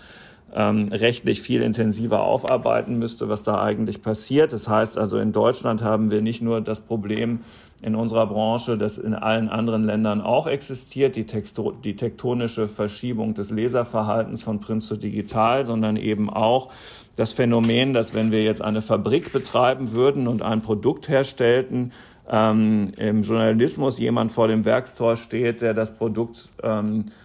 ähm, 0.55 0.89
rechtlich 0.93 1.43
viel 1.43 1.63
intensiver 1.63 2.23
aufarbeiten 2.23 2.99
müsste, 2.99 3.29
was 3.29 3.43
da 3.43 3.61
eigentlich 3.61 4.03
passiert. 4.03 4.53
Das 4.53 4.69
heißt 4.69 4.97
also, 4.97 5.19
in 5.19 5.33
Deutschland 5.33 5.83
haben 5.83 6.11
wir 6.11 6.23
nicht 6.23 6.43
nur 6.43 6.61
das 6.61 6.81
Problem 6.81 7.41
in 7.83 7.95
unserer 7.97 8.27
Branche, 8.27 8.79
das 8.79 8.97
in 8.97 9.15
allen 9.15 9.49
anderen 9.49 9.85
Ländern 9.85 10.21
auch 10.21 10.47
existiert, 10.47 11.17
die, 11.17 11.25
Texto 11.25 11.73
die 11.73 11.97
tektonische 11.97 12.69
Verschiebung 12.69 13.35
des 13.35 13.51
Leserverhaltens 13.51 14.43
von 14.43 14.61
Print 14.61 14.83
zu 14.83 14.97
digital, 14.97 15.67
sondern 15.67 15.97
eben 15.97 16.31
auch 16.31 16.71
das 17.17 17.33
Phänomen, 17.33 17.93
dass 17.93 18.15
wenn 18.15 18.31
wir 18.31 18.43
jetzt 18.43 18.63
eine 18.63 18.81
Fabrik 18.81 19.33
betreiben 19.33 19.93
würden 19.93 20.29
und 20.29 20.41
ein 20.41 20.63
Produkt 20.63 21.09
herstellten, 21.09 21.93
ähm, 22.31 22.93
im 22.97 23.23
Journalismus 23.23 23.99
jemand 23.99 24.33
vor 24.33 24.49
dem 24.49 24.65
Werkstor 24.65 25.17
steht, 25.17 25.61
der 25.61 25.75
das 25.75 25.95
Produkt 25.95 26.51
ähm, 26.63 27.07
äh, 27.07 27.24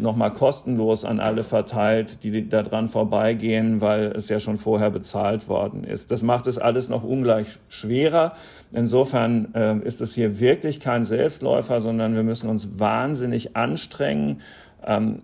nochmal 0.00 0.32
kostenlos 0.32 1.04
an 1.04 1.20
alle 1.20 1.44
verteilt, 1.44 2.24
die 2.24 2.48
daran 2.48 2.88
vorbeigehen, 2.88 3.80
weil 3.80 4.06
es 4.16 4.28
ja 4.28 4.40
schon 4.40 4.56
vorher 4.56 4.90
bezahlt 4.90 5.48
worden 5.48 5.84
ist. 5.84 6.10
Das 6.10 6.22
macht 6.22 6.48
es 6.48 6.58
alles 6.58 6.88
noch 6.88 7.04
ungleich 7.04 7.58
schwerer. 7.68 8.32
Insofern 8.72 9.54
äh, 9.54 9.78
ist 9.78 10.00
es 10.00 10.14
hier 10.14 10.40
wirklich 10.40 10.80
kein 10.80 11.04
Selbstläufer, 11.04 11.80
sondern 11.80 12.14
wir 12.14 12.24
müssen 12.24 12.48
uns 12.48 12.78
wahnsinnig 12.78 13.56
anstrengen. 13.56 14.40
Ähm, 14.84 15.22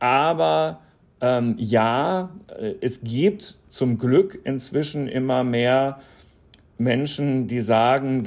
aber 0.00 0.80
ähm, 1.20 1.54
ja, 1.58 2.30
äh, 2.48 2.74
es 2.80 3.02
gibt 3.02 3.58
zum 3.68 3.98
Glück 3.98 4.40
inzwischen 4.44 5.06
immer 5.06 5.44
mehr 5.44 6.00
Menschen, 6.78 7.46
die 7.46 7.60
sagen, 7.60 8.24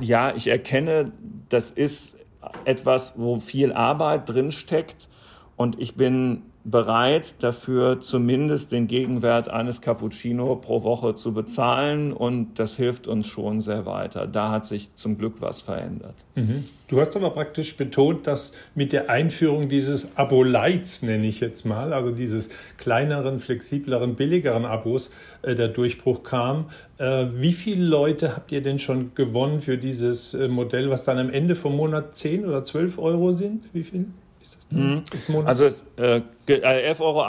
ja, 0.00 0.34
ich 0.34 0.48
erkenne, 0.48 1.12
das 1.48 1.70
ist 1.70 2.16
etwas, 2.64 3.18
wo 3.18 3.40
viel 3.40 3.72
Arbeit 3.72 4.28
drin 4.28 4.52
steckt 4.52 5.08
und 5.56 5.80
ich 5.80 5.94
bin 5.96 6.49
bereit 6.64 7.42
dafür 7.42 8.00
zumindest 8.00 8.72
den 8.72 8.86
Gegenwert 8.86 9.48
eines 9.48 9.80
Cappuccino 9.80 10.56
pro 10.56 10.82
Woche 10.82 11.14
zu 11.14 11.32
bezahlen 11.32 12.12
und 12.12 12.58
das 12.58 12.76
hilft 12.76 13.08
uns 13.08 13.28
schon 13.28 13.60
sehr 13.62 13.86
weiter. 13.86 14.26
Da 14.26 14.50
hat 14.50 14.66
sich 14.66 14.94
zum 14.94 15.16
Glück 15.16 15.36
was 15.40 15.62
verändert. 15.62 16.14
Mhm. 16.34 16.64
Du 16.88 17.00
hast 17.00 17.16
aber 17.16 17.30
praktisch 17.30 17.76
betont, 17.76 18.26
dass 18.26 18.52
mit 18.74 18.92
der 18.92 19.08
Einführung 19.08 19.70
dieses 19.70 20.18
Abo-Lights, 20.18 21.02
nenne 21.02 21.26
ich 21.26 21.40
jetzt 21.40 21.64
mal, 21.64 21.94
also 21.94 22.10
dieses 22.10 22.50
kleineren, 22.76 23.38
flexibleren, 23.38 24.16
billigeren 24.16 24.66
Abos, 24.66 25.10
äh, 25.42 25.54
der 25.54 25.68
Durchbruch 25.68 26.24
kam. 26.24 26.66
Äh, 26.98 27.26
wie 27.36 27.52
viele 27.52 27.84
Leute 27.84 28.36
habt 28.36 28.52
ihr 28.52 28.60
denn 28.60 28.78
schon 28.78 29.14
gewonnen 29.14 29.60
für 29.60 29.78
dieses 29.78 30.34
äh, 30.34 30.48
Modell, 30.48 30.90
was 30.90 31.04
dann 31.04 31.18
am 31.18 31.30
Ende 31.30 31.54
vom 31.54 31.74
Monat 31.74 32.14
10 32.14 32.44
oder 32.44 32.64
12 32.64 32.98
Euro 32.98 33.32
sind? 33.32 33.64
Wie 33.72 33.84
viel? 33.84 34.06
Ist 34.40 34.56
das 34.56 34.70
mhm. 34.70 35.02
Also 35.44 35.66
es, 35.66 35.84
äh, 35.96 36.22
11,80 36.48 37.00
Euro. 37.00 37.24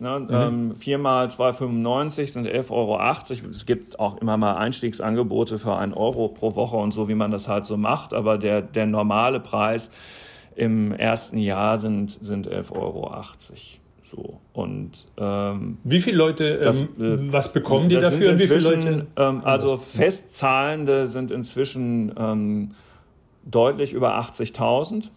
Ne? 0.00 0.20
Mhm. 0.20 0.70
Ähm, 0.70 0.76
4 0.76 0.98
mal 0.98 1.26
2,95 1.26 2.32
sind 2.32 2.46
11,80 2.46 2.70
Euro. 2.70 2.98
Es 3.50 3.66
gibt 3.66 3.98
auch 3.98 4.18
immer 4.20 4.36
mal 4.36 4.56
Einstiegsangebote 4.56 5.58
für 5.58 5.76
1 5.76 5.96
Euro 5.96 6.28
pro 6.28 6.54
Woche 6.54 6.76
und 6.76 6.92
so, 6.92 7.08
wie 7.08 7.14
man 7.14 7.30
das 7.30 7.48
halt 7.48 7.66
so 7.66 7.76
macht. 7.76 8.14
Aber 8.14 8.38
der, 8.38 8.62
der 8.62 8.86
normale 8.86 9.40
Preis 9.40 9.90
im 10.56 10.92
ersten 10.92 11.38
Jahr 11.38 11.78
sind, 11.78 12.18
sind 12.22 12.48
11,80 12.48 12.72
Euro. 12.72 13.22
So. 14.04 14.40
Und 14.52 15.06
ähm, 15.16 15.78
wie 15.82 16.00
viele 16.00 16.16
Leute, 16.16 16.58
das, 16.58 16.78
ähm, 16.78 16.88
äh, 17.00 17.32
was 17.32 17.52
bekommen 17.52 17.88
die 17.88 17.96
dafür? 17.96 18.32
Und 18.32 18.42
wie 18.42 18.46
viele 18.46 18.60
Leute? 18.60 19.06
Ähm, 19.16 19.42
also 19.44 19.76
Festzahlende 19.76 21.08
sind 21.08 21.30
inzwischen 21.30 22.14
ähm, 22.16 22.70
deutlich 23.44 23.92
über 23.92 24.18
80.000. 24.20 25.08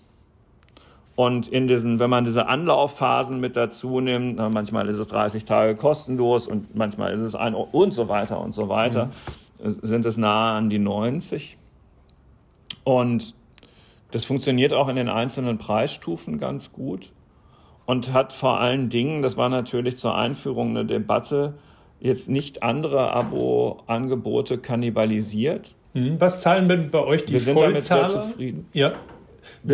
Und 1.18 1.48
in 1.48 1.68
diesen, 1.68 1.98
wenn 1.98 2.12
man 2.12 2.26
diese 2.26 2.46
Anlaufphasen 2.46 3.40
mit 3.40 3.56
dazu 3.56 4.00
nimmt, 4.02 4.38
manchmal 4.38 4.88
ist 4.88 5.00
es 5.00 5.08
30 5.08 5.46
Tage 5.46 5.76
kostenlos 5.76 6.48
und 6.48 6.76
manchmal 6.76 7.12
ist 7.12 7.22
es 7.22 7.34
ein 7.34 7.56
und 7.56 7.92
so 7.92 8.08
weiter 8.08 8.40
und 8.40 8.52
so 8.52 8.70
weiter, 8.70 9.10
mhm. 9.58 9.78
sind 9.82 10.06
es 10.06 10.18
nahe 10.18 10.56
an 10.56 10.70
die 10.70 10.78
90. 10.78 11.58
Und 12.84 13.34
das 14.12 14.26
funktioniert 14.26 14.74
auch 14.74 14.90
in 14.90 14.96
den 14.96 15.10
einzelnen 15.10 15.58
Preisstufen 15.58 16.38
ganz 16.38 16.72
gut 16.72 17.12
und 17.88 18.14
hat 18.14 18.32
vor 18.32 18.60
allen 18.60 18.90
Dingen, 18.90 19.24
das 19.24 19.38
war 19.38 19.50
natürlich 19.50 19.98
zur 19.98 20.16
Einführung 20.16 20.70
eine 20.70 20.86
Debatte, 20.86 21.56
jetzt 22.00 22.30
nicht 22.30 22.62
andere 22.62 23.12
Abo-Angebote 23.12 24.60
kannibalisiert. 24.60 25.74
Mhm. 25.96 26.22
Was 26.22 26.42
zahlen 26.42 26.70
denn 26.70 26.92
bei 26.92 27.00
euch 27.00 27.26
die 27.26 27.34
Wir 27.34 27.40
sind 27.40 27.60
damit 27.60 27.82
sehr 27.82 28.08
zufrieden. 28.08 28.68
Ja. 28.74 28.94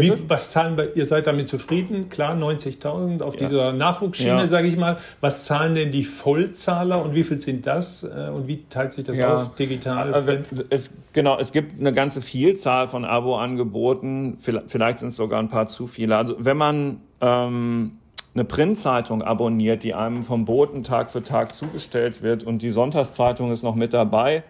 Wie, 0.02 0.12
was 0.28 0.50
zahlen 0.50 0.76
bei, 0.76 0.89
ihr 0.96 1.06
seid 1.06 1.28
damit 1.28 1.48
zufrieden? 1.48 2.10
Klar, 2.10 2.36
90.000 2.36 3.22
auf 3.22 3.36
ja. 3.36 3.41
dieser 3.41 3.74
Nachwuchsschiene, 3.74 4.39
ja. 4.39 4.46
sage 4.46 4.68
ich 4.68 4.76
mal. 4.76 4.98
Was 5.22 5.46
zahlen 5.46 5.76
denn 5.76 5.91
die 5.91 6.04
Vollzahler 6.04 7.04
und 7.04 7.14
wie 7.14 7.24
viel 7.24 7.39
sind 7.39 7.68
das? 7.68 8.04
Äh, 8.04 8.30
und 8.30 8.48
wie 8.48 8.64
teilt 8.70 8.94
sich 8.94 9.04
das 9.04 9.18
ja. 9.18 9.36
auf 9.36 9.56
digital? 9.56 10.44
Es, 10.70 10.91
genau, 11.14 11.38
es 11.38 11.52
gibt 11.52 11.80
eine 11.80 11.94
ganze 11.94 12.22
Vielzahl 12.22 12.88
von 12.88 13.06
Abo-Angeboten. 13.06 14.38
Vielleicht 14.39 15.00
sind 15.00 15.10
es 15.10 15.16
sogar 15.16 15.39
ein 15.39 15.50
paar 15.50 15.68
zu 15.68 15.86
viele. 15.86 16.18
Also 16.18 16.36
wenn 16.39 16.58
man 16.58 17.02
ähm, 17.22 17.98
eine 18.34 18.46
Printzeitung 18.46 19.22
abonniert, 19.22 19.84
die 19.84 19.94
einem 19.94 20.24
vom 20.24 20.46
Boten 20.46 20.84
Tag 20.84 21.12
für 21.12 21.22
Tag 21.22 21.54
zugestellt 21.54 22.24
wird 22.24 22.44
und 22.44 22.64
die 22.64 22.72
Sonntagszeitung 22.72 23.52
ist 23.52 23.62
noch 23.62 23.76
mit 23.76 23.94
dabei, 23.94 24.44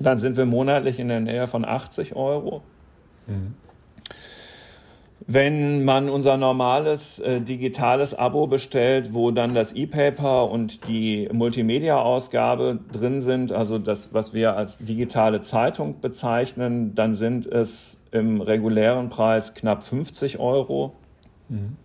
dann 0.00 0.18
sind 0.18 0.36
wir 0.36 0.46
monatlich 0.46 0.98
in 0.98 1.08
der 1.08 1.20
Nähe 1.20 1.46
von 1.46 1.64
80 1.64 2.16
Euro. 2.16 2.62
Mhm. 3.26 3.54
Wenn 5.26 5.84
man 5.84 6.08
unser 6.08 6.36
normales 6.36 7.18
äh, 7.18 7.40
digitales 7.40 8.14
Abo 8.14 8.46
bestellt, 8.46 9.12
wo 9.12 9.30
dann 9.30 9.54
das 9.54 9.72
E-Paper 9.72 10.50
und 10.50 10.86
die 10.86 11.28
Multimedia-Ausgabe 11.32 12.78
drin 12.92 13.20
sind, 13.20 13.52
also 13.52 13.78
das, 13.78 14.14
was 14.14 14.32
wir 14.32 14.56
als 14.56 14.78
digitale 14.78 15.40
Zeitung 15.40 16.00
bezeichnen, 16.00 16.94
dann 16.94 17.14
sind 17.14 17.46
es 17.46 17.98
im 18.12 18.40
regulären 18.40 19.08
Preis 19.08 19.54
knapp 19.54 19.82
50 19.82 20.38
Euro. 20.38 20.94
Mhm. 21.48 21.76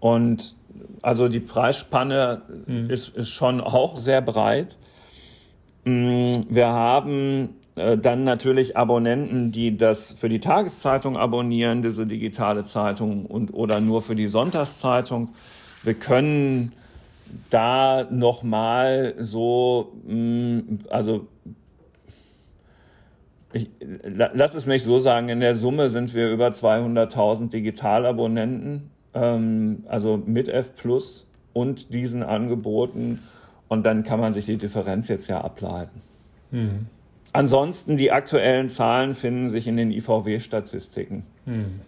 Und 0.00 0.56
also 1.02 1.28
die 1.28 1.40
Preisspanne 1.40 2.42
mhm. 2.66 2.88
ist, 2.90 3.16
ist 3.16 3.30
schon 3.30 3.60
auch 3.60 3.96
sehr 3.96 4.22
breit. 4.22 4.76
Mm, 5.84 6.42
wir 6.48 6.68
haben 6.68 7.56
dann 7.96 8.24
natürlich 8.24 8.76
Abonnenten, 8.76 9.52
die 9.52 9.76
das 9.76 10.12
für 10.12 10.28
die 10.28 10.40
Tageszeitung 10.40 11.16
abonnieren, 11.16 11.82
diese 11.82 12.06
digitale 12.06 12.64
Zeitung 12.64 13.26
und 13.26 13.52
oder 13.54 13.80
nur 13.80 14.02
für 14.02 14.14
die 14.14 14.28
Sonntagszeitung. 14.28 15.30
Wir 15.82 15.94
können 15.94 16.72
da 17.50 18.06
nochmal 18.10 19.14
so, 19.18 19.92
mm, 20.06 20.60
also 20.90 21.26
ich, 23.52 23.70
lass 24.02 24.54
es 24.54 24.66
mich 24.66 24.82
so 24.82 24.98
sagen, 24.98 25.28
in 25.28 25.40
der 25.40 25.54
Summe 25.54 25.88
sind 25.88 26.14
wir 26.14 26.30
über 26.30 26.48
200.000 26.48 27.50
Digitalabonnenten, 27.50 28.90
ähm, 29.14 29.84
also 29.88 30.22
mit 30.24 30.48
F 30.48 30.74
Plus 30.74 31.26
und 31.52 31.92
diesen 31.94 32.22
Angeboten. 32.22 33.20
Und 33.68 33.84
dann 33.84 34.02
kann 34.02 34.20
man 34.20 34.32
sich 34.32 34.46
die 34.46 34.56
Differenz 34.56 35.08
jetzt 35.08 35.28
ja 35.28 35.40
ableiten. 35.40 36.02
Mhm. 36.50 36.86
Ansonsten 37.38 37.96
die 37.96 38.10
aktuellen 38.10 38.68
Zahlen 38.68 39.14
finden 39.14 39.48
sich 39.48 39.68
in 39.68 39.76
den 39.76 39.92
IVW-Statistiken. 39.92 41.22
Hm. 41.44 41.82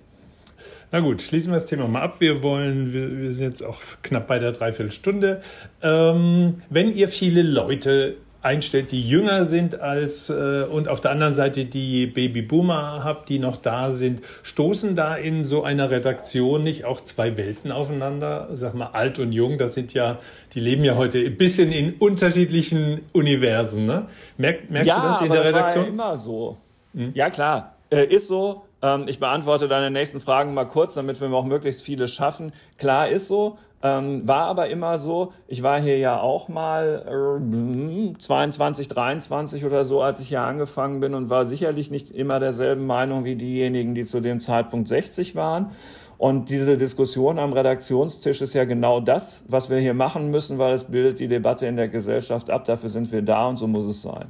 Na 0.93 1.01
gut, 1.01 1.23
schließen 1.23 1.51
wir 1.51 1.55
das 1.55 1.67
Thema 1.67 1.89
mal 1.89 2.03
ab. 2.03 2.21
Wir 2.21 2.45
wollen, 2.45 2.93
wir, 2.93 3.19
wir 3.19 3.33
sind 3.33 3.49
jetzt 3.49 3.63
auch 3.63 3.81
knapp 4.03 4.29
bei 4.29 4.39
der 4.39 4.53
Dreiviertelstunde. 4.53 5.43
Ähm, 5.83 6.59
wenn 6.69 6.95
ihr 6.95 7.09
viele 7.09 7.43
Leute 7.43 8.19
einstellt, 8.43 8.93
die 8.93 9.07
jünger 9.07 9.45
sind 9.45 9.81
als 9.81 10.31
äh, 10.31 10.65
und 10.71 10.89
auf 10.89 11.01
der 11.01 11.11
anderen 11.11 11.35
Seite 11.35 11.65
die 11.67 12.07
Babyboomer 12.07 13.05
habt, 13.05 13.29
die 13.29 13.39
noch 13.39 13.57
da 13.57 13.91
sind, 13.91 14.23
stoßen 14.43 14.97
da 14.97 15.17
in 15.17 15.45
so 15.45 15.63
einer 15.63 15.91
Redaktion 15.91 16.63
nicht 16.63 16.85
auch 16.85 17.03
zwei 17.03 17.37
Welten 17.37 17.71
aufeinander? 17.73 18.49
Sag 18.53 18.75
mal, 18.75 18.91
alt 18.93 19.19
und 19.19 19.33
jung, 19.33 19.59
das 19.59 19.75
sind 19.75 19.93
ja, 19.93 20.19
die 20.53 20.61
leben 20.61 20.85
ja 20.85 20.97
heute 20.97 21.19
ein 21.19 21.37
bisschen 21.37 21.71
in 21.73 21.95
unterschiedlichen 21.95 23.03
Universen. 23.13 23.87
Ne? 23.87 24.07
Merk, 24.39 24.71
merkst 24.71 24.89
ja, 24.89 25.01
du 25.01 25.07
das 25.09 25.21
in 25.21 25.33
der 25.33 25.45
Redaktion? 25.45 25.85
Ja, 25.85 25.91
immer 25.91 26.17
so. 26.17 26.57
Hm? 26.95 27.11
Ja, 27.15 27.31
klar. 27.31 27.77
Äh, 27.91 28.07
ist 28.07 28.29
so. 28.29 28.63
Ähm, 28.83 29.05
ich 29.07 29.19
beantworte 29.19 29.69
deine 29.69 29.91
nächsten 29.91 30.21
Fragen 30.21 30.55
mal 30.55 30.67
kurz, 30.67 30.95
damit 30.95 31.21
wir 31.21 31.33
auch 31.33 31.45
möglichst 31.45 31.83
viele 31.83 32.09
schaffen. 32.09 32.53
Klar 32.79 33.09
ist 33.09 33.29
so. 33.29 33.59
Ähm, 33.83 34.29
war 34.29 34.43
aber 34.43 34.69
immer 34.69 34.99
so, 34.99 35.33
ich 35.49 35.63
war 35.63 35.81
hier 35.81 35.97
ja 35.97 36.21
auch 36.21 36.49
mal 36.49 37.41
äh, 37.41 38.19
22, 38.19 38.89
23 38.89 39.65
oder 39.65 39.85
so, 39.85 40.03
als 40.03 40.21
ich 40.21 40.29
hier 40.29 40.43
angefangen 40.43 41.01
bin 41.01 41.15
und 41.15 41.31
war 41.31 41.47
sicherlich 41.47 41.91
nicht 41.91 42.11
immer 42.11 42.41
derselben 42.41 42.85
Meinung 42.85 43.25
wie 43.25 43.37
diejenigen, 43.37 43.95
die 43.95 44.05
zu 44.05 44.21
dem 44.21 44.43
Zeitpunkt 44.43 44.87
60 44.87 45.35
waren. 45.35 45.71
Und 46.19 46.51
diese 46.51 46.77
Diskussion 46.77 47.39
am 47.39 47.55
Redaktionstisch 47.55 48.43
ist 48.43 48.53
ja 48.53 48.65
genau 48.65 49.01
das, 49.01 49.43
was 49.49 49.71
wir 49.71 49.79
hier 49.79 49.95
machen 49.95 50.31
müssen, 50.31 50.59
weil 50.59 50.75
es 50.75 50.85
bildet 50.85 51.19
die 51.19 51.29
Debatte 51.29 51.67
in 51.67 51.77
der 51.77 51.89
Gesellschaft 51.89 52.51
ab. 52.51 52.67
Dafür 52.67 52.91
sind 52.91 53.11
wir 53.11 53.23
da 53.23 53.49
und 53.49 53.57
so 53.57 53.67
muss 53.67 53.87
es 53.87 54.03
sein. 54.03 54.27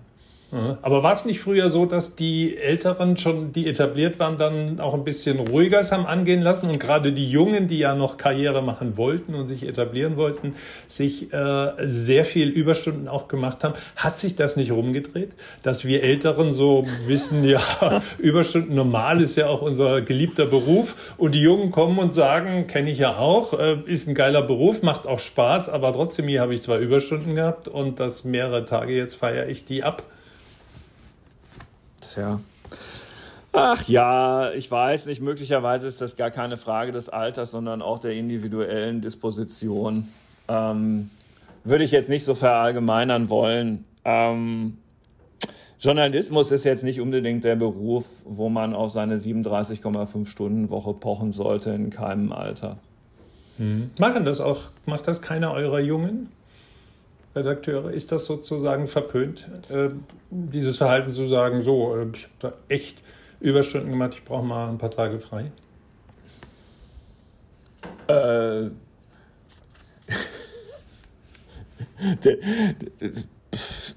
Aber 0.83 1.05
war 1.05 1.15
es 1.15 1.25
nicht 1.25 1.41
früher 1.41 1.69
so, 1.69 1.87
dass 1.87 2.17
die 2.17 2.57
Älteren 2.57 3.17
schon, 3.17 3.53
die 3.53 3.69
etabliert 3.69 4.19
waren, 4.19 4.37
dann 4.37 4.81
auch 4.81 4.95
ein 4.95 5.05
bisschen 5.05 5.39
ruhiger 5.39 5.81
haben 5.91 6.07
angehen 6.07 6.43
lassen 6.43 6.69
und 6.69 6.81
gerade 6.81 7.13
die 7.13 7.31
Jungen, 7.31 7.69
die 7.69 7.79
ja 7.79 7.95
noch 7.95 8.17
Karriere 8.17 8.61
machen 8.61 8.97
wollten 8.97 9.35
und 9.35 9.47
sich 9.47 9.67
etablieren 9.67 10.17
wollten, 10.17 10.57
sich 10.89 11.33
äh, 11.33 11.73
sehr 11.81 12.25
viel 12.25 12.49
Überstunden 12.49 13.07
auch 13.07 13.29
gemacht 13.29 13.63
haben? 13.63 13.75
Hat 13.95 14.19
sich 14.19 14.35
das 14.35 14.57
nicht 14.57 14.73
rumgedreht, 14.73 15.31
dass 15.63 15.85
wir 15.85 16.03
Älteren 16.03 16.53
so 16.53 16.85
wissen, 17.07 17.45
ja, 17.49 17.61
Überstunden 18.19 18.75
normal 18.75 19.21
ist 19.21 19.37
ja 19.37 19.47
auch 19.47 19.63
unser 19.63 20.03
geliebter 20.03 20.47
Beruf 20.47 21.15
und 21.17 21.37
die 21.37 21.43
Jungen 21.43 21.71
kommen 21.71 21.99
und 21.99 22.13
sagen, 22.13 22.67
kenne 22.67 22.91
ich 22.91 22.99
ja 22.99 23.17
auch, 23.17 23.59
äh, 23.59 23.79
ist 23.87 24.09
ein 24.09 24.15
geiler 24.15 24.43
Beruf, 24.43 24.83
macht 24.83 25.07
auch 25.07 25.21
Spaß, 25.21 25.69
aber 25.69 25.93
trotzdem 25.93 26.27
hier 26.27 26.41
habe 26.41 26.55
ich 26.55 26.63
zwei 26.63 26.79
Überstunden 26.79 27.37
gehabt 27.37 27.69
und 27.69 28.01
das 28.01 28.25
mehrere 28.25 28.65
Tage 28.65 28.97
jetzt 28.97 29.15
feiere 29.15 29.49
ich 29.49 29.65
die 29.65 29.85
ab 29.85 30.03
ja. 32.17 32.41
Ach 33.53 33.89
ja, 33.89 34.53
ich 34.53 34.71
weiß 34.71 35.07
nicht, 35.07 35.21
möglicherweise 35.21 35.89
ist 35.89 36.01
das 36.01 36.17
gar 36.17 36.31
keine 36.31 36.57
Frage 36.57 36.93
des 36.93 37.09
Alters, 37.09 37.51
sondern 37.51 37.83
auch 37.83 37.99
der 37.99 38.13
individuellen 38.13 39.01
Disposition. 39.01 40.09
Ähm, 40.49 41.11
würde 41.65 41.85
ich 41.85 41.91
jetzt 41.91 42.09
nicht 42.09 42.25
so 42.25 42.35
verallgemeinern 42.35 43.29
wollen. 43.29 43.85
Ähm, 44.05 44.79
Journalismus 45.81 46.51
ist 46.51 46.65
jetzt 46.65 46.85
nicht 46.85 47.01
unbedingt 47.01 47.43
der 47.43 47.57
Beruf, 47.57 48.05
wo 48.25 48.49
man 48.49 48.75
auf 48.75 48.91
seine 48.91 49.17
37,5 49.17 50.27
Stunden 50.27 50.71
Woche 50.71 50.93
pochen 50.93 51.33
sollte 51.33 51.71
in 51.71 51.91
keinem 51.91 52.33
Alter. 52.33 52.77
Hm. 53.57 53.91
Machen 53.99 54.25
das 54.25 54.41
auch, 54.41 54.65
macht 54.87 55.09
das 55.09 55.23
keiner 55.23 55.53
eurer 55.53 55.81
Jungen? 55.81 56.29
Redakteure, 57.35 57.91
ist 57.91 58.11
das 58.13 58.27
sozusagen 58.27 58.87
verpönt, 58.87 59.49
äh, 59.71 59.91
dieses 60.31 60.79
Verhalten 60.79 61.11
zu 61.11 61.27
sagen, 61.27 61.63
so, 61.63 61.97
äh, 61.97 62.07
ich 62.13 62.25
habe 62.25 62.35
da 62.41 62.53
echt 62.69 63.03
Überstunden 63.41 63.91
gemacht, 63.91 64.15
ich 64.15 64.25
brauche 64.25 64.45
mal 64.45 64.69
ein 64.69 64.79
paar 64.79 64.91
Tage 64.91 65.19
frei? 65.21 65.53
Äh, 68.09 68.71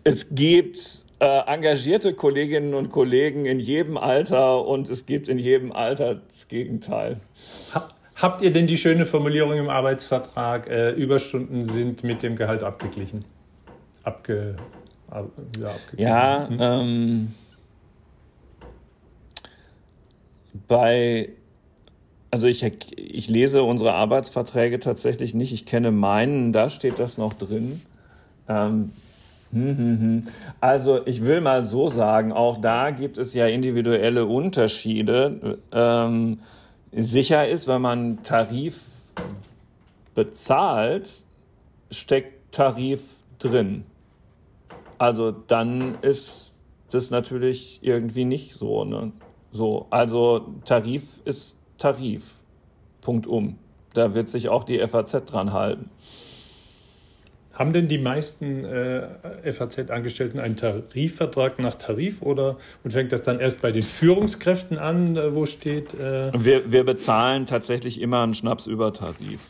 es 0.04 0.28
gibt 0.30 0.80
äh, 1.20 1.40
engagierte 1.48 2.14
Kolleginnen 2.14 2.74
und 2.74 2.90
Kollegen 2.90 3.46
in 3.46 3.60
jedem 3.60 3.98
Alter 3.98 4.66
und 4.66 4.90
es 4.90 5.06
gibt 5.06 5.28
in 5.28 5.40
jedem 5.40 5.72
Alter 5.72 6.16
das 6.16 6.48
Gegenteil. 6.48 7.22
Habt 7.74 7.96
ihr 8.42 8.54
denn 8.54 8.68
die 8.68 8.78
schöne 8.78 9.06
Formulierung 9.06 9.58
im 9.58 9.70
Arbeitsvertrag, 9.70 10.70
äh, 10.70 10.92
Überstunden 10.92 11.66
sind 11.66 12.06
mit 12.06 12.24
dem 12.24 12.38
Gehalt 12.38 12.64
abgeglichen? 12.64 13.26
Abge, 14.04 14.56
ab, 15.10 15.30
ja, 15.60 15.76
ja 15.98 16.48
hm? 16.48 16.58
ähm, 16.62 17.32
bei, 20.70 21.32
also 22.32 22.48
ich, 22.48 22.64
ich 22.96 23.28
lese 23.28 23.64
unsere 23.64 23.94
Arbeitsverträge 23.94 24.80
tatsächlich 24.80 25.34
nicht. 25.34 25.52
Ich 25.52 25.66
kenne 25.66 25.92
meinen, 25.92 26.54
da 26.54 26.70
steht 26.70 27.00
das 27.00 27.18
noch 27.18 27.34
drin. 27.34 27.82
Ähm, 28.48 28.94
hm, 29.52 29.78
hm, 29.78 30.00
hm. 30.00 30.28
also 30.62 31.06
ich 31.06 31.26
will 31.26 31.42
mal 31.42 31.66
so 31.66 31.90
sagen, 31.90 32.32
auch 32.32 32.62
da 32.62 32.92
gibt 32.92 33.18
es 33.18 33.34
ja 33.34 33.48
individuelle 33.48 34.26
Unterschiede. 34.26 35.60
Ähm, 35.74 36.40
sicher 36.96 37.48
ist, 37.48 37.68
wenn 37.68 37.82
man 37.82 38.24
Tarif 38.24 38.82
bezahlt, 40.16 41.26
steckt 41.92 42.54
Tarif 42.54 43.04
drin. 43.40 43.86
Also 44.98 45.32
dann 45.32 45.98
ist 46.02 46.54
das 46.92 47.10
natürlich 47.10 47.80
irgendwie 47.82 48.26
nicht 48.26 48.54
so. 48.54 48.86
Ne? 48.86 49.12
So, 49.52 49.88
also 49.90 50.54
Tarif 50.66 51.22
ist 51.26 51.58
Tarif. 51.78 52.44
Punkt 53.02 53.28
um. 53.28 53.58
Da 53.94 54.14
wird 54.14 54.30
sich 54.30 54.50
auch 54.50 54.64
die 54.64 54.80
FAZ 54.88 55.26
dran 55.26 55.54
halten. 55.54 55.90
Haben 57.54 57.72
denn 57.72 57.88
die 57.88 58.00
meisten 58.00 58.66
äh, 58.66 59.08
FAZ-Angestellten 59.52 60.40
einen 60.40 60.56
Tarifvertrag 60.56 61.60
nach 61.60 61.76
Tarif 61.76 62.24
oder 62.24 62.58
und 62.84 62.92
fängt 62.92 63.12
das 63.12 63.22
dann 63.22 63.40
erst 63.40 63.62
bei 63.62 63.72
den 63.72 63.84
Führungskräften 63.84 64.80
an, 64.80 65.16
äh, 65.16 65.36
wo 65.36 65.46
steht? 65.46 65.94
Äh 65.94 66.32
wir, 66.34 66.72
wir 66.72 66.84
bezahlen 66.84 67.46
tatsächlich 67.46 68.02
immer 68.02 68.24
einen 68.24 68.34
Schnaps 68.34 68.66
über 68.66 68.92
Tarif. 68.92 69.42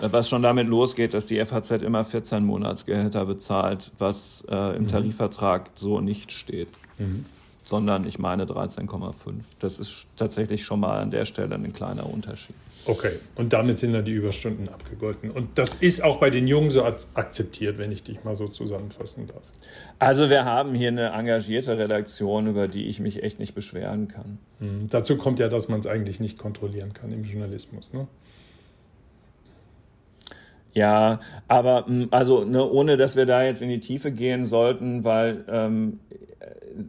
Was 0.00 0.28
schon 0.28 0.42
damit 0.42 0.66
losgeht, 0.66 1.14
dass 1.14 1.26
die 1.26 1.38
FAZ 1.44 1.70
immer 1.82 2.04
14 2.04 2.44
Monatsgehälter 2.44 3.24
bezahlt, 3.26 3.92
was 3.98 4.44
äh, 4.50 4.76
im 4.76 4.82
mhm. 4.82 4.88
Tarifvertrag 4.88 5.70
so 5.76 6.00
nicht 6.00 6.32
steht. 6.32 6.70
Mhm. 6.98 7.24
Sondern 7.64 8.06
ich 8.06 8.18
meine 8.18 8.44
13,5. 8.44 9.14
Das 9.58 9.78
ist 9.78 10.06
tatsächlich 10.16 10.64
schon 10.64 10.80
mal 10.80 11.00
an 11.00 11.10
der 11.10 11.24
Stelle 11.24 11.54
ein 11.54 11.72
kleiner 11.72 12.06
Unterschied. 12.06 12.54
Okay, 12.86 13.12
und 13.36 13.54
damit 13.54 13.78
sind 13.78 13.94
dann 13.94 14.04
die 14.04 14.12
Überstunden 14.12 14.68
abgegolten. 14.68 15.30
Und 15.30 15.56
das 15.58 15.74
ist 15.74 16.04
auch 16.04 16.18
bei 16.18 16.28
den 16.28 16.46
Jungen 16.46 16.68
so 16.68 16.84
akzeptiert, 16.84 17.78
wenn 17.78 17.90
ich 17.90 18.02
dich 18.02 18.22
mal 18.24 18.34
so 18.34 18.48
zusammenfassen 18.48 19.26
darf. 19.26 19.50
Also 19.98 20.28
wir 20.28 20.44
haben 20.44 20.74
hier 20.74 20.88
eine 20.88 21.12
engagierte 21.12 21.78
Redaktion, 21.78 22.46
über 22.46 22.68
die 22.68 22.88
ich 22.88 23.00
mich 23.00 23.22
echt 23.22 23.38
nicht 23.38 23.54
beschweren 23.54 24.08
kann. 24.08 24.38
Mhm. 24.60 24.88
Dazu 24.90 25.16
kommt 25.16 25.38
ja, 25.38 25.48
dass 25.48 25.68
man 25.68 25.80
es 25.80 25.86
eigentlich 25.86 26.20
nicht 26.20 26.36
kontrollieren 26.36 26.92
kann 26.92 27.10
im 27.12 27.24
Journalismus. 27.24 27.94
Ne? 27.94 28.06
Ja, 30.74 31.20
aber 31.46 31.86
also 32.10 32.44
ne, 32.44 32.68
ohne 32.68 32.96
dass 32.96 33.14
wir 33.14 33.26
da 33.26 33.44
jetzt 33.44 33.62
in 33.62 33.68
die 33.68 33.80
Tiefe 33.80 34.10
gehen 34.10 34.44
sollten, 34.44 35.04
weil 35.04 35.44
ähm, 35.48 36.00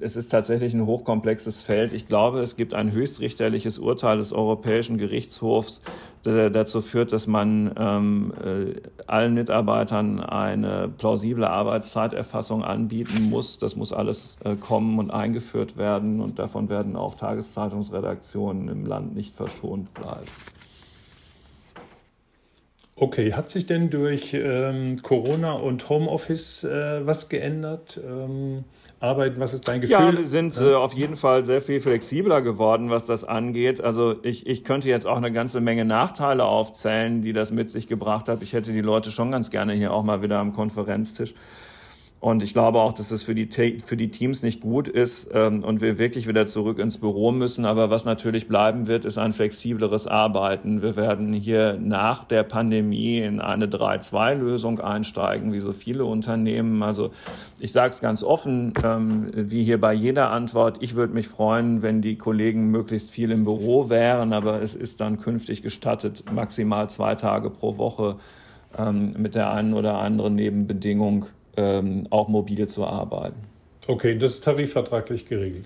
es 0.01 0.15
ist 0.15 0.29
tatsächlich 0.29 0.73
ein 0.73 0.85
hochkomplexes 0.85 1.61
Feld. 1.61 1.93
Ich 1.93 2.07
glaube, 2.07 2.39
es 2.39 2.55
gibt 2.55 2.73
ein 2.73 2.91
höchstrichterliches 2.91 3.77
Urteil 3.77 4.17
des 4.17 4.33
Europäischen 4.33 4.97
Gerichtshofs, 4.97 5.81
der 6.25 6.49
dazu 6.49 6.81
führt, 6.81 7.11
dass 7.11 7.27
man 7.27 7.71
ähm, 7.77 8.33
äh, 8.43 8.81
allen 9.05 9.35
Mitarbeitern 9.35 10.19
eine 10.19 10.89
plausible 10.89 11.47
Arbeitszeiterfassung 11.47 12.63
anbieten 12.63 13.29
muss. 13.29 13.59
Das 13.59 13.75
muss 13.75 13.93
alles 13.93 14.37
äh, 14.43 14.55
kommen 14.55 14.97
und 14.97 15.11
eingeführt 15.11 15.77
werden 15.77 16.19
und 16.21 16.39
davon 16.39 16.69
werden 16.69 16.95
auch 16.95 17.15
Tageszeitungsredaktionen 17.15 18.69
im 18.69 18.85
Land 18.85 19.15
nicht 19.15 19.35
verschont 19.35 19.93
bleiben. 19.93 20.25
Okay, 22.97 23.33
hat 23.33 23.49
sich 23.49 23.65
denn 23.65 23.89
durch 23.89 24.33
ähm, 24.33 24.95
Corona 25.03 25.51
und 25.51 25.89
Homeoffice 25.89 26.63
äh, 26.63 27.05
was 27.05 27.27
geändert? 27.27 27.99
Ähm, 28.01 28.63
Arbeiten, 29.01 29.37
was 29.41 29.53
ist 29.53 29.67
dein 29.67 29.81
Gefühl? 29.81 29.97
Ja, 29.97 30.17
wir 30.17 30.25
sind 30.25 30.57
äh, 30.61 30.73
auf 30.73 30.93
jeden 30.93 31.17
Fall 31.17 31.43
sehr 31.43 31.59
viel 31.61 31.81
flexibler 31.81 32.41
geworden, 32.41 32.89
was 32.89 33.05
das 33.05 33.25
angeht. 33.25 33.81
Also 33.81 34.15
ich, 34.23 34.47
ich 34.47 34.63
könnte 34.63 34.87
jetzt 34.87 35.05
auch 35.05 35.17
eine 35.17 35.33
ganze 35.33 35.59
Menge 35.59 35.83
Nachteile 35.83 36.45
aufzählen, 36.45 37.21
die 37.21 37.33
das 37.33 37.51
mit 37.51 37.69
sich 37.69 37.87
gebracht 37.87 38.29
hat. 38.29 38.41
Ich 38.41 38.53
hätte 38.53 38.71
die 38.71 38.79
Leute 38.79 39.11
schon 39.11 39.29
ganz 39.29 39.51
gerne 39.51 39.73
hier 39.73 39.91
auch 39.91 40.03
mal 40.03 40.21
wieder 40.21 40.39
am 40.39 40.53
Konferenztisch. 40.53 41.33
Und 42.21 42.41
ich 42.41 42.53
glaube 42.53 42.79
auch, 42.79 42.93
dass 42.93 43.11
es 43.11 43.21
für 43.21 43.35
die, 43.35 43.47
für 43.85 43.97
die 43.97 44.09
Teams 44.09 44.41
nicht 44.41 44.61
gut 44.61 44.87
ist 44.87 45.29
ähm, 45.31 45.63
und 45.63 45.81
wir 45.81 45.99
wirklich 45.99 46.27
wieder 46.27 46.47
zurück 46.47 46.79
ins 46.79 46.97
Büro 46.97 47.31
müssen. 47.31 47.65
Aber 47.65 47.91
was 47.91 48.05
natürlich 48.05 48.47
bleiben 48.47 48.87
wird, 48.87 49.05
ist 49.05 49.19
ein 49.19 49.31
flexibleres 49.31 50.07
Arbeiten. 50.07 50.81
Wir 50.81 50.95
werden 50.95 51.33
hier 51.33 51.77
nach 51.79 52.23
der 52.23 52.41
Pandemie 52.41 53.19
in 53.19 53.41
eine 53.41 53.67
3-2-Lösung 53.67 54.79
einsteigen, 54.79 55.53
wie 55.53 55.59
so 55.59 55.71
viele 55.71 56.05
Unternehmen. 56.05 56.81
Also 56.81 57.11
ich 57.59 57.71
sage 57.71 57.91
es 57.93 58.01
ganz 58.01 58.23
offen, 58.23 58.73
ähm, 58.83 59.29
wie 59.35 59.63
hier 59.63 59.79
bei 59.79 59.93
jeder 59.93 60.31
Antwort, 60.31 60.77
ich 60.79 60.95
würde 60.95 61.13
mich 61.13 61.27
freuen, 61.27 61.83
wenn 61.83 62.01
die 62.01 62.17
Kollegen 62.17 62.71
möglichst 62.71 63.11
viel 63.11 63.29
im 63.29 63.43
Büro 63.43 63.89
wären, 63.89 64.33
aber 64.33 64.63
es 64.63 64.73
ist 64.73 64.99
dann 64.99 65.19
künftig 65.19 65.61
gestattet, 65.61 66.23
maximal 66.33 66.89
zwei 66.89 67.13
Tage 67.13 67.51
pro 67.51 67.77
Woche 67.77 68.15
ähm, 68.77 69.13
mit 69.17 69.35
der 69.35 69.51
einen 69.51 69.73
oder 69.73 69.99
anderen 69.99 70.33
Nebenbedingung 70.33 71.27
ähm, 71.57 72.07
auch 72.09 72.27
mobil 72.27 72.67
zu 72.67 72.85
arbeiten. 72.85 73.35
Okay, 73.87 74.17
das 74.17 74.33
ist 74.33 74.43
tarifvertraglich 74.43 75.25
geregelt. 75.25 75.65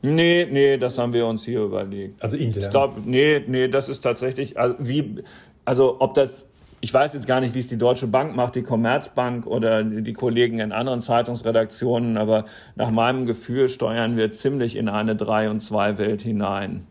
Nee, 0.00 0.46
nee, 0.50 0.76
das 0.76 0.98
haben 0.98 1.12
wir 1.12 1.26
uns 1.26 1.44
hier 1.44 1.60
überlegt. 1.62 2.22
Also 2.22 2.36
intern? 2.36 2.62
Ich 2.62 2.70
glaube, 2.70 3.00
nee, 3.04 3.42
nee, 3.46 3.68
das 3.68 3.88
ist 3.88 4.00
tatsächlich, 4.00 4.58
also, 4.58 4.76
wie, 4.78 5.24
also 5.64 5.96
ob 5.98 6.14
das, 6.14 6.46
ich 6.80 6.94
weiß 6.94 7.14
jetzt 7.14 7.26
gar 7.26 7.40
nicht, 7.40 7.54
wie 7.54 7.58
es 7.58 7.66
die 7.66 7.78
Deutsche 7.78 8.06
Bank 8.06 8.36
macht, 8.36 8.54
die 8.54 8.62
Commerzbank 8.62 9.46
oder 9.46 9.82
die 9.82 10.12
Kollegen 10.12 10.60
in 10.60 10.70
anderen 10.70 11.00
Zeitungsredaktionen, 11.00 12.16
aber 12.16 12.44
nach 12.76 12.90
meinem 12.90 13.26
Gefühl 13.26 13.68
steuern 13.68 14.16
wir 14.16 14.30
ziemlich 14.32 14.76
in 14.76 14.88
eine 14.88 15.16
Drei- 15.16 15.50
und 15.50 15.60
Zwei-Welt 15.62 16.22
hinein. 16.22 16.86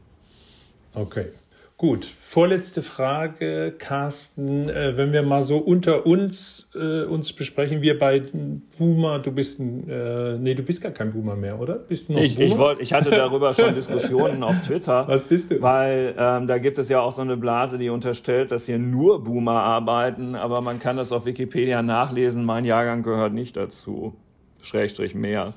Okay. 0.94 1.28
Gut, 1.80 2.06
vorletzte 2.06 2.82
Frage, 2.82 3.72
Carsten. 3.78 4.68
Äh, 4.68 4.98
wenn 4.98 5.14
wir 5.14 5.22
mal 5.22 5.44
so 5.44 5.58
unter 5.58 6.08
uns 6.08 6.72
äh, 6.74 7.04
uns 7.04 7.34
besprechen, 7.34 7.84
wir 7.84 8.00
bei 8.00 8.24
Boomer, 8.80 9.20
du 9.20 9.32
bist 9.32 9.60
ein, 9.60 9.88
äh, 9.88 10.40
nee, 10.40 10.56
du 10.56 10.64
bist 10.64 10.82
gar 10.82 10.92
kein 10.92 11.14
Boomer 11.14 11.36
mehr, 11.36 11.60
oder? 11.60 11.76
Bist 11.76 12.10
du 12.10 12.14
noch 12.14 12.22
ich, 12.22 12.36
Boomer? 12.36 12.48
Ich, 12.48 12.58
wollt, 12.58 12.80
ich 12.80 12.94
hatte 12.94 13.12
darüber 13.12 13.54
schon 13.54 13.74
Diskussionen 13.76 14.42
auf 14.42 14.60
Twitter. 14.62 15.08
Was 15.08 15.22
bist 15.22 15.52
du? 15.52 15.62
Weil 15.62 16.16
ähm, 16.18 16.48
da 16.48 16.58
gibt 16.58 16.80
es 16.80 16.90
ja 16.90 17.00
auch 17.00 17.12
so 17.12 17.22
eine 17.22 17.38
Blase, 17.38 17.78
die 17.78 17.90
unterstellt, 17.90 18.52
dass 18.52 18.66
hier 18.66 18.80
nur 18.80 19.24
Boomer 19.24 19.62
arbeiten, 19.62 20.34
aber 20.34 20.62
man 20.62 20.80
kann 20.80 20.98
das 20.98 21.12
auf 21.12 21.28
Wikipedia 21.28 21.84
nachlesen. 21.84 22.44
Mein 22.44 22.66
Jahrgang 22.66 23.04
gehört 23.04 23.34
nicht 23.34 23.56
dazu. 23.56 24.16
Schrägstrich 24.62 25.16
mehr. 25.16 25.54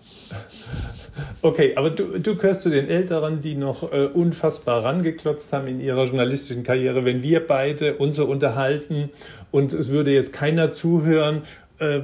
Okay, 1.43 1.75
aber 1.77 1.91
du, 1.91 2.19
du 2.19 2.37
gehörst 2.37 2.63
zu 2.63 2.71
den 2.71 2.89
Älteren, 2.89 3.41
die 3.41 3.55
noch 3.55 3.93
äh, 3.93 4.07
unfassbar 4.07 4.85
rangeklotzt 4.85 5.53
haben 5.53 5.67
in 5.67 5.81
ihrer 5.81 6.05
journalistischen 6.05 6.63
Karriere. 6.63 7.05
Wenn 7.05 7.23
wir 7.23 7.47
beide 7.47 7.97
uns 7.97 8.17
so 8.17 8.27
unterhalten 8.27 9.11
und 9.51 9.73
es 9.73 9.89
würde 9.89 10.13
jetzt 10.13 10.33
keiner 10.33 10.75
zuhören, 10.75 11.43
äh, 11.79 12.01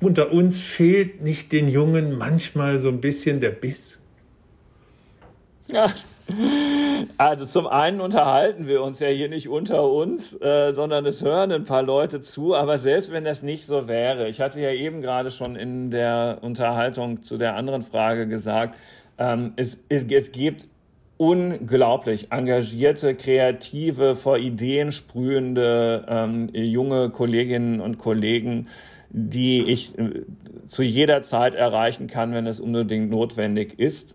unter 0.00 0.32
uns 0.32 0.60
fehlt 0.60 1.22
nicht 1.22 1.52
den 1.52 1.68
Jungen 1.68 2.16
manchmal 2.16 2.78
so 2.78 2.88
ein 2.88 3.00
bisschen 3.00 3.40
der 3.40 3.50
Biss? 3.50 3.98
Ja, 5.70 5.92
also 7.16 7.44
zum 7.44 7.66
einen 7.66 8.00
unterhalten 8.00 8.66
wir 8.66 8.82
uns 8.82 9.00
ja 9.00 9.08
hier 9.08 9.28
nicht 9.28 9.48
unter 9.48 9.90
uns, 9.90 10.34
äh, 10.40 10.72
sondern 10.72 11.06
es 11.06 11.22
hören 11.24 11.52
ein 11.52 11.64
paar 11.64 11.82
Leute 11.82 12.20
zu. 12.20 12.54
Aber 12.54 12.78
selbst 12.78 13.12
wenn 13.12 13.24
das 13.24 13.42
nicht 13.42 13.66
so 13.66 13.88
wäre, 13.88 14.28
ich 14.28 14.40
hatte 14.40 14.60
ja 14.60 14.70
eben 14.70 15.00
gerade 15.00 15.30
schon 15.30 15.56
in 15.56 15.90
der 15.90 16.38
Unterhaltung 16.42 17.22
zu 17.22 17.36
der 17.36 17.56
anderen 17.56 17.82
Frage 17.82 18.28
gesagt, 18.28 18.76
ähm, 19.18 19.52
es, 19.56 19.82
es, 19.88 20.04
es 20.04 20.32
gibt 20.32 20.68
unglaublich 21.16 22.30
engagierte, 22.30 23.14
kreative, 23.14 24.14
vor 24.14 24.38
Ideen 24.38 24.92
sprühende 24.92 26.04
ähm, 26.08 26.48
junge 26.52 27.10
Kolleginnen 27.10 27.80
und 27.80 27.98
Kollegen, 27.98 28.68
die 29.10 29.64
ich 29.64 29.98
äh, 29.98 30.22
zu 30.68 30.82
jeder 30.82 31.22
Zeit 31.22 31.54
erreichen 31.54 32.06
kann, 32.06 32.32
wenn 32.32 32.46
es 32.46 32.60
unbedingt 32.60 33.10
notwendig 33.10 33.78
ist. 33.78 34.14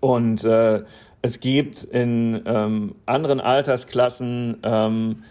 Und 0.00 0.44
äh, 0.44 0.82
es 1.22 1.40
gibt 1.40 1.84
in 1.84 2.42
ähm, 2.46 2.94
anderen 3.06 3.40
Altersklassen 3.40 4.58
ähm, 4.62 5.22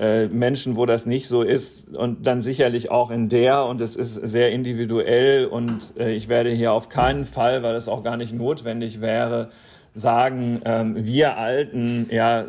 äh, 0.00 0.26
Menschen, 0.26 0.76
wo 0.76 0.84
das 0.84 1.06
nicht 1.06 1.28
so 1.28 1.42
ist 1.42 1.96
und 1.96 2.26
dann 2.26 2.40
sicherlich 2.40 2.90
auch 2.90 3.10
in 3.10 3.28
der 3.28 3.64
und 3.64 3.80
es 3.80 3.96
ist 3.96 4.14
sehr 4.14 4.50
individuell 4.50 5.46
und 5.46 5.94
äh, 5.96 6.12
ich 6.12 6.28
werde 6.28 6.50
hier 6.50 6.72
auf 6.72 6.88
keinen 6.88 7.24
Fall, 7.24 7.62
weil 7.62 7.76
es 7.76 7.88
auch 7.88 8.02
gar 8.02 8.16
nicht 8.16 8.34
notwendig 8.34 9.00
wäre, 9.00 9.50
sagen, 9.96 10.60
ähm, 10.64 10.94
wir 11.06 11.36
Alten, 11.38 12.06
ja, 12.10 12.44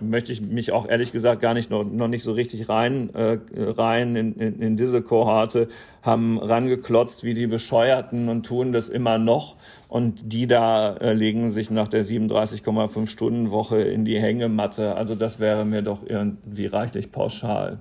möchte 0.00 0.32
ich 0.32 0.40
mich 0.40 0.72
auch 0.72 0.88
ehrlich 0.88 1.12
gesagt 1.12 1.40
gar 1.40 1.54
nicht 1.54 1.70
noch, 1.70 1.84
noch 1.84 2.08
nicht 2.08 2.22
so 2.22 2.32
richtig 2.32 2.68
rein, 2.68 3.10
äh, 3.14 3.38
rein 3.54 4.16
in, 4.16 4.34
in, 4.36 4.62
in 4.62 4.76
diese 4.76 5.02
Kohorte, 5.02 5.68
haben 6.02 6.38
rangeklotzt 6.38 7.24
wie 7.24 7.34
die 7.34 7.46
Bescheuerten 7.46 8.28
und 8.28 8.46
tun 8.46 8.72
das 8.72 8.88
immer 8.88 9.18
noch. 9.18 9.56
Und 9.88 10.32
die 10.32 10.46
da 10.46 10.96
äh, 10.96 11.12
legen 11.12 11.50
sich 11.50 11.70
nach 11.70 11.88
der 11.88 12.04
37,5 12.04 13.06
Stunden 13.06 13.50
Woche 13.50 13.80
in 13.80 14.04
die 14.04 14.20
Hängematte. 14.20 14.94
Also 14.94 15.14
das 15.14 15.40
wäre 15.40 15.64
mir 15.64 15.82
doch 15.82 16.00
irgendwie 16.06 16.66
reichlich 16.66 17.12
pauschal. 17.12 17.80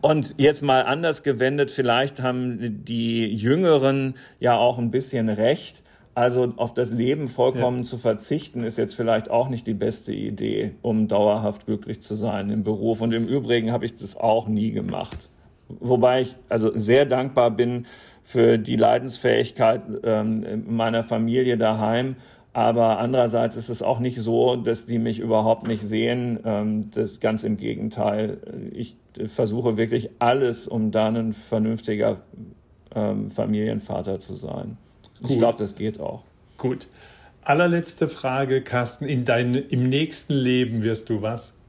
Und 0.00 0.34
jetzt 0.38 0.62
mal 0.62 0.84
anders 0.84 1.22
gewendet, 1.22 1.70
vielleicht 1.70 2.22
haben 2.22 2.84
die 2.84 3.26
Jüngeren 3.26 4.14
ja 4.38 4.56
auch 4.56 4.78
ein 4.78 4.90
bisschen 4.90 5.28
recht 5.28 5.82
also 6.16 6.54
auf 6.56 6.72
das 6.72 6.92
Leben 6.92 7.28
vollkommen 7.28 7.78
ja. 7.78 7.82
zu 7.84 7.98
verzichten, 7.98 8.64
ist 8.64 8.78
jetzt 8.78 8.94
vielleicht 8.94 9.30
auch 9.30 9.50
nicht 9.50 9.66
die 9.66 9.74
beste 9.74 10.14
Idee, 10.14 10.72
um 10.80 11.08
dauerhaft 11.08 11.66
glücklich 11.66 12.00
zu 12.00 12.14
sein 12.14 12.48
im 12.48 12.64
Beruf. 12.64 13.02
Und 13.02 13.12
im 13.12 13.28
Übrigen 13.28 13.70
habe 13.70 13.84
ich 13.84 13.96
das 13.96 14.16
auch 14.16 14.48
nie 14.48 14.70
gemacht. 14.70 15.28
Wobei 15.68 16.22
ich 16.22 16.36
also 16.48 16.72
sehr 16.74 17.04
dankbar 17.04 17.50
bin 17.50 17.84
für 18.22 18.56
die 18.56 18.76
Leidensfähigkeit 18.76 19.82
ähm, 20.04 20.64
meiner 20.66 21.02
Familie 21.02 21.58
daheim. 21.58 22.16
Aber 22.54 22.98
andererseits 22.98 23.54
ist 23.54 23.68
es 23.68 23.82
auch 23.82 24.00
nicht 24.00 24.18
so, 24.18 24.56
dass 24.56 24.86
die 24.86 24.98
mich 24.98 25.18
überhaupt 25.18 25.68
nicht 25.68 25.82
sehen. 25.82 26.40
Ähm, 26.46 26.90
das 26.92 27.20
ganz 27.20 27.44
im 27.44 27.58
Gegenteil. 27.58 28.38
Ich 28.72 28.96
versuche 29.26 29.76
wirklich 29.76 30.08
alles, 30.18 30.66
um 30.66 30.92
dann 30.92 31.14
ein 31.14 31.32
vernünftiger 31.34 32.22
ähm, 32.94 33.28
Familienvater 33.28 34.18
zu 34.18 34.34
sein. 34.34 34.78
Gut. 35.20 35.30
Ich 35.30 35.38
glaube, 35.38 35.58
das 35.58 35.74
geht 35.76 36.00
auch. 36.00 36.22
Gut. 36.58 36.86
Allerletzte 37.42 38.08
Frage, 38.08 38.62
Carsten. 38.62 39.06
In 39.06 39.24
dein, 39.24 39.54
Im 39.54 39.88
nächsten 39.88 40.34
Leben 40.34 40.82
wirst 40.82 41.08
du 41.10 41.22
was? 41.22 41.52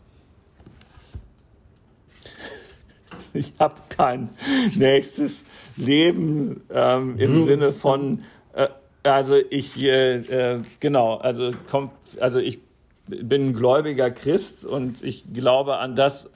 Ich 3.33 3.53
habe 3.59 3.75
kein 3.89 4.29
nächstes 4.75 5.43
Leben 5.75 6.61
ähm, 6.73 7.19
im 7.19 7.43
Sinne 7.43 7.69
von, 7.71 8.23
äh, 8.53 8.67
also 9.03 9.35
ich, 9.35 9.77
äh, 9.77 10.15
äh, 10.17 10.61
genau, 10.79 11.17
also, 11.17 11.51
komm, 11.69 11.91
also 12.19 12.39
ich 12.39 12.59
bin 13.07 13.49
ein 13.49 13.53
gläubiger 13.53 14.09
Christ 14.11 14.65
und 14.65 15.03
ich 15.03 15.23
glaube 15.33 15.77
an 15.77 15.95
das, 15.95 16.29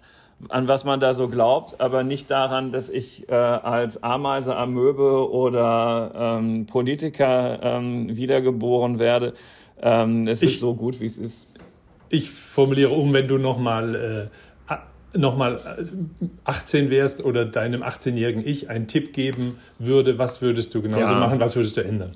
an 0.50 0.68
was 0.68 0.84
man 0.86 1.00
da 1.00 1.14
so 1.14 1.28
glaubt, 1.28 1.80
aber 1.80 2.04
nicht 2.04 2.30
daran, 2.32 2.72
dass 2.72 2.90
ich 2.90 3.30
äh, 3.30 3.34
als 3.34 4.04
Ameise 4.04 4.56
am 4.56 4.74
Möbel 4.74 5.24
oder 5.28 6.40
ähm, 6.40 6.66
Politiker 6.66 7.60
ähm, 7.62 8.16
wiedergeboren 8.16 9.00
werde. 9.00 9.34
Ähm, 9.82 10.28
es 10.28 10.42
ich, 10.42 10.54
ist 10.54 10.60
so 10.60 10.74
gut, 10.74 11.00
wie 11.00 11.06
es 11.06 11.18
ist. 11.18 11.48
Ich 12.10 12.32
formuliere 12.32 12.92
um, 12.92 13.14
wenn 13.14 13.28
du 13.28 13.38
nochmal 13.38 13.96
äh, 13.96 15.18
noch 15.18 15.38
18 16.46 16.90
wärst 16.90 17.24
oder 17.24 17.46
deinem 17.46 17.84
18-jährigen 17.84 18.46
Ich 18.46 18.70
einen 18.70 18.88
Tipp 18.88 19.14
geben 19.14 19.58
würde, 19.78 20.18
was 20.18 20.42
würdest 20.42 20.74
du 20.74 20.82
genauso 20.82 21.06
ja. 21.06 21.20
machen, 21.20 21.40
was 21.40 21.56
würdest 21.56 21.78
du 21.78 21.82
ändern? 21.82 22.12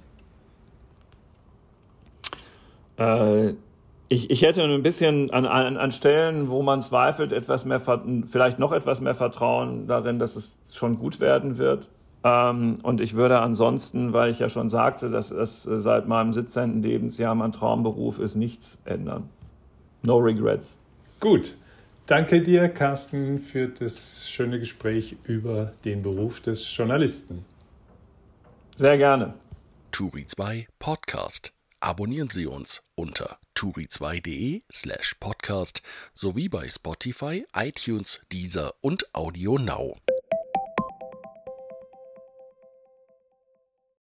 Äh, 2.97 3.53
ich, 4.07 4.29
ich 4.29 4.41
hätte 4.43 4.63
ein 4.63 4.83
bisschen 4.83 5.31
an, 5.31 5.45
an, 5.45 5.77
an 5.77 5.91
Stellen, 5.91 6.49
wo 6.49 6.61
man 6.61 6.81
zweifelt, 6.81 7.31
etwas 7.31 7.65
mehr, 7.65 7.79
vielleicht 7.79 8.59
noch 8.59 8.71
etwas 8.71 9.01
mehr 9.01 9.15
Vertrauen 9.15 9.87
darin, 9.87 10.19
dass 10.19 10.35
es 10.35 10.57
schon 10.71 10.97
gut 10.97 11.19
werden 11.19 11.57
wird. 11.57 11.89
Ähm, 12.23 12.79
und 12.83 13.01
ich 13.01 13.15
würde 13.15 13.39
ansonsten, 13.39 14.13
weil 14.13 14.31
ich 14.31 14.39
ja 14.39 14.49
schon 14.49 14.69
sagte, 14.69 15.09
dass 15.09 15.31
es 15.31 15.63
seit 15.63 16.07
meinem 16.07 16.33
17. 16.33 16.83
Lebensjahr 16.83 17.35
mein 17.35 17.51
Traumberuf 17.51 18.19
ist, 18.19 18.35
nichts 18.35 18.79
ändern. 18.85 19.29
No 20.03 20.17
regrets. 20.17 20.77
Gut. 21.19 21.55
Danke 22.05 22.41
dir, 22.41 22.69
Carsten, 22.69 23.39
für 23.39 23.67
das 23.67 24.29
schöne 24.29 24.59
Gespräch 24.59 25.17
über 25.23 25.73
den 25.85 26.03
Beruf 26.03 26.39
des 26.39 26.75
Journalisten. 26.77 27.43
Sehr 28.75 28.99
gerne. 28.99 29.33
Turi 29.91 30.27
2 30.27 30.67
Podcast. 30.77 31.53
Abonnieren 31.79 32.29
Sie 32.29 32.45
uns 32.45 32.83
unter 32.93 33.39
turi2.de 33.55 34.61
slash 34.71 35.15
podcast 35.19 35.81
sowie 36.13 36.49
bei 36.49 36.67
Spotify, 36.67 37.45
iTunes, 37.55 38.19
Deezer 38.31 38.73
und 38.81 39.05
Audio 39.13 39.57
Now. 39.57 39.97